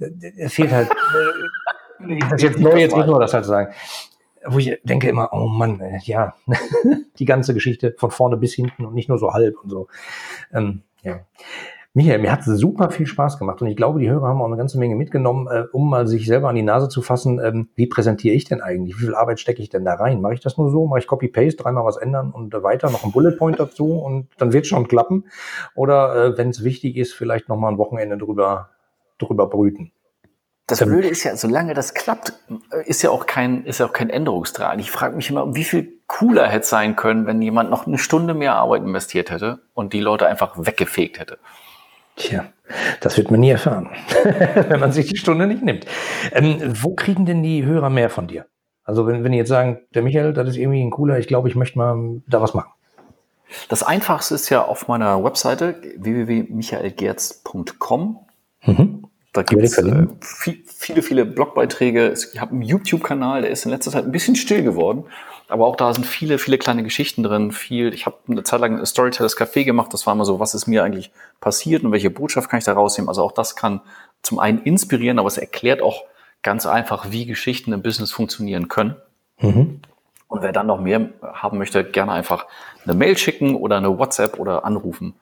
Äh, 0.00 0.10
es 0.38 0.54
fehlt 0.54 0.72
halt, 0.72 0.88
äh, 2.08 2.18
das 2.30 2.42
jetzt 2.42 2.58
neu, 2.58 2.78
jetzt 2.78 2.96
müssen 2.96 3.10
wir 3.10 3.20
das 3.20 3.34
halt 3.34 3.44
sagen 3.44 3.74
wo 4.46 4.58
ich 4.58 4.78
denke 4.84 5.08
immer, 5.08 5.30
oh 5.32 5.46
Mann, 5.46 5.80
äh, 5.80 5.98
ja, 6.02 6.34
die 7.18 7.24
ganze 7.24 7.54
Geschichte 7.54 7.94
von 7.96 8.10
vorne 8.10 8.36
bis 8.36 8.52
hinten 8.52 8.84
und 8.84 8.94
nicht 8.94 9.08
nur 9.08 9.16
so 9.16 9.32
halb 9.32 9.56
und 9.62 9.70
so. 9.70 9.88
Ähm, 10.52 10.82
ja. 11.02 11.20
Michael, 11.96 12.18
mir 12.18 12.32
hat 12.32 12.40
es 12.40 12.58
super 12.58 12.90
viel 12.90 13.06
Spaß 13.06 13.38
gemacht 13.38 13.62
und 13.62 13.68
ich 13.68 13.76
glaube, 13.76 14.00
die 14.00 14.10
Hörer 14.10 14.26
haben 14.26 14.42
auch 14.42 14.46
eine 14.46 14.56
ganze 14.56 14.80
Menge 14.80 14.96
mitgenommen, 14.96 15.46
äh, 15.46 15.62
um 15.70 15.88
mal 15.88 16.08
sich 16.08 16.26
selber 16.26 16.48
an 16.48 16.56
die 16.56 16.62
Nase 16.62 16.88
zu 16.88 17.02
fassen, 17.02 17.38
ähm, 17.38 17.68
wie 17.76 17.86
präsentiere 17.86 18.34
ich 18.34 18.44
denn 18.44 18.60
eigentlich? 18.60 18.96
Wie 18.96 19.04
viel 19.04 19.14
Arbeit 19.14 19.38
stecke 19.38 19.62
ich 19.62 19.68
denn 19.68 19.84
da 19.84 19.94
rein? 19.94 20.20
Mache 20.20 20.34
ich 20.34 20.40
das 20.40 20.58
nur 20.58 20.72
so? 20.72 20.88
Mache 20.88 20.98
ich 20.98 21.06
Copy-Paste, 21.06 21.62
dreimal 21.62 21.84
was 21.84 21.96
ändern 21.96 22.32
und 22.32 22.52
äh, 22.52 22.64
weiter, 22.64 22.90
noch 22.90 23.04
ein 23.04 23.12
Bullet 23.12 23.36
Point 23.36 23.60
dazu 23.60 23.92
und 23.92 24.26
dann 24.38 24.52
wird 24.52 24.66
schon 24.66 24.88
klappen? 24.88 25.26
Oder 25.76 26.16
äh, 26.16 26.36
wenn 26.36 26.50
es 26.50 26.64
wichtig 26.64 26.96
ist, 26.96 27.12
vielleicht 27.12 27.48
noch 27.48 27.56
mal 27.56 27.68
ein 27.68 27.78
Wochenende 27.78 28.18
drüber, 28.18 28.70
drüber 29.18 29.48
brüten? 29.48 29.92
Das 30.66 30.80
Blöde 30.80 31.06
ist 31.06 31.22
ja, 31.22 31.36
solange 31.36 31.74
das 31.74 31.94
klappt, 31.94 32.32
ist 32.86 33.02
ja 33.02 33.10
auch 33.10 33.26
kein, 33.26 33.64
ist 33.66 33.78
ja 33.78 33.86
auch 33.86 33.92
kein 33.92 34.10
Änderungsdraht. 34.10 34.80
Ich 34.80 34.90
frage 34.90 35.14
mich 35.14 35.30
immer, 35.30 35.54
wie 35.54 35.62
viel 35.62 36.00
cooler 36.08 36.48
hätte 36.48 36.66
sein 36.66 36.96
können, 36.96 37.26
wenn 37.26 37.40
jemand 37.40 37.70
noch 37.70 37.86
eine 37.86 37.98
Stunde 37.98 38.34
mehr 38.34 38.56
Arbeit 38.56 38.82
investiert 38.82 39.30
hätte 39.30 39.60
und 39.74 39.92
die 39.92 40.00
Leute 40.00 40.26
einfach 40.26 40.54
weggefegt 40.56 41.20
hätte. 41.20 41.38
Tja, 42.16 42.46
das 43.00 43.16
wird 43.16 43.30
man 43.30 43.40
nie 43.40 43.50
erfahren, 43.50 43.88
wenn 44.68 44.80
man 44.80 44.92
sich 44.92 45.08
die 45.08 45.16
Stunde 45.16 45.46
nicht 45.46 45.62
nimmt. 45.62 45.86
Ähm, 46.32 46.58
wo 46.82 46.94
kriegen 46.94 47.24
denn 47.26 47.42
die 47.42 47.64
Hörer 47.64 47.90
mehr 47.90 48.10
von 48.10 48.28
dir? 48.28 48.46
Also 48.84 49.06
wenn, 49.06 49.24
wenn 49.24 49.32
die 49.32 49.38
jetzt 49.38 49.48
sagen, 49.48 49.80
der 49.94 50.02
Michael, 50.02 50.32
das 50.32 50.48
ist 50.48 50.56
irgendwie 50.56 50.82
ein 50.82 50.90
cooler, 50.90 51.18
ich 51.18 51.26
glaube, 51.26 51.48
ich 51.48 51.56
möchte 51.56 51.78
mal 51.78 52.22
da 52.26 52.40
was 52.40 52.54
machen. 52.54 52.70
Das 53.68 53.82
Einfachste 53.82 54.34
ist 54.34 54.48
ja 54.50 54.64
auf 54.64 54.88
meiner 54.88 55.22
Webseite 55.24 55.76
www.michaelgerz.com. 55.98 58.18
Mhm. 58.64 59.06
Da 59.32 59.42
gibt 59.42 59.62
es 59.62 59.76
äh, 59.78 60.06
viele, 60.62 61.02
viele 61.02 61.26
Blogbeiträge. 61.26 62.12
Ich 62.12 62.40
habe 62.40 62.52
einen 62.52 62.62
YouTube-Kanal, 62.62 63.42
der 63.42 63.50
ist 63.50 63.64
in 63.64 63.72
letzter 63.72 63.90
Zeit 63.90 64.04
ein 64.04 64.12
bisschen 64.12 64.36
still 64.36 64.62
geworden. 64.62 65.06
Aber 65.48 65.66
auch 65.66 65.76
da 65.76 65.92
sind 65.92 66.06
viele, 66.06 66.38
viele 66.38 66.58
kleine 66.58 66.82
Geschichten 66.82 67.22
drin. 67.22 67.52
Viel, 67.52 67.92
ich 67.92 68.06
habe 68.06 68.16
eine 68.28 68.44
Zeit 68.44 68.60
lang 68.60 68.84
Storytellers 68.84 69.36
Café 69.36 69.64
gemacht. 69.64 69.92
Das 69.92 70.06
war 70.06 70.14
immer 70.14 70.24
so, 70.24 70.40
was 70.40 70.54
ist 70.54 70.66
mir 70.66 70.82
eigentlich 70.82 71.10
passiert 71.40 71.84
und 71.84 71.92
welche 71.92 72.10
Botschaft 72.10 72.48
kann 72.48 72.58
ich 72.58 72.64
da 72.64 72.72
rausnehmen? 72.72 73.08
Also 73.08 73.22
auch 73.22 73.32
das 73.32 73.54
kann 73.54 73.80
zum 74.22 74.38
einen 74.38 74.62
inspirieren, 74.62 75.18
aber 75.18 75.28
es 75.28 75.36
erklärt 75.36 75.82
auch 75.82 76.04
ganz 76.42 76.66
einfach, 76.66 77.10
wie 77.10 77.26
Geschichten 77.26 77.72
im 77.72 77.82
Business 77.82 78.10
funktionieren 78.12 78.68
können. 78.68 78.96
Mhm. 79.38 79.80
Und 80.28 80.42
wer 80.42 80.52
dann 80.52 80.66
noch 80.66 80.80
mehr 80.80 81.10
haben 81.22 81.58
möchte, 81.58 81.84
gerne 81.84 82.12
einfach 82.12 82.46
eine 82.84 82.94
Mail 82.94 83.16
schicken 83.16 83.54
oder 83.54 83.76
eine 83.76 83.98
WhatsApp 83.98 84.38
oder 84.38 84.64
anrufen. 84.64 85.14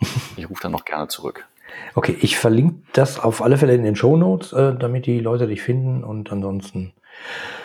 Ich 0.36 0.48
rufe 0.50 0.62
dann 0.62 0.72
noch 0.72 0.84
gerne 0.84 1.08
zurück. 1.08 1.46
Okay, 1.94 2.16
ich 2.20 2.36
verlinke 2.36 2.82
das 2.92 3.20
auf 3.20 3.42
alle 3.42 3.56
Fälle 3.58 3.74
in 3.74 3.82
den 3.82 3.96
Show 3.96 4.16
Notes, 4.16 4.52
äh, 4.52 4.74
damit 4.74 5.06
die 5.06 5.20
Leute 5.20 5.46
dich 5.46 5.62
finden 5.62 6.04
und 6.04 6.30
ansonsten. 6.32 6.92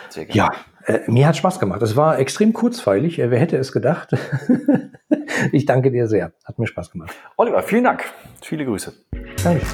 Sehr 0.08 0.26
gerne. 0.26 0.36
Ja, 0.36 0.50
äh, 0.88 1.00
mir 1.06 1.28
hat 1.28 1.36
Spaß 1.36 1.60
gemacht. 1.60 1.82
Es 1.82 1.94
war 1.96 2.18
extrem 2.18 2.54
kurzweilig. 2.54 3.18
Äh, 3.18 3.30
wer 3.30 3.38
hätte 3.38 3.58
es 3.58 3.72
gedacht? 3.72 4.16
ich 5.52 5.66
danke 5.66 5.90
dir 5.90 6.08
sehr. 6.08 6.32
Hat 6.44 6.58
mir 6.58 6.66
Spaß 6.66 6.90
gemacht. 6.90 7.12
Oliver, 7.36 7.62
vielen 7.62 7.84
Dank. 7.84 8.04
Viele 8.42 8.64
Grüße. 8.64 8.94
Danke. 9.44 9.66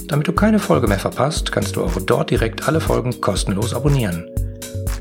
Damit 0.09 0.27
du 0.27 0.33
keine 0.33 0.59
Folge 0.59 0.89
mehr 0.89 0.99
verpasst, 0.99 1.53
kannst 1.53 1.77
du 1.77 1.85
auch 1.85 1.93
dort 2.07 2.31
direkt 2.31 2.67
alle 2.67 2.81
Folgen 2.81 3.21
kostenlos 3.21 3.75
abonnieren. 3.75 4.27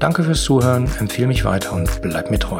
Danke 0.02 0.24
fürs 0.24 0.44
Zuhören, 0.44 0.90
empfehle 1.00 1.30
mich 1.30 1.46
weiter 1.46 1.72
und 1.72 2.02
bleib 2.02 2.30
mir 2.30 2.40
treu. 2.40 2.60